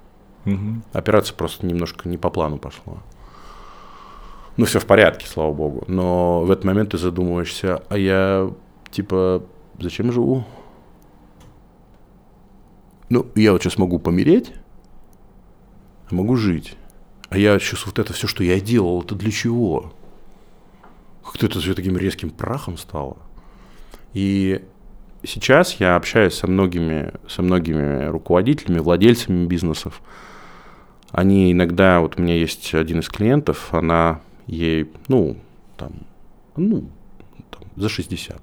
[0.47, 0.83] угу.
[0.93, 3.03] операция просто немножко не по плану пошла
[4.61, 5.85] ну, все в порядке, слава богу.
[5.87, 8.53] Но в этот момент ты задумываешься, а я,
[8.91, 9.43] типа,
[9.79, 10.45] зачем живу?
[13.09, 14.53] Ну, я вот сейчас могу помереть,
[16.11, 16.77] а могу жить.
[17.31, 19.95] А я сейчас вот это все, что я делал, это для чего?
[21.25, 23.17] Как-то это все таким резким прахом стало.
[24.13, 24.63] И
[25.23, 30.03] сейчас я общаюсь со многими, со многими руководителями, владельцами бизнесов.
[31.11, 35.37] Они иногда, вот у меня есть один из клиентов, она ей, ну,
[35.77, 35.93] там,
[36.57, 36.89] ну,
[37.51, 38.41] там, за 60.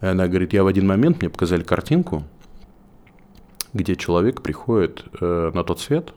[0.00, 2.22] И она говорит, я в один момент, мне показали картинку,
[3.72, 6.12] где человек приходит э, на тот свет,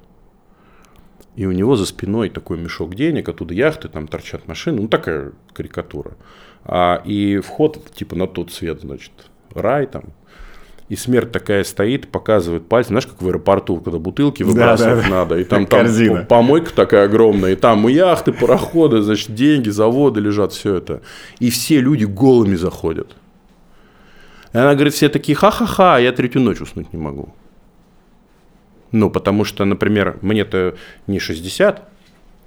[1.36, 5.32] и у него за спиной такой мешок денег, оттуда яхты, там торчат машины, ну такая
[5.54, 6.12] карикатура.
[6.64, 9.12] А, и вход типа на тот свет, значит,
[9.54, 10.14] рай там,
[10.92, 15.10] и смерть такая стоит, показывает пальцем, знаешь, как в аэропорту, когда бутылки выбрасывать да, да,
[15.10, 15.88] надо, и там, там
[16.28, 21.02] помойка такая огромная, и там яхты, пароходы, значит, деньги, заводы лежат, все это.
[21.40, 23.16] И все люди голыми заходят.
[24.52, 27.34] И она говорит, все такие, ха-ха-ха, я третью ночь уснуть не могу.
[28.92, 30.76] Ну, потому что, например, мне-то
[31.08, 31.90] не 60,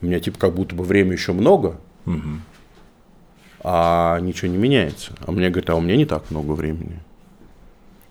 [0.03, 2.41] у меня типа как будто бы время еще много, угу.
[3.63, 5.13] а ничего не меняется.
[5.27, 7.01] А мне говорят, а у меня не так много времени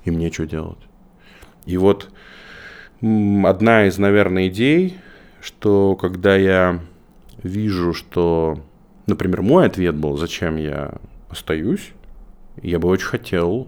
[0.05, 0.79] им нечего делать.
[1.65, 2.09] И вот
[3.01, 4.97] одна из, наверное, идей,
[5.41, 6.79] что когда я
[7.41, 8.61] вижу, что,
[9.05, 10.95] например, мой ответ был, зачем я
[11.29, 11.91] остаюсь,
[12.61, 13.67] я бы очень хотел,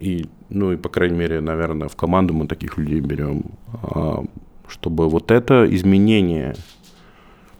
[0.00, 3.44] и, ну и, по крайней мере, наверное, в команду мы таких людей берем,
[3.82, 4.24] а,
[4.68, 6.54] чтобы вот это изменение,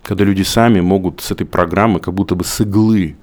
[0.03, 3.17] когда люди сами могут с этой программы как будто бы с иглы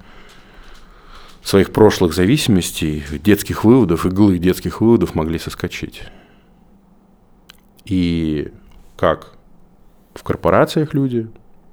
[1.42, 6.02] своих прошлых зависимостей, детских выводов, иглы детских выводов могли соскочить.
[7.84, 8.52] И
[8.96, 9.34] как
[10.14, 11.28] в корпорациях люди,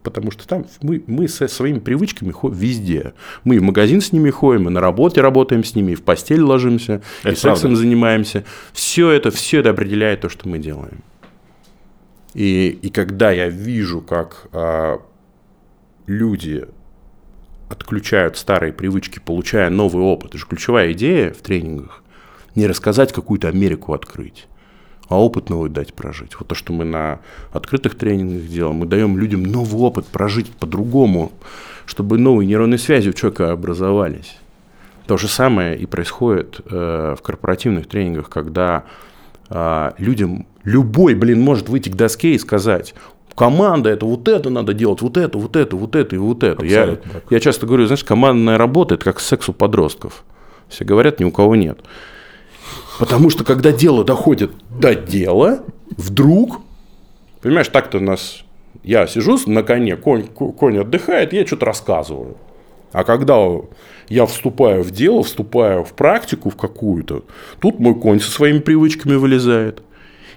[0.09, 3.13] потому что там мы, мы со своими привычками ходим везде.
[3.43, 6.41] Мы в магазин с ними ходим, мы на работе работаем с ними, и в постель
[6.41, 7.75] ложимся, это и сексом правда.
[7.77, 8.43] занимаемся.
[8.73, 11.03] Все это, все это определяет то, что мы делаем.
[12.33, 14.99] И, и когда я вижу, как а,
[16.05, 16.67] люди
[17.69, 20.31] отключают старые привычки, получая новый опыт.
[20.31, 22.03] Это же ключевая идея в тренингах.
[22.55, 24.47] Не рассказать какую-то Америку открыть,
[25.09, 26.39] а опыт новый дать прожить.
[26.39, 27.19] Вот то, что мы на
[27.51, 31.31] открытых тренингах делаем, мы даем людям новый опыт прожить по-другому,
[31.85, 34.37] чтобы новые нейронные связи у человека образовались.
[35.07, 38.83] То же самое и происходит э, в корпоративных тренингах, когда
[39.49, 42.93] э, людям любой, блин, может выйти к доске и сказать,
[43.33, 46.63] команда это вот это надо делать, вот это, вот это, вот это и вот это.
[46.63, 46.99] Я,
[47.31, 50.23] я часто говорю, знаешь, командная работа это как секс у подростков.
[50.67, 51.79] Все говорят, ни у кого нет.
[52.99, 55.63] Потому что когда дело доходит до дела,
[55.95, 56.59] вдруг,
[57.41, 58.43] понимаешь, так-то нас,
[58.83, 62.35] я сижу на коне, конь, конь отдыхает, я что-то рассказываю.
[62.91, 63.37] А когда
[64.09, 67.23] я вступаю в дело, вступаю в практику в какую-то,
[67.61, 69.81] тут мой конь со своими привычками вылезает.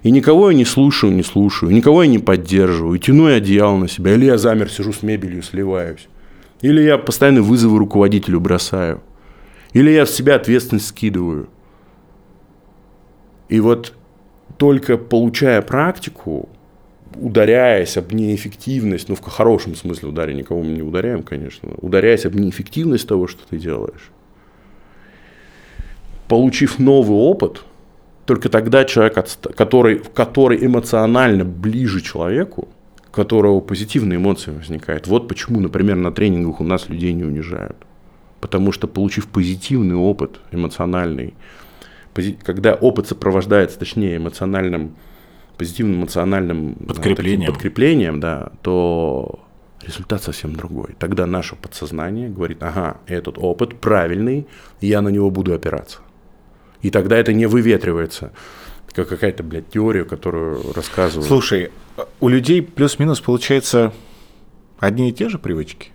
[0.05, 3.89] И никого я не слушаю, не слушаю, никого я не поддерживаю, тяну я одеяло на
[3.89, 6.07] себя, или я замер, сижу с мебелью, сливаюсь.
[6.61, 9.01] Или я постоянно вызовы руководителю бросаю.
[9.73, 11.49] Или я в себя ответственность скидываю.
[13.53, 13.92] И вот
[14.57, 16.48] только получая практику,
[17.14, 22.34] ударяясь об неэффективность, ну, в хорошем смысле ударе, никого мы не ударяем, конечно, ударяясь об
[22.34, 24.11] неэффективность того, что ты делаешь,
[26.28, 27.62] получив новый опыт,
[28.24, 29.22] только тогда человек,
[29.55, 32.68] который, который эмоционально ближе человеку,
[33.07, 35.07] у которого позитивные эмоции возникают.
[35.09, 37.76] Вот почему, например, на тренингах у нас людей не унижают.
[38.40, 41.34] Потому что, получив позитивный опыт эмоциональный,
[42.43, 44.97] когда опыт сопровождается, точнее, эмоциональным,
[45.57, 49.41] позитивным эмоциональным подкреплением, таким подкреплением да, то
[49.83, 50.95] результат совсем другой.
[50.99, 54.47] Тогда наше подсознание говорит, ага, этот опыт правильный,
[54.81, 55.99] я на него буду опираться.
[56.83, 58.33] И тогда это не выветривается,
[58.93, 61.27] как какая-то, блядь, теория, которую рассказывают.
[61.27, 61.71] Слушай,
[62.21, 63.93] у людей плюс-минус получается
[64.79, 65.91] одни и те же привычки?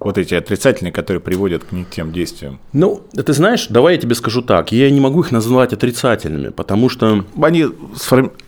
[0.00, 2.58] Вот эти отрицательные, которые приводят к не тем действиям.
[2.72, 4.72] Ну, ты знаешь, давай я тебе скажу так.
[4.72, 7.26] Я не могу их назвать отрицательными, потому что...
[7.42, 7.66] Они,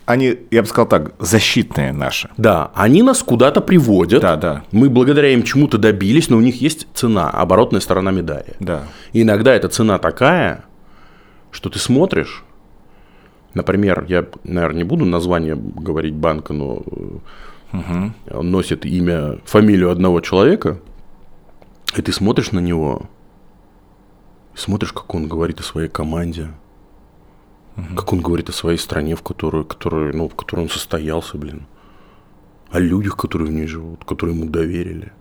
[0.07, 2.30] они я бы сказал так, защитные наши.
[2.38, 4.22] Да, они нас куда-то приводят.
[4.22, 4.64] Да, да.
[4.72, 8.55] Мы благодаря им чему-то добились, но у них есть цена, оборотная сторона медали.
[8.59, 8.84] Да.
[9.12, 10.64] И иногда эта цена такая,
[11.50, 12.44] что ты смотришь,
[13.53, 16.82] например, я, наверное, не буду название говорить банка, но
[17.72, 18.12] угу.
[18.30, 20.78] он носит имя, фамилию одного человека,
[21.97, 23.03] и ты смотришь на него,
[24.55, 26.53] смотришь, как он говорит о своей команде,
[27.76, 27.95] угу.
[27.97, 31.66] как он говорит о своей стране, в которой, которой, ну, в которой он состоялся, блин,
[32.70, 35.12] о людях, которые в ней живут, которые ему доверили,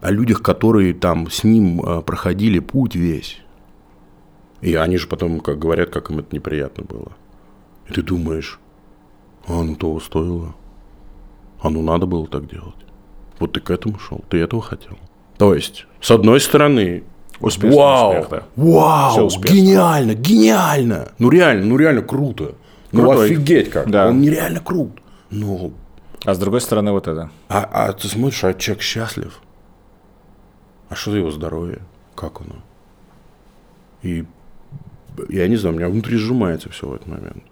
[0.00, 3.40] о людях, которые там с ним а, проходили путь весь.
[4.60, 7.12] И они же потом как говорят, как им это неприятно было.
[7.88, 8.58] И ты думаешь,
[9.46, 10.56] а ну того стоило.
[11.60, 12.74] А ну надо было так делать.
[13.38, 14.98] Вот ты к этому шел, ты этого хотел.
[15.38, 17.04] То есть, с одной стороны,
[17.40, 18.42] Успешный вау, успех, да.
[18.56, 21.08] вау, гениально, гениально.
[21.18, 22.54] Ну реально, ну реально круто.
[22.92, 23.26] Ну Крутой.
[23.26, 23.90] офигеть как.
[23.90, 24.08] Да.
[24.08, 24.92] Он нереально крут.
[25.30, 25.74] Ну,
[26.24, 27.30] А с другой стороны, вот это.
[27.48, 29.40] а, а ты смотришь, а человек счастлив.
[30.88, 31.80] А что за его здоровье?
[32.14, 32.56] Как оно?
[34.02, 34.24] И
[35.28, 37.42] я не знаю, у меня внутри сжимается все в этот момент.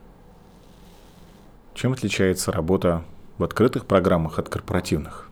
[1.74, 3.02] Чем отличается работа
[3.36, 5.28] в открытых программах от корпоративных?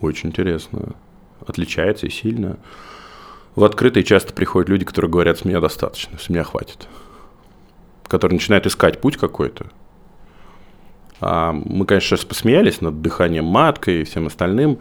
[0.00, 0.94] Очень интересно.
[1.46, 2.58] Отличается и сильно.
[3.54, 6.86] В открытые часто приходят люди, которые говорят, с меня достаточно, с меня хватит.
[8.06, 9.66] Которые начинают искать путь какой-то.
[11.20, 14.78] А мы, конечно, сейчас посмеялись над дыханием маткой и всем остальным.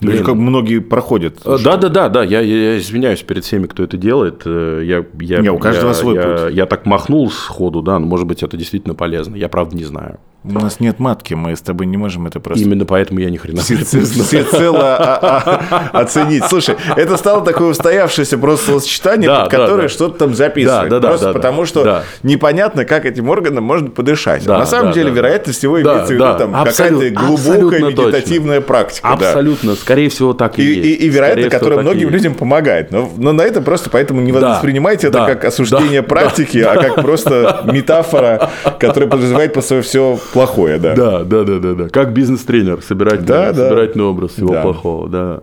[0.00, 1.38] Ну, или как многие проходят.
[1.44, 2.22] Э, Да, да, да, да.
[2.22, 4.42] Я, я, я извиняюсь перед всеми, кто это делает.
[4.44, 6.54] Э, Я, я, Не, у каждого я, свой я, путь.
[6.54, 9.36] Я так махнул сходу, да, но может быть это действительно полезно.
[9.36, 10.18] Я правда не знаю.
[10.46, 13.38] У нас нет матки, мы с тобой не можем это просто Именно поэтому я ни
[13.38, 14.06] хрена не все, знаю.
[14.06, 15.60] все цело а-
[15.92, 16.44] а- оценить.
[16.44, 21.00] Слушай, это стало такое устоявшееся просто словосочетание, под которое что-то там записывают.
[21.02, 24.46] Просто потому что непонятно, как этим органом можно подышать.
[24.46, 29.08] На самом деле, да, вероятность всего имеется в виду там какая-то глубокая медитативная практика.
[29.08, 31.02] Абсолютно, скорее всего, так и, есть.
[31.02, 32.90] и, вероятно, которая многим людям помогает.
[32.90, 38.50] Но, на это просто поэтому не воспринимайте это как осуждение практики, а как просто метафора,
[38.78, 40.78] которая подразумевает по собой все плохое.
[40.78, 40.94] Да.
[40.94, 41.88] Да, да, да, да, да.
[41.88, 43.68] Как бизнес-тренер собирать, Да, да.
[43.68, 44.62] собирательный образ всего Да.
[44.62, 45.42] плохого, да.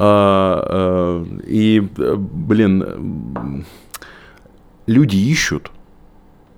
[0.00, 3.64] А, а, и, э, блин,
[4.86, 5.70] люди ищут,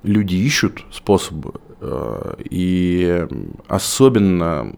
[0.03, 3.27] люди ищут способы, э, и
[3.69, 4.75] особенно,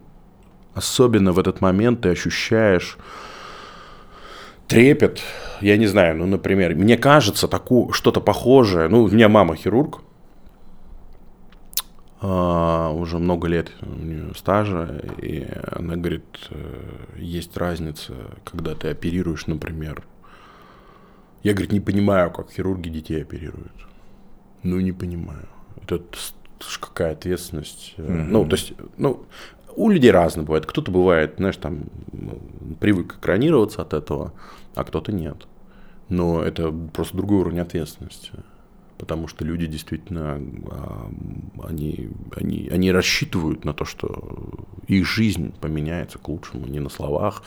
[0.75, 2.97] особенно в этот момент ты ощущаешь
[4.67, 5.21] трепет,
[5.61, 10.01] я не знаю, ну, например, мне кажется, таку, что-то похожее, ну, у меня мама хирург,
[12.23, 18.13] уже много лет у нее стажа, и она говорит, э, есть разница,
[18.45, 20.03] когда ты оперируешь, например.
[21.43, 23.73] Я, говорит, не понимаю, как хирурги детей оперируют.
[24.63, 25.49] Ну, не понимаю.
[25.81, 26.01] Это
[26.61, 27.95] ж какая ответственность.
[27.97, 29.25] Э, Ну, то есть, ну,
[29.75, 30.65] у людей разное бывает.
[30.65, 31.85] Кто-то бывает, знаешь, там
[32.79, 34.31] привык экранироваться от этого,
[34.75, 35.47] а кто-то нет.
[36.09, 38.31] Но это просто другой уровень ответственности.
[38.97, 40.39] Потому что люди действительно,
[40.69, 41.09] а,
[41.67, 44.53] они, они, они рассчитывают на то, что
[44.87, 47.43] их жизнь поменяется к лучшему не на словах,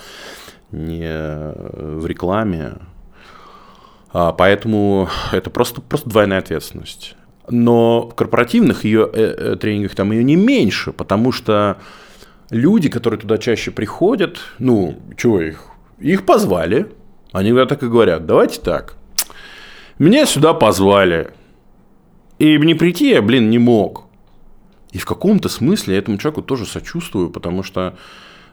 [0.71, 2.75] не в рекламе.
[4.13, 7.17] А, Поэтому это просто, просто двойная ответственность.
[7.49, 11.77] Но в корпоративных ее э, э, тренингах там ее не меньше, потому что
[12.51, 15.67] люди, которые туда чаще приходят, ну, чего их?
[15.99, 16.87] Их позвали.
[17.33, 18.97] Они так и говорят, давайте так.
[19.99, 21.31] Меня сюда позвали.
[22.39, 24.05] И не прийти я, блин, не мог.
[24.93, 27.97] И в каком-то смысле я этому человеку тоже сочувствую, потому что,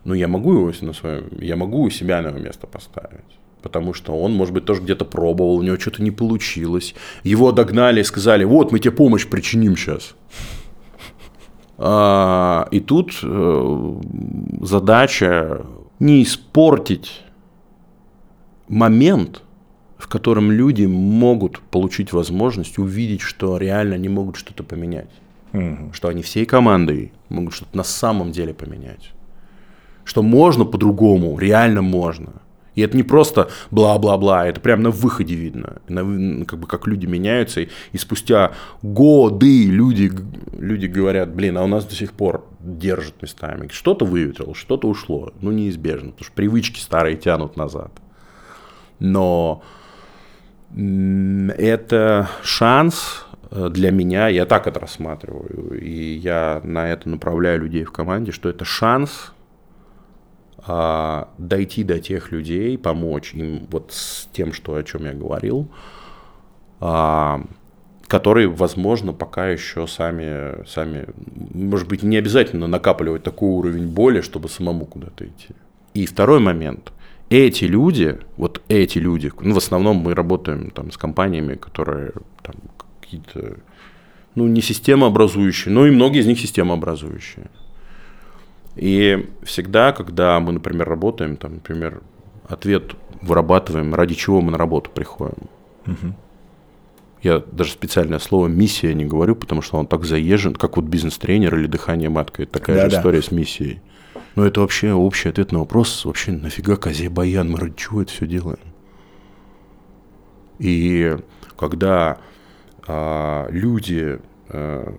[0.06, 3.40] ну, я могу его на своем, я могу себя на его место поставить.
[3.62, 6.96] Потому что он, может быть, тоже где-то пробовал, у него что-то не получилось.
[7.24, 10.16] Его догнали и сказали, вот, мы тебе помощь причиним сейчас.
[11.78, 13.94] А, и тут э,
[14.62, 15.66] задача
[16.00, 17.22] не испортить
[18.68, 19.44] момент,
[20.04, 25.10] в котором люди могут получить возможность увидеть, что реально они могут что-то поменять.
[25.54, 25.94] Мгм.
[25.94, 29.14] Что они всей командой могут что-то на самом деле поменять.
[30.04, 32.34] Что можно по-другому, реально можно.
[32.76, 37.06] И это не просто бла-бла-бла, это прям на выходе видно, на как бы как люди
[37.06, 38.52] меняются, и, и спустя
[38.82, 40.12] годы люди,
[40.52, 43.70] люди говорят, блин, а у нас до сих пор держит местами.
[43.72, 47.92] Что-то выветрилось, что-то ушло, ну неизбежно, потому что привычки старые тянут назад.
[49.00, 49.64] Но
[50.76, 57.84] это шанс э, для меня, я так это рассматриваю, и я на это направляю людей
[57.84, 59.34] в команде, что это шанс
[60.66, 65.68] а, дойти до тех людей, помочь им вот с тем, что, о чем я говорил,
[66.80, 67.42] а,
[68.08, 71.08] которые, возможно, пока еще сами, сами,
[71.54, 75.50] может быть, не обязательно накапливать такой уровень боли, чтобы самому куда-то идти.
[75.94, 76.94] И второй момент.
[77.30, 82.12] Эти люди, вот эти люди, ну, в основном мы работаем там с компаниями, которые
[82.44, 82.56] там
[83.02, 83.58] какие-то,
[84.36, 87.48] ну, не системообразующие, но и многие из них системообразующие.
[88.76, 92.02] И всегда, когда мы, например, работаем, там, например,
[92.48, 95.48] ответ вырабатываем, ради чего мы на работу приходим.
[97.22, 101.58] Я даже специальное слово миссия не говорю, потому что он так заезжен, как вот бизнес-тренер
[101.58, 102.44] или дыхание маткой.
[102.44, 102.98] Это такая же Да-да.
[102.98, 103.82] история с миссией.
[104.36, 108.12] Но это вообще общий ответ на вопрос, вообще нафига козе баян, мы ради чего это
[108.12, 108.60] все делаем?
[110.60, 111.18] И
[111.58, 112.18] когда
[112.88, 114.20] а, люди
[114.50, 114.96] а,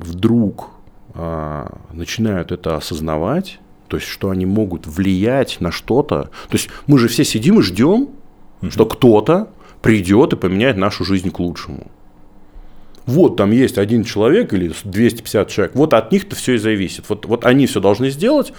[0.00, 0.70] вдруг
[1.14, 6.98] а, начинают это осознавать, то есть что они могут влиять на что-то, то есть мы
[6.98, 8.10] же все сидим и ждем,
[8.68, 9.50] что кто-то
[9.82, 11.90] придет и поменяет нашу жизнь к лучшему.
[13.06, 17.04] Вот там есть один человек или 250 человек, вот от них-то все и зависит.
[17.08, 18.52] Вот, вот они все должны сделать,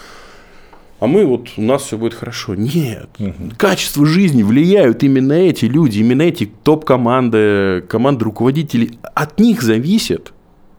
[1.00, 2.54] а мы вот, у нас все будет хорошо.
[2.54, 3.10] Нет.
[3.58, 9.00] Качество жизни влияют именно эти люди, именно эти топ-команды, команды руководителей.
[9.16, 10.32] От них зависит,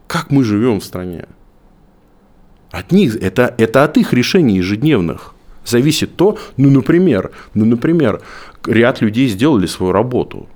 [0.07, 1.27] как мы живем в стране.
[2.71, 5.35] От них, это, это от их решений ежедневных
[5.65, 8.21] зависит то, ну, например, ну, например,
[8.67, 10.49] ряд людей сделали свою работу.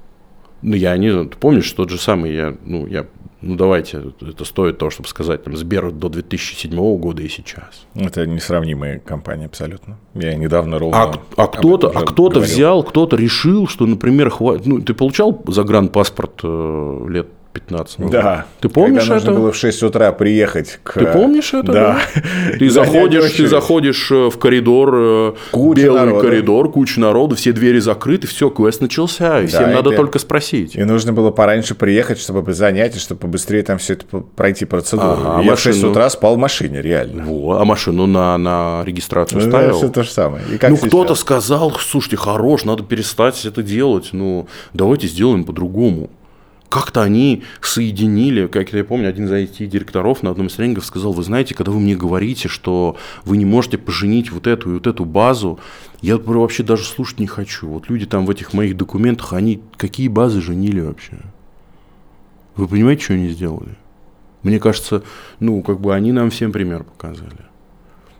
[0.63, 3.07] Ну, я не знаю, ты помнишь, тот же самый, я, ну, я,
[3.43, 7.87] ну, давайте, это стоит того, чтобы сказать, там, Сбер до 2007 года и сейчас.
[7.95, 9.99] Это несравнимые компании абсолютно.
[10.15, 10.97] Я недавно ровно...
[10.97, 12.55] А, а кто-то, а кто-то говорил.
[12.55, 14.67] взял, кто-то решил, что, например, хватит.
[14.67, 17.29] Ну, ты получал загранпаспорт э, лет
[17.61, 18.13] 15 назад?
[18.13, 18.47] Да.
[18.61, 19.39] Ты помнишь Когда нужно это?
[19.41, 20.93] было в 6 утра приехать к...
[20.93, 21.73] Ты помнишь это?
[21.73, 21.99] Да.
[22.59, 26.21] Ты заходишь, ты заходишь э, в коридор, э, Куча белый народу.
[26.21, 30.19] коридор, куча народу, все двери закрыты, все, квест начался, и Да, всем надо ты- только
[30.19, 30.77] спросить.
[30.77, 34.05] И нужно было пораньше приехать, чтобы занять, и чтобы побыстрее там все это
[34.37, 35.09] пройти процедуру.
[35.25, 37.25] Ага, И я в 6 машину- утра спал в машине, реально.
[37.25, 39.77] Во, а машину на, на регистрацию Ну, ставил?
[39.79, 40.45] Все то же самое.
[40.53, 44.11] И как ну, кто-то сказал, слушайте, хорош, надо перестать это делать.
[44.13, 46.11] Ну, давайте сделаем по-другому.
[46.69, 51.23] Как-то они соединили, как я помню, один из IT-директоров на одном из тренингов сказал, вы
[51.23, 55.05] знаете, когда вы мне говорите, что вы не можете поженить вот эту и вот эту
[55.05, 55.61] базу,
[56.03, 57.69] я вообще даже слушать не хочу.
[57.69, 61.19] Вот люди там в этих моих документах, они какие базы женили вообще?
[62.57, 63.77] Вы понимаете, что они сделали?
[64.43, 65.03] Мне кажется,
[65.41, 67.47] ну, как бы они нам всем пример показали.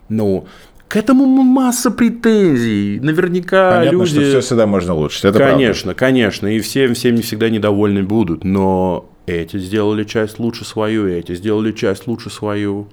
[0.09, 0.45] Но
[0.87, 2.99] к этому масса претензий.
[3.01, 4.09] Наверняка Понятно, люди...
[4.09, 5.25] что все всегда можно улучшить.
[5.25, 6.47] Это конечно, конечно.
[6.47, 8.43] И всем, всем не всегда недовольны будут.
[8.43, 12.87] Но эти сделали часть лучше свою, эти сделали часть лучше свою.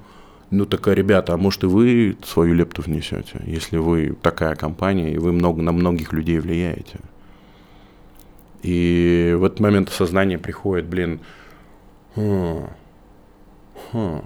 [0.50, 5.12] Ну так, а, ребята, а может и вы свою лепту внесете, если вы такая компания,
[5.12, 6.98] и вы много, на многих людей влияете.
[8.62, 11.20] И в этот момент осознание приходит, блин,
[12.14, 12.66] хм,
[13.92, 14.22] хм.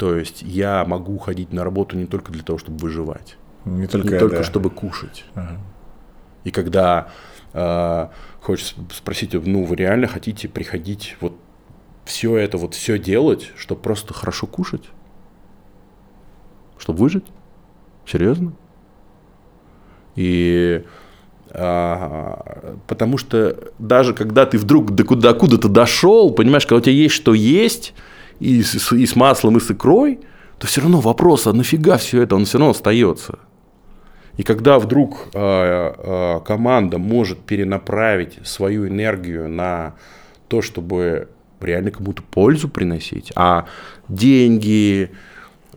[0.00, 3.36] То есть я могу ходить на работу не только для того, чтобы выживать.
[3.66, 4.44] Не только, не только да.
[4.44, 5.26] чтобы кушать.
[5.34, 5.60] Ага.
[6.42, 7.10] И когда
[7.52, 8.08] э,
[8.40, 11.34] хочется спросить, ну вы реально хотите приходить вот
[12.06, 14.84] все это вот все делать, чтобы просто хорошо кушать,
[16.78, 17.26] чтобы выжить,
[18.06, 18.54] серьезно?
[20.16, 20.82] И
[21.50, 26.94] а, потому что даже когда ты вдруг до куда куда-то дошел, понимаешь, когда у тебя
[26.94, 27.92] есть что есть
[28.40, 30.20] и с, и с маслом и с икрой,
[30.58, 33.38] то все равно вопрос, а нафига все это, он все равно остается.
[34.36, 39.94] И когда вдруг э, э, команда может перенаправить свою энергию на
[40.48, 41.28] то, чтобы
[41.60, 43.66] реально кому-то пользу приносить, а
[44.08, 45.10] деньги,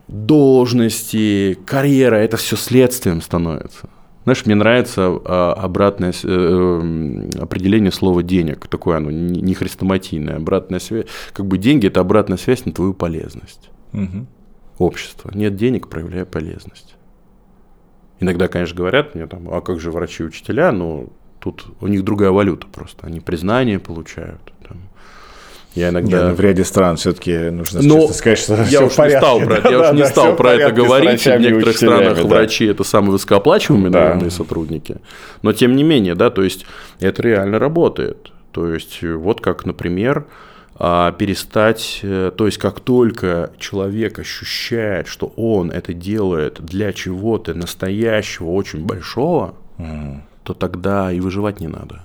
[0.07, 3.89] должности, карьера это все следствием становится.
[4.23, 8.67] Знаешь, мне нравится э, обратное э, э, определение слова денег.
[8.67, 10.37] Такое оно не хрестоматийное.
[10.37, 11.07] Обратная связь.
[11.33, 13.69] Как бы деньги это обратная связь на твою полезность.
[13.91, 14.27] Мгм.
[14.77, 15.31] Общество.
[15.33, 16.95] Нет денег, проявляя полезность.
[18.19, 21.11] Иногда, конечно, говорят мне там, а как же врачи и учителя, ну,
[21.43, 23.05] Тут у них другая валюта просто.
[23.05, 24.52] Они признание получают.
[25.75, 26.17] Я иногда...
[26.17, 29.69] Не, ну, в ряде стран все-таки нужно Но сказать, что я уж не стал про,
[29.69, 31.25] я уж не стал про это говорить.
[31.25, 32.23] В некоторых странах да.
[32.23, 33.99] врачи это самые высокооплачиваемые, да.
[33.99, 34.97] наверное, сотрудники.
[35.41, 36.65] Но тем не менее, да, то есть
[36.99, 38.31] это реально работает.
[38.51, 40.27] То есть вот как, например,
[40.75, 47.55] а, перестать, э, то есть как только человек ощущает, что он это делает для чего-то
[47.55, 50.21] настоящего, очень большого, mm.
[50.43, 52.03] то тогда и выживать не надо.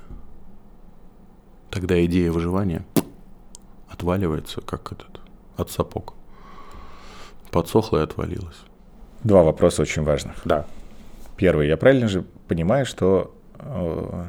[1.70, 2.82] Тогда идея выживания
[3.98, 5.20] отваливается, как этот,
[5.56, 6.14] от сапог.
[7.50, 8.58] Подсохла и отвалилась.
[9.24, 10.36] Два вопроса очень важных.
[10.44, 10.66] Да.
[11.36, 11.66] Первый.
[11.66, 14.24] Я правильно же понимаю, что э,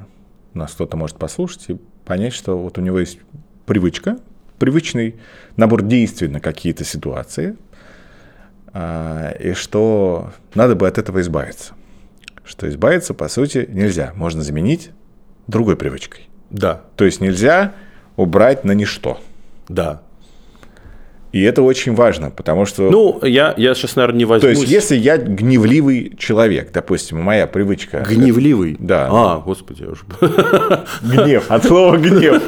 [0.54, 3.20] нас кто-то может послушать и понять, что вот у него есть
[3.68, 4.18] привычка,
[4.58, 5.20] привычный
[5.56, 7.56] набор действий на какие-то ситуации,
[8.74, 11.74] э, и что надо бы от этого избавиться.
[12.44, 14.14] Что избавиться, по сути, нельзя.
[14.16, 14.90] Можно заменить
[15.46, 16.28] другой привычкой.
[16.50, 16.82] Да.
[16.96, 17.76] То есть нельзя
[18.16, 19.20] убрать на ничто.
[19.70, 20.09] Да.
[21.32, 22.90] И это очень важно, потому что...
[22.90, 24.56] Ну, я, я сейчас, наверное, не возьмусь...
[24.56, 28.04] То есть, если я гневливый человек, допустим, моя привычка...
[28.10, 28.78] Гневливый?
[28.80, 29.08] Да.
[29.12, 30.02] А, господи, я уже...
[31.04, 32.42] Гнев, от слова гнев.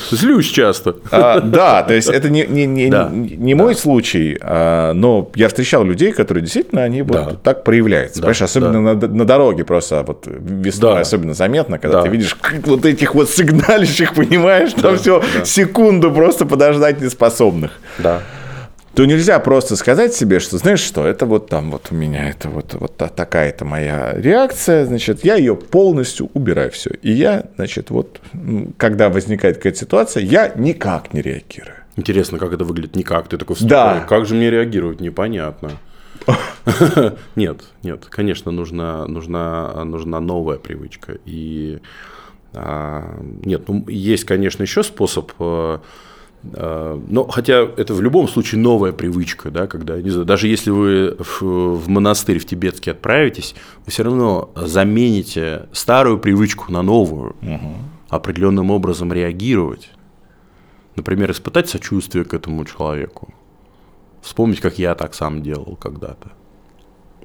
[0.10, 0.96] Злюсь часто.
[1.12, 3.08] А, да, то есть, это не, не, не, да.
[3.12, 3.80] не мой да.
[3.80, 7.22] случай, а, но я встречал людей, которые действительно, они да.
[7.22, 8.16] вот так проявляются.
[8.16, 8.22] Да.
[8.22, 12.02] Понимаешь, особенно на, на дороге просто вот весной особенно заметно, когда да.
[12.02, 17.78] ты видишь вот этих вот сигналищих, понимаешь, там все секунду просто подождать неспособных.
[17.98, 18.22] Да да.
[18.94, 22.48] то нельзя просто сказать себе, что знаешь что, это вот там вот у меня это
[22.48, 26.90] вот, вот такая-то моя реакция, значит, я ее полностью убираю все.
[27.02, 28.20] И я, значит, вот,
[28.76, 31.74] когда возникает какая-то ситуация, я никак не реагирую.
[31.96, 33.28] Интересно, как это выглядит никак.
[33.28, 34.06] Ты такой, да.
[34.08, 35.00] как же мне реагировать?
[35.00, 35.72] Непонятно.
[37.36, 41.16] Нет, нет, конечно, нужна, нужна, нужна новая привычка.
[41.24, 41.78] И
[42.54, 45.78] а, нет, ну, есть, конечно, еще способ э,
[46.52, 51.16] но хотя это в любом случае новая привычка, да, когда, не знаю, даже если вы
[51.18, 57.74] в, в монастырь в тибетский отправитесь, вы все равно замените старую привычку на новую, угу.
[58.08, 59.90] определенным образом реагировать.
[60.96, 63.32] Например, испытать сочувствие к этому человеку.
[64.22, 66.32] Вспомнить, как я так сам делал когда-то.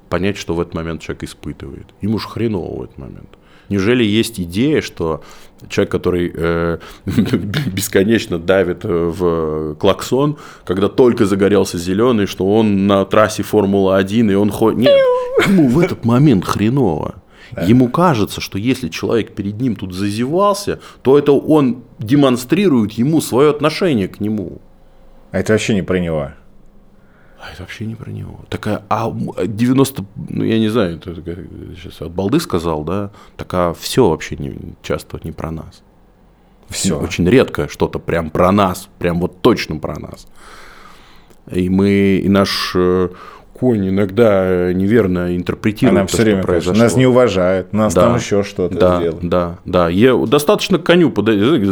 [0.08, 1.86] Понять, что в этот момент человек испытывает.
[2.00, 3.28] Ему же хреново в этот момент.
[3.68, 5.22] Неужели есть идея, что
[5.68, 13.04] человек, который э, бесконечно давит э, в клаксон, когда только загорелся зеленый, что он на
[13.04, 14.80] трассе Формулы-1, и он ходит...
[14.80, 14.98] Нет,
[15.46, 17.16] ему в этот момент хреново.
[17.62, 23.50] Ему кажется, что если человек перед ним тут зазевался, то это он демонстрирует ему свое
[23.50, 24.60] отношение к нему.
[25.30, 26.32] А это вообще не про него.
[27.44, 28.40] А это вообще не про него.
[28.48, 34.08] Такая, а 90, ну я не знаю, это сейчас от балды сказал, да, такая все
[34.08, 35.82] вообще не, часто не про нас.
[36.70, 36.98] Все.
[36.98, 40.26] Очень редко что-то прям про нас, прям вот точно про нас.
[41.50, 43.10] И мы, и наш э,
[43.52, 45.96] конь иногда неверно интерпретирует.
[45.96, 46.82] А нам все время произошло.
[46.82, 49.28] Нас не уважают, нас да, там еще что-то да, делают.
[49.28, 49.88] Да, да.
[49.90, 51.12] Я, достаточно к коню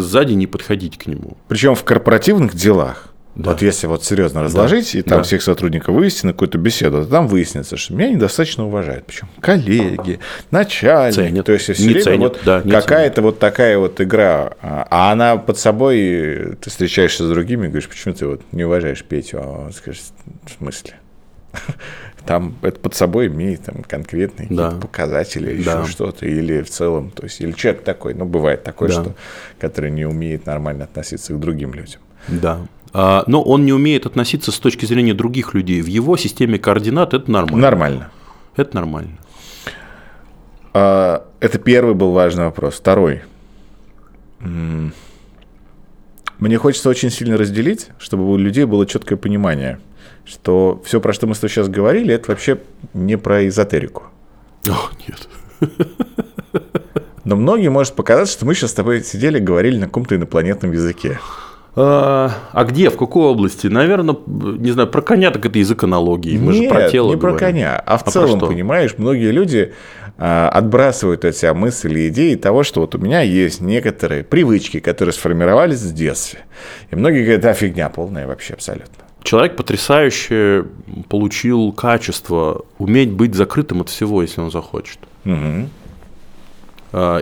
[0.00, 1.38] сзади не подходить к нему.
[1.48, 3.53] Причем в корпоративных делах да.
[3.53, 4.99] Вот если вот серьезно разложить, да.
[4.99, 5.22] и там да.
[5.24, 9.07] всех сотрудников вывести на какую-то беседу, то там выяснится, что меня недостаточно уважают.
[9.07, 10.20] Причем коллеги,
[10.51, 11.14] начальник.
[11.14, 11.47] Ценят.
[11.47, 14.53] То есть все не время ценят, вот да, какая-то вот такая вот игра.
[14.61, 19.03] А она под собой, ты встречаешься с другими и говоришь, почему ты вот не уважаешь
[19.03, 19.39] Петю?
[19.43, 20.03] А он скажет,
[20.45, 20.95] в смысле?
[22.26, 24.70] Там это под собой имеет там, конкретные да.
[24.70, 25.80] показатели или да.
[25.80, 28.95] еще что-то, или в целом, то есть, или человек такой, ну, бывает такой, да.
[28.95, 29.14] что,
[29.59, 32.00] который не умеет нормально относиться к другим людям.
[32.29, 32.61] Да.
[32.92, 35.80] А, но он не умеет относиться с точки зрения других людей.
[35.80, 37.62] В его системе координат это нормально.
[37.62, 38.10] Нормально.
[38.56, 39.18] Это нормально.
[40.74, 42.74] А, это первый был важный вопрос.
[42.74, 43.22] Второй.
[44.40, 44.92] Мне
[46.58, 49.78] хочется очень сильно разделить, чтобы у людей было четкое понимание,
[50.24, 52.58] что все, про что мы с тобой сейчас говорили, это вообще
[52.94, 54.02] не про эзотерику.
[54.68, 55.28] О, нет.
[57.24, 60.72] Но многим может показаться, что мы сейчас с тобой сидели и говорили на каком-то инопланетном
[60.72, 61.20] языке.
[61.74, 63.66] А, а где, в какой области?
[63.66, 66.36] Наверное, не знаю, про коня так это язык аналогии.
[66.36, 67.38] Мы Нет, же про тело не говорим.
[67.38, 69.72] про коня, а в а целом, понимаешь, многие люди
[70.18, 74.80] а, отбрасывают от себя мысли и идеи того, что вот у меня есть некоторые привычки,
[74.80, 76.40] которые сформировались в детстве.
[76.90, 79.04] И многие говорят, да, фигня полная вообще абсолютно.
[79.22, 80.66] Человек потрясающе
[81.08, 84.99] получил качество уметь быть закрытым от всего, если он захочет.
[85.24, 85.68] Угу.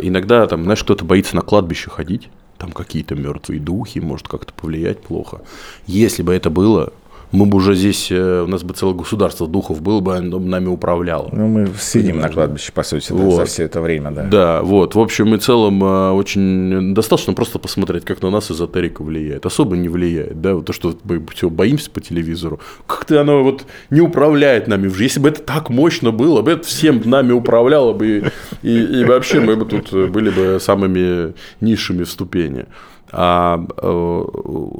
[0.02, 2.30] Иногда, там, знаешь, кто-то боится на кладбище ходить
[2.60, 5.40] там какие-то мертвые духи, может как-то повлиять плохо.
[5.86, 6.92] Если бы это было
[7.32, 10.48] мы бы уже здесь, э, у нас бы целое государство духов было бы, оно бы
[10.48, 11.28] нами управляло.
[11.32, 13.36] Ну, мы сидим на кладбище, по сути, да, Вот.
[13.36, 14.24] за все это время, да.
[14.24, 14.94] Да, вот.
[14.94, 19.46] В общем и целом, э, очень достаточно просто посмотреть, как на нас эзотерика влияет.
[19.46, 22.60] Особо не влияет, да, вот то, что мы все боимся по телевизору.
[22.86, 24.88] Как-то оно вот не управляет нами.
[24.88, 25.04] жизни.
[25.04, 28.30] Если бы это так мощно было, бы это всем нами управляло бы,
[28.62, 32.66] и, и, и вообще мы бы тут были бы самыми низшими в ступени.
[33.12, 34.24] А э,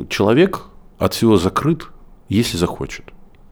[0.08, 0.62] человек
[0.98, 1.86] от всего закрыт,
[2.30, 3.04] если захочет.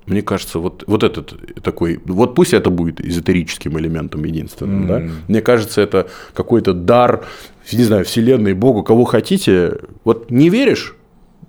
[0.06, 5.00] Мне кажется, вот, вот этот такой, вот пусть это будет эзотерическим элементом единственным, да?
[5.28, 7.26] Мне кажется, это какой-то дар,
[7.70, 9.80] не знаю, вселенной, Богу, кого хотите.
[10.04, 10.96] Вот не веришь,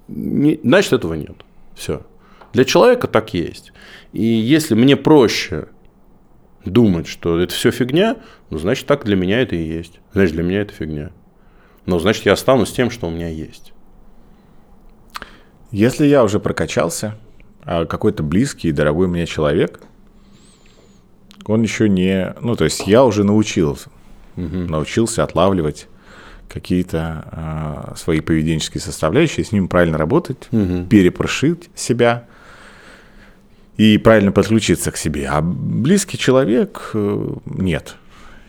[0.10, 1.38] не- значит этого нет.
[1.74, 2.02] Все.
[2.52, 3.72] Для человека так есть.
[4.12, 5.68] И если мне проще
[6.66, 8.18] думать, что это все фигня,
[8.50, 10.02] ну, значит, так для меня это и есть.
[10.12, 11.12] Значит, для меня это фигня.
[11.86, 13.72] Но значит, я останусь тем, что у меня есть.
[15.72, 17.16] Если я уже прокачался,
[17.64, 19.80] а какой-то близкий и дорогой мне человек,
[21.46, 22.34] он еще не...
[22.42, 23.90] Ну, то есть я уже научился.
[24.70, 25.88] Научился отлавливать
[26.48, 30.48] какие-то а, свои поведенческие составляющие, с ним правильно работать,
[30.90, 32.26] перепрошить себя
[33.78, 35.28] и правильно подключиться к себе.
[35.30, 37.96] А близкий человек э, нет.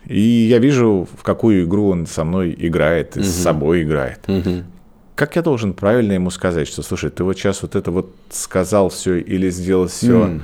[0.07, 4.21] И я вижу, в какую игру он со мной играет, и с собой играет.
[5.21, 8.89] Как я должен правильно ему сказать, что, слушай, ты вот сейчас вот это вот сказал
[8.89, 10.41] все или сделал все,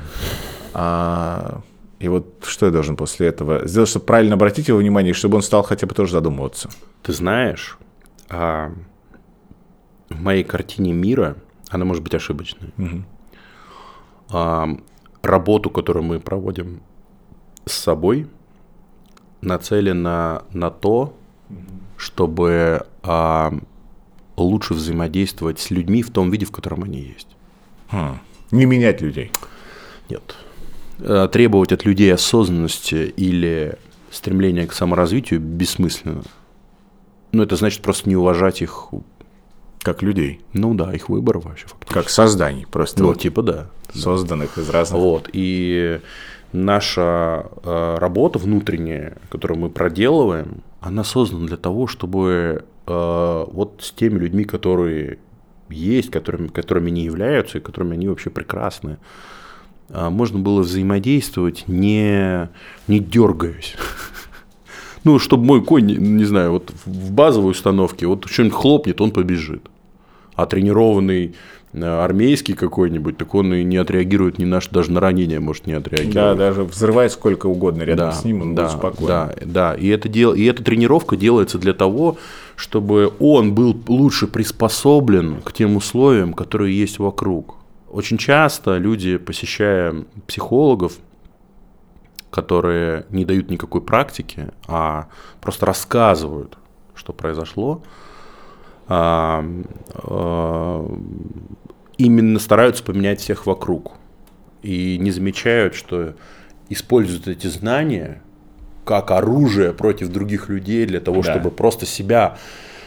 [1.98, 5.36] и вот что я должен после этого сделать, чтобы правильно обратить его внимание, и чтобы
[5.36, 6.68] он стал хотя бы тоже задумываться.
[7.02, 7.78] Ты знаешь,
[8.28, 8.70] а,
[10.10, 11.36] в моей картине мира,
[11.70, 12.74] она может быть ошибочной,
[14.28, 14.68] а,
[15.22, 16.82] работу, которую мы проводим
[17.64, 18.26] с собой,
[19.40, 21.14] нацелена на то,
[21.96, 23.54] чтобы а,
[24.36, 27.28] лучше взаимодействовать с людьми в том виде, в котором они есть.
[27.90, 28.18] Хм.
[28.50, 29.30] Не менять людей.
[30.08, 30.36] Нет.
[30.98, 33.78] Э, Требовать от людей осознанности или
[34.10, 36.22] стремления к саморазвитию бессмысленно.
[37.32, 38.86] Ну, это значит просто не уважать их,
[39.82, 40.40] Как людей.
[40.52, 41.92] ну да, их выбор вообще фактически.
[41.94, 42.66] Как созданий.
[42.66, 43.66] Просто Ну, вот типа да.
[43.92, 45.00] созданных из разных.
[45.00, 45.28] Вот.
[45.32, 46.00] И
[46.52, 54.18] наша э, работа внутренняя, которую мы проделываем, она создана для того, чтобы вот с теми
[54.18, 55.18] людьми, которые
[55.68, 58.98] есть, которыми, которыми не являются и которыми они вообще прекрасны,
[59.88, 62.48] а, можно было взаимодействовать, не,
[62.88, 63.74] не дергаясь.
[65.04, 69.62] Ну, чтобы мой конь, не, знаю, вот в базовой установке, вот что-нибудь хлопнет, он побежит.
[70.34, 71.32] А тренированный э,
[71.82, 75.74] армейский какой-нибудь, так он и не отреагирует ни на что, даже на ранение может не
[75.74, 76.38] Да, отреагировать.
[76.38, 79.06] даже взрывать сколько угодно рядом с ним, он да, будет спокоен.
[79.08, 79.74] Да, да.
[79.74, 80.32] И, это дел...
[80.34, 82.16] и эта тренировка делается для того,
[82.54, 87.56] чтобы он был лучше приспособлен к тем условиям, которые есть вокруг.
[87.90, 90.94] Очень часто люди, посещая психологов,
[92.30, 95.06] которые не дают никакой практики, а
[95.40, 96.58] просто рассказывают,
[96.94, 97.82] что произошло,
[101.98, 103.92] именно стараются поменять всех вокруг.
[104.62, 106.14] И не замечают, что
[106.68, 108.22] используют эти знания
[108.84, 111.32] как оружие против других людей для того, Да.
[111.32, 112.38] чтобы просто себя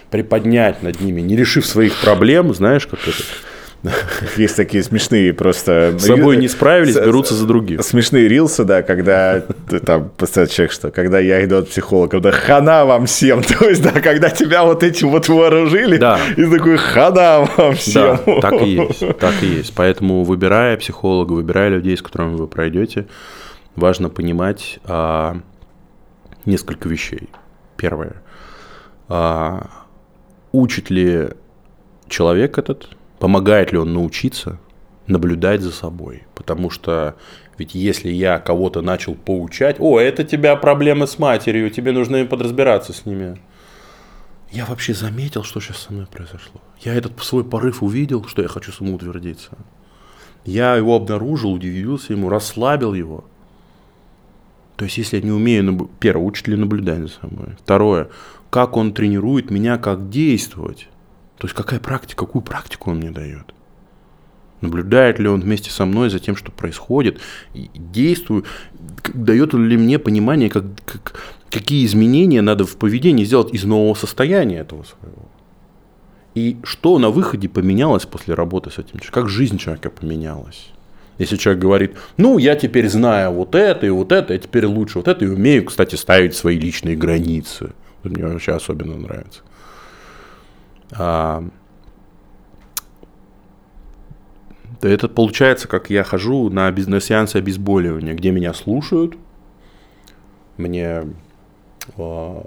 [0.09, 3.17] приподнять над ними, не решив своих проблем, знаешь, как это.
[4.37, 5.95] Есть такие смешные просто...
[5.97, 7.81] С собой не справились, берутся за других.
[7.83, 9.41] Смешные рилсы, да, когда
[9.85, 13.81] там поставил человек, что когда я иду от психолога, да хана вам всем, то есть,
[13.81, 16.19] да, когда тебя вот этим вот вооружили, Да.
[16.35, 18.19] и такой хана вам Да, всем.
[18.41, 19.73] так и есть, так и есть.
[19.75, 23.07] Поэтому, выбирая психолога, выбирая людей, с которыми вы пройдете,
[23.75, 25.37] важно понимать а,
[26.45, 27.29] несколько вещей.
[27.77, 28.15] Первое.
[29.07, 29.69] А,
[30.51, 31.29] учит ли
[32.09, 32.89] человек этот,
[33.19, 34.59] помогает ли он научиться
[35.07, 36.23] наблюдать за собой?
[36.35, 37.15] Потому что
[37.57, 42.93] ведь если я кого-то начал поучать, о, это тебя проблемы с матерью, тебе нужно подразбираться
[42.93, 43.37] с ними.
[44.51, 46.61] Я вообще заметил, что сейчас со мной произошло.
[46.79, 49.57] Я этот свой порыв увидел, что я хочу самоутвердиться.
[50.45, 53.25] Я его обнаружил, удивился ему, расслабил его.
[54.77, 57.57] То есть, если я не умею, наб- первое, учит ли наблюдать за собой.
[57.61, 58.09] Второе,
[58.49, 60.87] как он тренирует меня, как действовать.
[61.39, 63.53] То есть, какая практика, какую практику он мне дает.
[64.61, 67.21] Наблюдает ли он вместе со мной за тем, что происходит,
[67.53, 71.15] к- дает ли мне понимание, как, как-
[71.49, 75.29] какие изменения надо в поведении сделать из нового состояния этого своего.
[76.35, 80.69] И что на выходе поменялось после работы с этим человеком, как жизнь человека поменялась.
[81.19, 84.99] Если человек говорит, ну, я теперь знаю вот это и вот это, я теперь лучше
[84.99, 87.71] вот это, и умею, кстати, ставить свои личные границы.
[88.03, 89.41] Это мне вообще особенно нравится.
[90.97, 91.43] А,
[94.81, 99.17] Это получается, как я хожу на бизнес-сеансы обезболивания, где меня слушают,
[100.57, 101.13] мне
[101.97, 102.43] э,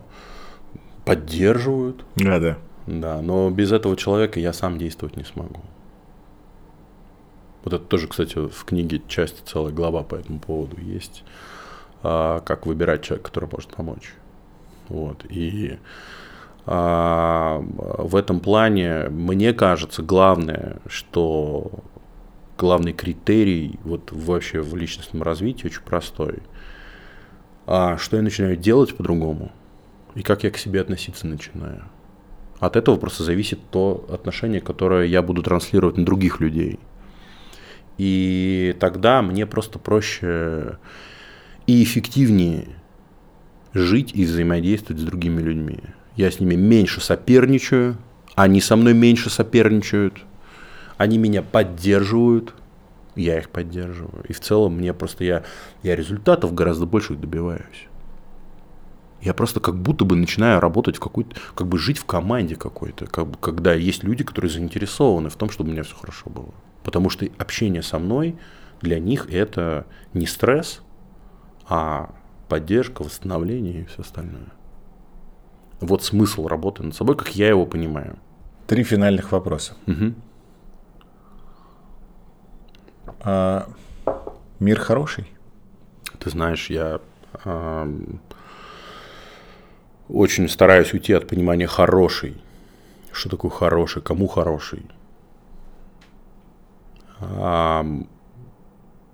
[1.05, 2.05] поддерживают.
[2.17, 2.59] Да, да.
[2.87, 5.61] Да, но без этого человека я сам действовать не смогу.
[7.65, 11.23] Вот это тоже, кстати, в книге часть целая глава по этому поводу есть,
[12.03, 14.15] а, как выбирать человека, который может помочь.
[14.89, 15.25] Вот.
[15.29, 15.79] И а,
[16.65, 21.71] в этом плане мне кажется главное, что
[22.57, 26.39] главный критерий вот вообще в личностном развитии очень простой.
[27.67, 29.51] А что я начинаю делать по-другому
[30.15, 31.85] и как я к себе относиться начинаю.
[32.61, 36.79] От этого просто зависит то отношение, которое я буду транслировать на других людей.
[37.99, 40.79] И тогда мне просто проще
[41.67, 42.69] и эффективнее
[43.75, 45.81] жить и взаимодействовать с другими людьми.
[46.17, 47.97] Я с ними меньше соперничаю,
[48.35, 50.25] они со мной меньше соперничают,
[50.97, 52.55] они меня поддерживают,
[53.15, 54.25] я их поддерживаю.
[54.29, 55.45] И в целом мне просто я,
[55.83, 57.89] я результатов гораздо больших добиваюсь.
[59.21, 63.07] Я просто как будто бы начинаю работать в какой-то, как бы жить в команде какой-то,
[63.07, 66.53] как когда есть люди, которые заинтересованы в том, чтобы у меня все хорошо было.
[66.83, 68.37] Потому что общение со мной
[68.81, 70.81] для них это не стресс,
[71.69, 72.13] а
[72.49, 74.49] поддержка, восстановление и все остальное.
[75.83, 78.17] Вот смысл работы над собой, как я его понимаю.
[78.69, 79.75] Три финальных вопроса.
[79.89, 80.15] Угу.
[83.21, 83.69] А,
[84.61, 85.27] мир хороший?
[86.21, 87.01] Ты знаешь, я
[87.45, 87.95] э,
[90.09, 92.41] очень стараюсь уйти от понимания хороший.
[93.11, 94.03] Что такое хороший?
[94.03, 94.87] Кому хороший?
[97.19, 97.83] Э,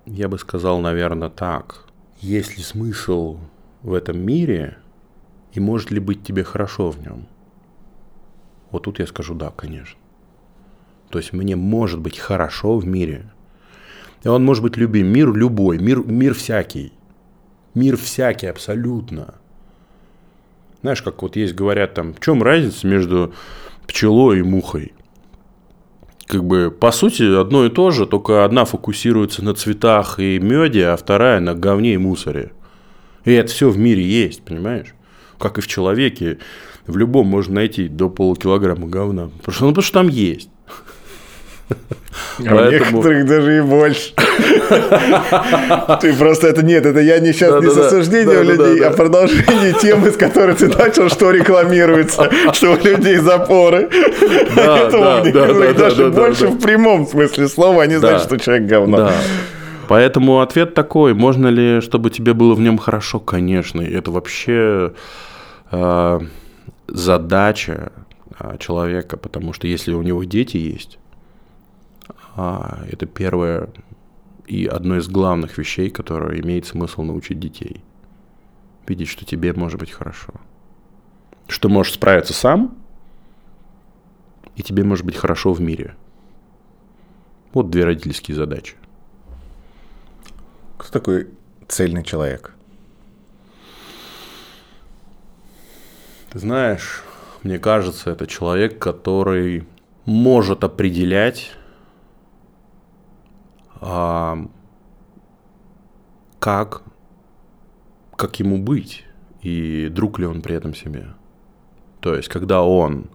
[0.04, 1.86] я бы сказал, наверное, так.
[2.20, 3.38] Есть ли смысл
[3.82, 4.76] в этом мире
[5.52, 7.26] и может ли быть тебе хорошо в нем?
[8.70, 9.98] Вот тут я скажу да, конечно.
[11.10, 13.32] То есть мне может быть хорошо в мире–
[14.22, 15.06] и он может быть любим.
[15.06, 16.92] Мир любой, мир, мир всякий.
[17.74, 19.34] Мир всякий абсолютно.
[20.80, 23.34] Знаешь, как вот есть, говорят там, в чем разница между
[23.86, 24.92] пчелой и мухой?
[26.26, 30.88] Как бы, по сути, одно и то же, только одна фокусируется на цветах и меде,
[30.88, 32.52] а вторая на говне и мусоре.
[33.24, 34.94] И это все в мире есть, понимаешь?
[35.38, 36.38] Как и в человеке,
[36.86, 39.30] в любом можно найти до полукилограмма говна.
[39.38, 40.48] Потому что, ну, потому что там есть.
[42.38, 42.98] А Поэтому...
[42.98, 44.12] некоторых даже и больше.
[46.00, 50.10] Ты просто это нет, это я не сейчас не с осуждением людей, а продолжение темы,
[50.10, 53.88] с которой ты начал, что рекламируется, что у людей запоры.
[54.54, 59.10] Поэтому некоторых даже больше в прямом смысле слова, они знают, что человек говно.
[59.88, 63.20] Поэтому ответ такой, можно ли, чтобы тебе было в нем хорошо?
[63.20, 64.92] Конечно, это вообще
[65.70, 66.20] э,
[66.86, 67.92] задача
[68.38, 70.98] а, человека, потому что если у него дети есть,
[72.36, 73.70] а, это первое
[74.46, 77.82] и одно из главных вещей, которое имеет смысл научить детей.
[78.86, 80.34] Видеть, что тебе может быть хорошо.
[81.48, 82.76] Что можешь справиться сам,
[84.54, 85.96] и тебе может быть хорошо в мире.
[87.54, 88.76] Вот две родительские задачи.
[90.78, 91.28] Кто такой
[91.66, 92.54] цельный человек?
[96.30, 97.02] Ты знаешь,
[97.42, 99.66] мне кажется, это человек, который
[100.04, 101.52] может определять
[103.80, 104.38] а,
[106.38, 106.82] как,
[108.16, 109.04] как ему быть
[109.42, 111.08] и друг ли он при этом себе.
[112.00, 113.10] То есть, когда он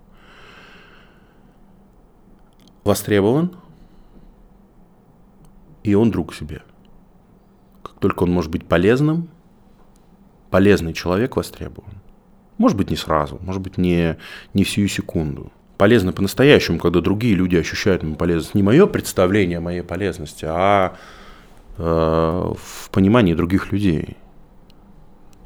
[2.83, 3.55] востребован,
[5.83, 6.63] и он друг себе.
[8.03, 9.29] Только он может быть полезным,
[10.51, 11.93] полезный человек востребован.
[12.59, 14.17] Может быть, не сразу, может быть, не,
[14.53, 18.55] не в сию секунду– полезно по-настоящему, когда другие люди ощущают мою полезность.
[18.55, 20.95] Не мое представление о моей полезности, а
[21.77, 24.15] э, в понимании других людей.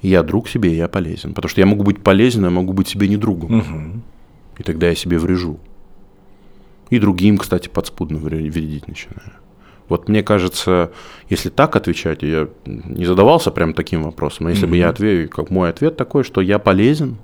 [0.04, 1.34] Я друг себе, я полезен.
[1.34, 3.60] Потому что я могу быть полезен, я могу быть себе не другом.
[3.60, 4.02] Угу.
[4.60, 5.60] И тогда я себе врежу.
[6.92, 9.34] И другим, кстати, подспудно вредить начинаю.
[9.90, 10.92] Вот мне кажется,
[11.30, 15.30] если так отвечать, я не задавался прям таким вопросом, но если mm бы я ответил,
[15.30, 17.18] как мой ответ такой, что я полезен,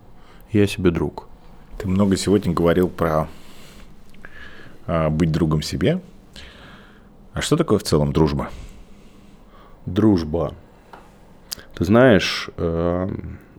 [0.52, 1.28] я себе друг.
[1.78, 3.28] Ты много сегодня говорил про
[4.88, 6.02] а, быть другом себе.
[7.34, 8.50] А что такое в целом дружба?
[9.86, 10.54] Дружба.
[11.76, 13.10] Ты знаешь, э,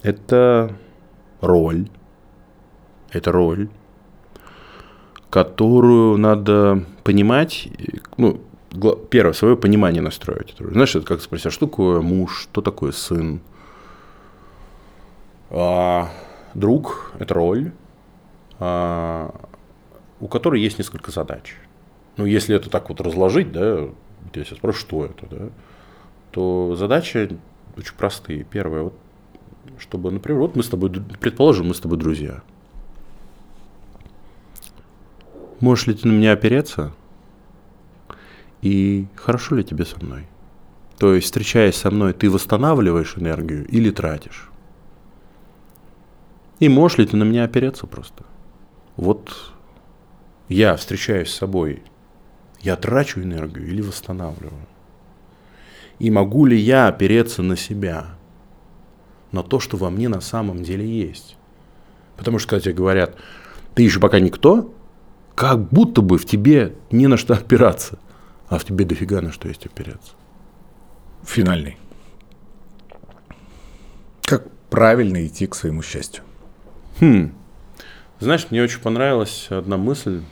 [0.02, 0.76] это
[1.40, 1.88] роль.
[3.10, 3.68] Это роль,
[5.30, 7.68] которую надо понимать,
[8.16, 8.40] ну,
[9.10, 10.54] первое, свое понимание настроить.
[10.58, 13.40] Знаешь, это как спросить, а что такое муж, что такое сын?
[15.50, 16.10] А,
[16.54, 17.72] друг– это роль,
[18.58, 19.34] а,
[20.20, 21.56] у которой есть несколько задач.
[22.16, 23.88] Ну, если это так вот разложить, да,
[24.34, 25.48] я сейчас спрашиваю, что это, да,
[26.30, 27.38] то задачи
[27.76, 28.44] очень простые.
[28.44, 28.94] Первое, вот,
[29.78, 30.90] чтобы, например, вот мы с тобой,
[31.20, 32.42] предположим, мы с тобой друзья.
[35.60, 36.92] Можешь ли ты на меня опереться?
[38.64, 40.26] И хорошо ли тебе со мной?
[40.96, 44.48] То есть, встречаясь со мной, ты восстанавливаешь энергию или тратишь?
[46.60, 48.24] И можешь ли ты на меня опереться просто?
[48.96, 49.52] Вот
[50.48, 51.82] я встречаюсь с собой,
[52.62, 54.66] я трачу энергию или восстанавливаю?
[55.98, 58.16] И могу ли я опереться на себя,
[59.30, 61.36] на то, что во мне на самом деле есть?
[62.16, 63.14] Потому что, когда тебе говорят,
[63.74, 64.72] ты еще пока никто,
[65.34, 67.98] как будто бы в тебе не на что опираться,
[68.48, 70.12] а в тебе дофига на что есть опереться.
[71.24, 71.78] Финальный.
[74.22, 76.22] Как правильно идти к своему счастью?
[77.00, 77.32] Хм.
[78.20, 80.22] Знаешь, мне очень понравилась одна мысль,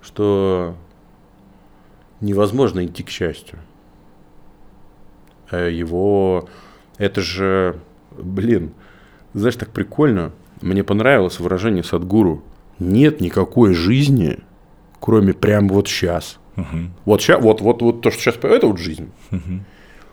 [0.00, 0.76] что
[2.20, 3.58] невозможно идти к счастью.
[5.50, 6.48] Э, его...
[6.98, 7.78] Это же...
[8.10, 8.72] Блин,
[9.34, 10.32] знаешь, так прикольно.
[10.60, 12.42] Мне понравилось выражение Садгуру.
[12.78, 14.40] Нет никакой жизни,
[15.00, 16.38] кроме прям вот сейчас.
[16.56, 16.78] Угу.
[17.04, 19.10] Вот, сейчас вот, вот, вот то, что сейчас, это вот жизнь.
[19.30, 19.60] Угу.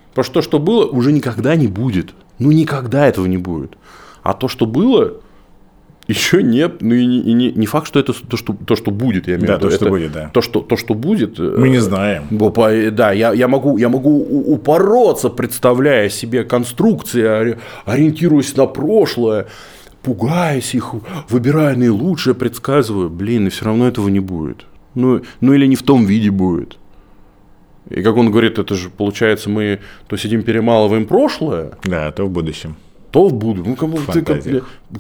[0.10, 2.14] Потому что то, что было, уже никогда не будет.
[2.40, 3.78] Ну, никогда этого не будет.
[4.24, 5.22] А то, что было,
[6.10, 8.90] еще нет, ну и не, и не, не факт, что это то, что, то, что
[8.90, 9.70] будет, я имею да, в виду.
[9.70, 10.30] то, что это, будет, да.
[10.34, 11.38] То, что, то, что будет.
[11.38, 12.24] Мы не знаем.
[12.32, 14.18] Да, я, я, могу, я могу
[14.54, 19.48] упороться, представляя себе конструкции, ориентируясь на прошлое,
[20.02, 20.96] пугаясь их,
[21.30, 23.10] выбирая наилучшее, предсказываю.
[23.10, 24.66] Блин, и все равно этого не будет.
[25.00, 26.78] Ну, ну или не в том виде будет.
[27.90, 31.72] И как он говорит, это же получается, мы то сидим перемалываем прошлое.
[31.84, 32.76] Да, то в будущем
[33.12, 33.72] то в будущем.
[33.72, 34.44] Ну, как будто ты, как,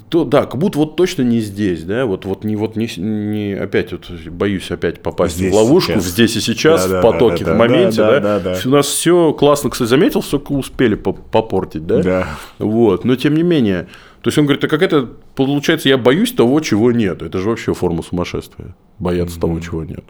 [0.09, 3.53] то, да, как будто вот точно не здесь, да, вот, вот не, вот не, не
[3.53, 6.05] опять вот боюсь опять попасть здесь в ловушку сейчас.
[6.05, 8.59] здесь и сейчас, да, в потоке, да, да, в моменте, да, да, да, да.
[8.65, 12.01] У нас все классно, кстати, заметил, только успели попортить, да?
[12.01, 12.27] Да.
[12.57, 13.87] Вот, но тем не менее,
[14.21, 15.05] то есть он говорит, а как это
[15.35, 17.21] получается, я боюсь того, чего нет.
[17.21, 19.41] Это же вообще форма сумасшествия, бояться mm-hmm.
[19.41, 20.03] того, чего нет.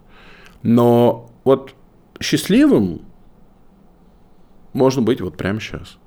[0.64, 1.76] Но вот
[2.20, 3.02] счастливым
[4.74, 5.98] можно быть вот прямо сейчас.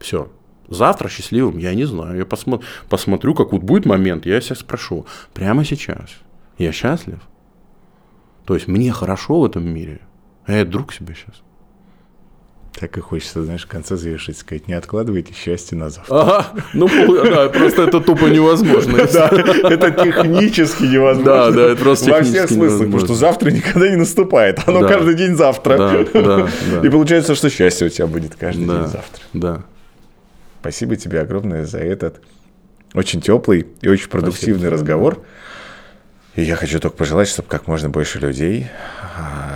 [0.00, 0.30] Все.
[0.68, 2.16] Завтра счастливым, я не знаю.
[2.16, 6.10] Я посмо- посмотрю, как вот будет момент, я себя спрошу, прямо сейчас,
[6.58, 7.20] я счастлив?
[8.44, 10.00] То есть мне хорошо в этом мире,
[10.44, 11.42] а я друг себе сейчас.
[12.78, 16.14] Так и хочется, знаешь, в конце завершить, сказать, не откладывайте счастье на завтра.
[16.14, 16.88] Ага, ну
[17.24, 18.96] да, просто это тупо невозможно.
[19.12, 21.24] Да, это технически невозможно.
[21.24, 25.14] Да, да, это просто Во всех смыслах, потому что завтра никогда не наступает, оно каждый
[25.14, 26.06] день завтра.
[26.82, 29.22] И получается, что счастье у тебя будет каждый день завтра.
[29.32, 29.62] Да.
[30.60, 32.20] Спасибо тебе огромное за этот
[32.92, 35.22] очень теплый и очень продуктивный разговор.
[36.34, 38.66] И я хочу только пожелать, чтобы как можно больше людей
[39.16, 39.55] а,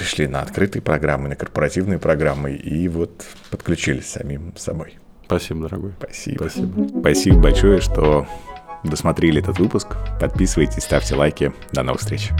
[0.00, 4.98] пришли на открытые программы, на корпоративные программы и вот подключились самим собой.
[5.26, 5.92] Спасибо, дорогой.
[5.98, 6.48] Спасибо.
[6.48, 7.00] Спасибо.
[7.00, 8.26] Спасибо большое, что
[8.82, 9.88] досмотрели этот выпуск.
[10.18, 11.52] Подписывайтесь, ставьте лайки.
[11.72, 12.30] До новых встреч.